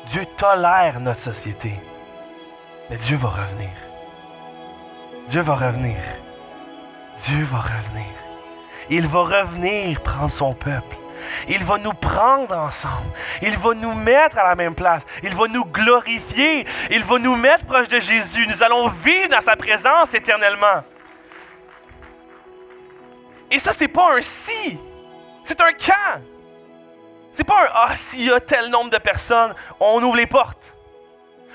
Dieu 0.06 0.26
tolère 0.38 1.00
notre 1.00 1.20
société. 1.20 1.74
Mais 2.90 2.98
Dieu 2.98 3.18
va 3.18 3.30
revenir. 3.30 3.72
Dieu 5.32 5.40
va 5.40 5.56
revenir. 5.56 5.96
Dieu 7.16 7.46
va 7.46 7.60
revenir. 7.60 8.14
Il 8.90 9.08
va 9.08 9.20
revenir 9.22 10.02
prendre 10.02 10.30
son 10.30 10.54
peuple. 10.54 10.98
Il 11.48 11.64
va 11.64 11.78
nous 11.78 11.94
prendre 11.94 12.54
ensemble. 12.54 13.14
Il 13.42 13.58
va 13.58 13.74
nous 13.74 13.94
mettre 13.94 14.40
à 14.40 14.44
la 14.44 14.56
même 14.56 14.76
place. 14.76 15.04
Il 15.24 15.34
va 15.34 15.48
nous 15.48 15.64
glorifier. 15.64 16.68
Il 16.90 17.02
va 17.06 17.18
nous 17.18 17.38
mettre 17.38 17.66
proche 17.66 17.88
de 17.88 18.02
Jésus. 18.02 18.46
Nous 18.46 18.62
allons 18.62 18.90
vivre 18.90 19.30
dans 19.30 19.40
sa 19.40 19.56
présence 19.56 20.14
éternellement. 20.14 20.84
Et 23.50 23.60
ça, 23.60 23.72
c'est 23.72 23.88
pas 23.88 24.18
un 24.18 24.22
si. 24.22 24.78
C'est 25.44 25.62
un 25.62 25.72
quand. 25.72 26.22
C'est 27.32 27.46
pas 27.46 27.64
un 27.64 27.70
ah, 27.74 27.96
s'il 27.96 28.26
y 28.26 28.32
a 28.34 28.42
tel 28.42 28.70
nombre 28.70 28.90
de 28.90 28.98
personnes, 28.98 29.56
on 29.80 30.04
ouvre 30.04 30.18
les 30.18 30.28
portes. 30.28 30.76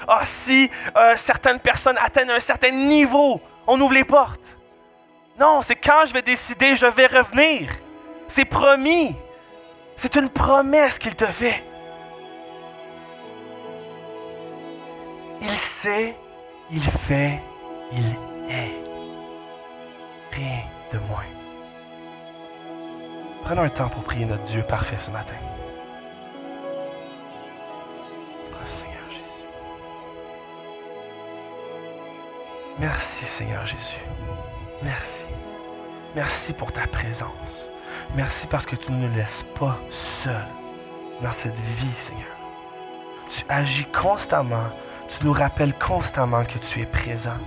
Ah, 0.08 0.24
si 0.24 0.70
euh, 0.96 1.14
certaines 1.18 1.60
personnes 1.60 1.98
atteignent 1.98 2.30
un 2.30 2.40
certain 2.40 2.70
niveau, 2.70 3.42
on 3.66 3.80
ouvre 3.80 3.94
les 3.94 4.04
portes. 4.04 4.56
Non, 5.38 5.60
c'est 5.62 5.76
quand 5.76 6.06
je 6.06 6.12
vais 6.12 6.22
décider, 6.22 6.76
je 6.76 6.86
vais 6.86 7.06
revenir. 7.06 7.70
C'est 8.28 8.44
promis. 8.44 9.14
C'est 9.96 10.16
une 10.16 10.28
promesse 10.28 10.98
qu'il 10.98 11.14
te 11.14 11.26
fait. 11.26 11.64
Il 15.40 15.50
sait, 15.50 16.16
il 16.70 16.82
fait, 16.82 17.40
il 17.92 18.06
est. 18.50 18.82
Rien 20.32 20.62
de 20.92 20.98
moins. 21.08 21.24
Prenons 23.44 23.62
un 23.62 23.68
temps 23.68 23.88
pour 23.88 24.02
prier 24.02 24.26
notre 24.26 24.44
Dieu 24.44 24.62
parfait 24.62 24.96
ce 24.98 25.10
matin. 25.10 25.36
Oh, 28.50 28.66
Seigneur 28.66 28.95
Merci 32.78 33.24
Seigneur 33.24 33.64
Jésus. 33.64 33.96
Merci. 34.82 35.24
Merci 36.14 36.52
pour 36.52 36.72
ta 36.72 36.86
présence. 36.86 37.70
Merci 38.14 38.46
parce 38.46 38.66
que 38.66 38.76
tu 38.76 38.92
ne 38.92 39.06
nous 39.06 39.14
laisses 39.14 39.46
pas 39.58 39.78
seuls 39.90 40.46
dans 41.22 41.32
cette 41.32 41.58
vie, 41.58 41.94
Seigneur. 41.98 42.36
Tu 43.28 43.44
agis 43.48 43.86
constamment. 43.86 44.68
Tu 45.08 45.24
nous 45.24 45.32
rappelles 45.32 45.72
constamment 45.78 46.44
que 46.44 46.58
tu 46.58 46.80
es 46.82 46.86
présent. 46.86 47.38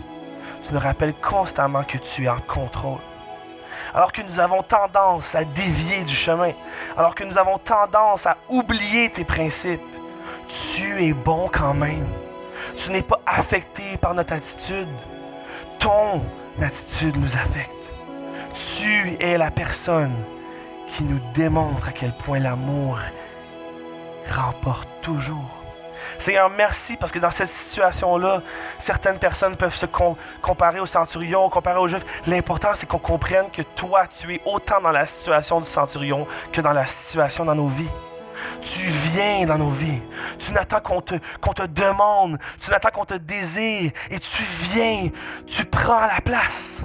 Tu 0.64 0.74
nous 0.74 0.80
rappelles 0.80 1.14
constamment 1.14 1.84
que 1.84 1.98
tu 1.98 2.26
es 2.26 2.30
en 2.30 2.40
contrôle. 2.40 3.02
Alors 3.94 4.12
que 4.12 4.22
nous 4.24 4.40
avons 4.40 4.64
tendance 4.64 5.36
à 5.36 5.44
dévier 5.44 6.04
du 6.04 6.16
chemin, 6.16 6.54
alors 6.98 7.14
que 7.14 7.24
nous 7.24 7.38
avons 7.38 7.60
tendance 7.60 8.26
à 8.26 8.38
oublier 8.50 9.10
tes 9.10 9.26
principes, 9.26 9.82
tu 10.48 11.04
es 11.04 11.14
bon 11.14 11.50
quand 11.52 11.74
même. 11.74 12.08
Tu 12.76 12.92
n'es 12.92 13.02
pas 13.02 13.20
affecté 13.26 13.98
par 13.98 14.14
notre 14.14 14.34
attitude. 14.34 14.90
Ton 15.80 16.22
attitude 16.62 17.18
nous 17.18 17.36
affecte. 17.36 17.92
Tu 18.78 19.16
es 19.20 19.38
la 19.38 19.52
personne 19.52 20.16
qui 20.88 21.04
nous 21.04 21.20
démontre 21.34 21.90
à 21.90 21.92
quel 21.92 22.12
point 22.14 22.40
l'amour 22.40 23.00
remporte 24.30 24.90
toujours. 25.02 25.64
Seigneur, 26.18 26.50
merci 26.50 26.98
parce 26.98 27.12
que 27.12 27.20
dans 27.20 27.32
cette 27.32 27.48
situation-là, 27.48 28.42
certaines 28.78 29.20
personnes 29.20 29.56
peuvent 29.56 29.76
se 29.76 29.86
comparer 30.42 30.80
au 30.80 30.86
centurion, 30.86 31.50
comparer 31.50 31.80
aux 31.80 31.88
juifs. 31.88 32.06
L'important, 32.28 32.70
c'est 32.74 32.88
qu'on 32.88 33.00
comprenne 33.00 33.50
que 33.50 33.62
toi, 33.62 34.06
tu 34.08 34.36
es 34.36 34.42
autant 34.46 34.82
dans 34.82 34.92
la 34.92 35.06
situation 35.06 35.60
du 35.62 35.68
centurion 35.68 36.28
que 36.52 36.62
dans 36.62 36.74
la 36.74 36.86
situation 36.86 37.46
dans 37.46 37.56
nos 37.56 37.68
vies. 37.68 37.90
Tu 38.62 38.86
viens 38.86 39.46
dans 39.46 39.58
nos 39.58 39.70
vies. 39.70 40.02
Tu 40.38 40.54
n'attends 40.54 40.80
qu'on 40.80 41.02
te, 41.02 41.16
demande. 41.68 42.38
Tu 42.60 42.72
n'attends 42.72 42.90
qu'on 42.90 43.06
te 43.06 43.16
désire. 43.16 43.92
Et 44.10 44.20
tu 44.20 44.44
viens. 44.44 45.10
Tu 45.48 45.66
prends 45.66 46.08
la 46.08 46.22
place. 46.22 46.84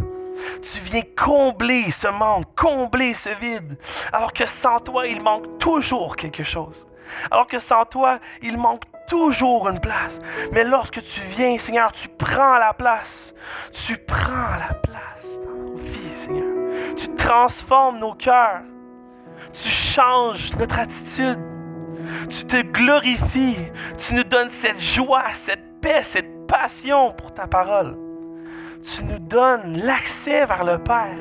Tu 0.63 0.79
viens 0.81 1.03
combler 1.17 1.91
ce 1.91 2.09
manque, 2.09 2.47
combler 2.57 3.15
ce 3.15 3.31
vide. 3.41 3.79
Alors 4.13 4.33
que 4.33 4.47
sans 4.47 4.79
toi, 4.79 5.07
il 5.07 5.23
manque 5.23 5.59
toujours 5.59 6.17
quelque 6.17 6.43
chose. 6.43 6.87
Alors 7.31 7.47
que 7.47 7.59
sans 7.59 7.85
toi, 7.85 8.19
il 8.43 8.59
manque 8.59 8.83
toujours 9.09 9.69
une 9.69 9.81
place. 9.81 10.21
Mais 10.53 10.65
lorsque 10.65 11.03
tu 11.03 11.21
viens, 11.37 11.59
Seigneur, 11.59 11.93
tu 11.93 12.09
prends 12.09 12.59
la 12.59 12.73
place. 12.73 13.35
Tu 13.73 13.97
prends 13.97 14.57
la 14.59 14.75
place 14.75 15.41
dans 15.47 15.55
nos 15.55 15.77
vies, 15.77 16.17
Seigneur. 16.17 16.95
Tu 16.97 17.15
transformes 17.15 17.99
nos 17.99 18.15
cœurs. 18.15 18.63
Tu 19.53 19.69
changes 19.69 20.55
notre 20.57 20.79
attitude. 20.79 21.39
Tu 22.29 22.45
te 22.45 22.63
glorifies. 22.63 23.57
Tu 23.99 24.15
nous 24.15 24.25
donnes 24.25 24.51
cette 24.51 24.81
joie, 24.81 25.25
cette 25.33 25.81
paix, 25.81 26.03
cette 26.03 26.47
passion 26.47 27.13
pour 27.13 27.33
ta 27.33 27.47
parole. 27.47 27.97
Tu 28.83 29.05
nous 29.05 29.19
donnes 29.19 29.81
l'accès 29.85 30.45
vers 30.45 30.65
le 30.65 30.79
Père. 30.79 31.17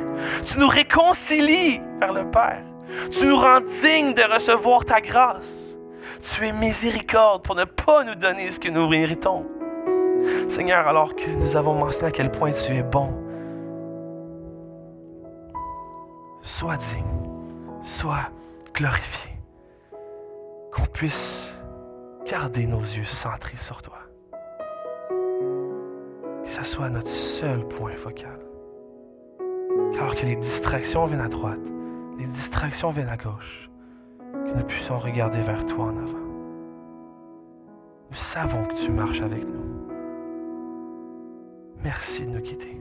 Tu 0.46 0.60
nous 0.60 0.68
réconcilies 0.68 1.82
vers 2.00 2.12
le 2.12 2.30
Père. 2.30 2.64
Tu 3.12 3.26
nous 3.26 3.38
rends 3.38 3.62
dignes 3.62 4.14
de 4.14 4.34
recevoir 4.34 4.84
ta 4.86 5.00
grâce. 5.00 5.78
Tu 6.22 6.46
es 6.46 6.52
miséricorde 6.52 7.44
pour 7.44 7.56
ne 7.56 7.66
pas 7.66 8.04
nous 8.04 8.16
donner 8.16 8.52
ce 8.52 8.60
que 8.60 8.70
nous 8.70 8.88
méritons. 8.88 9.46
Seigneur, 10.48 10.88
alors 10.88 11.16
que 11.16 11.30
nous 11.30 11.56
avons 11.56 11.74
mentionné 11.74 12.10
à 12.10 12.12
quel 12.12 12.32
point 12.32 12.52
tu 12.52 12.76
es 12.76 12.84
bon, 12.84 13.14
sois 16.42 16.78
digne, 16.78 17.23
sois 17.84 18.32
glorifié, 18.74 19.38
qu'on 20.72 20.86
puisse 20.86 21.54
garder 22.26 22.66
nos 22.66 22.82
yeux 22.82 23.06
centrés 23.06 23.58
sur 23.58 23.82
toi 23.82 24.04
que 26.44 26.50
ce 26.50 26.64
soit 26.64 26.90
notre 26.90 27.10
seul 27.10 27.68
point 27.68 27.96
focal. 27.96 28.40
Alors 29.98 30.16
que 30.16 30.26
les 30.26 30.36
distractions 30.36 31.06
viennent 31.06 31.22
à 31.22 31.28
droite, 31.28 31.66
les 32.20 32.26
distractions 32.26 32.90
viennent 32.90 33.10
à 33.10 33.18
gauche, 33.18 33.70
que 34.32 34.52
nous 34.58 34.64
puissions 34.64 34.98
regarder 34.98 35.40
vers 35.40 35.66
toi 35.66 35.86
en 35.86 35.98
avant. 35.98 36.28
Nous 38.10 38.18
savons 38.18 38.66
que 38.66 38.76
tu 38.76 38.92
marches 38.92 39.22
avec 39.22 39.46
nous. 39.48 39.88
Merci 41.84 42.26
de 42.26 42.32
nous 42.32 42.42
quitter. 42.42 42.80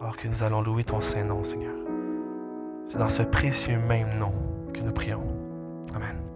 Alors 0.00 0.16
que 0.16 0.28
nous 0.28 0.42
allons 0.42 0.62
louer 0.62 0.84
ton 0.84 1.00
Saint-Nom, 1.00 1.42
Seigneur. 1.44 1.87
C'est 2.88 2.98
dans 2.98 3.10
ce 3.10 3.22
précieux 3.22 3.78
même 3.78 4.18
nom 4.18 4.32
que 4.72 4.80
nous 4.80 4.92
prions. 4.92 5.22
Amen. 5.94 6.27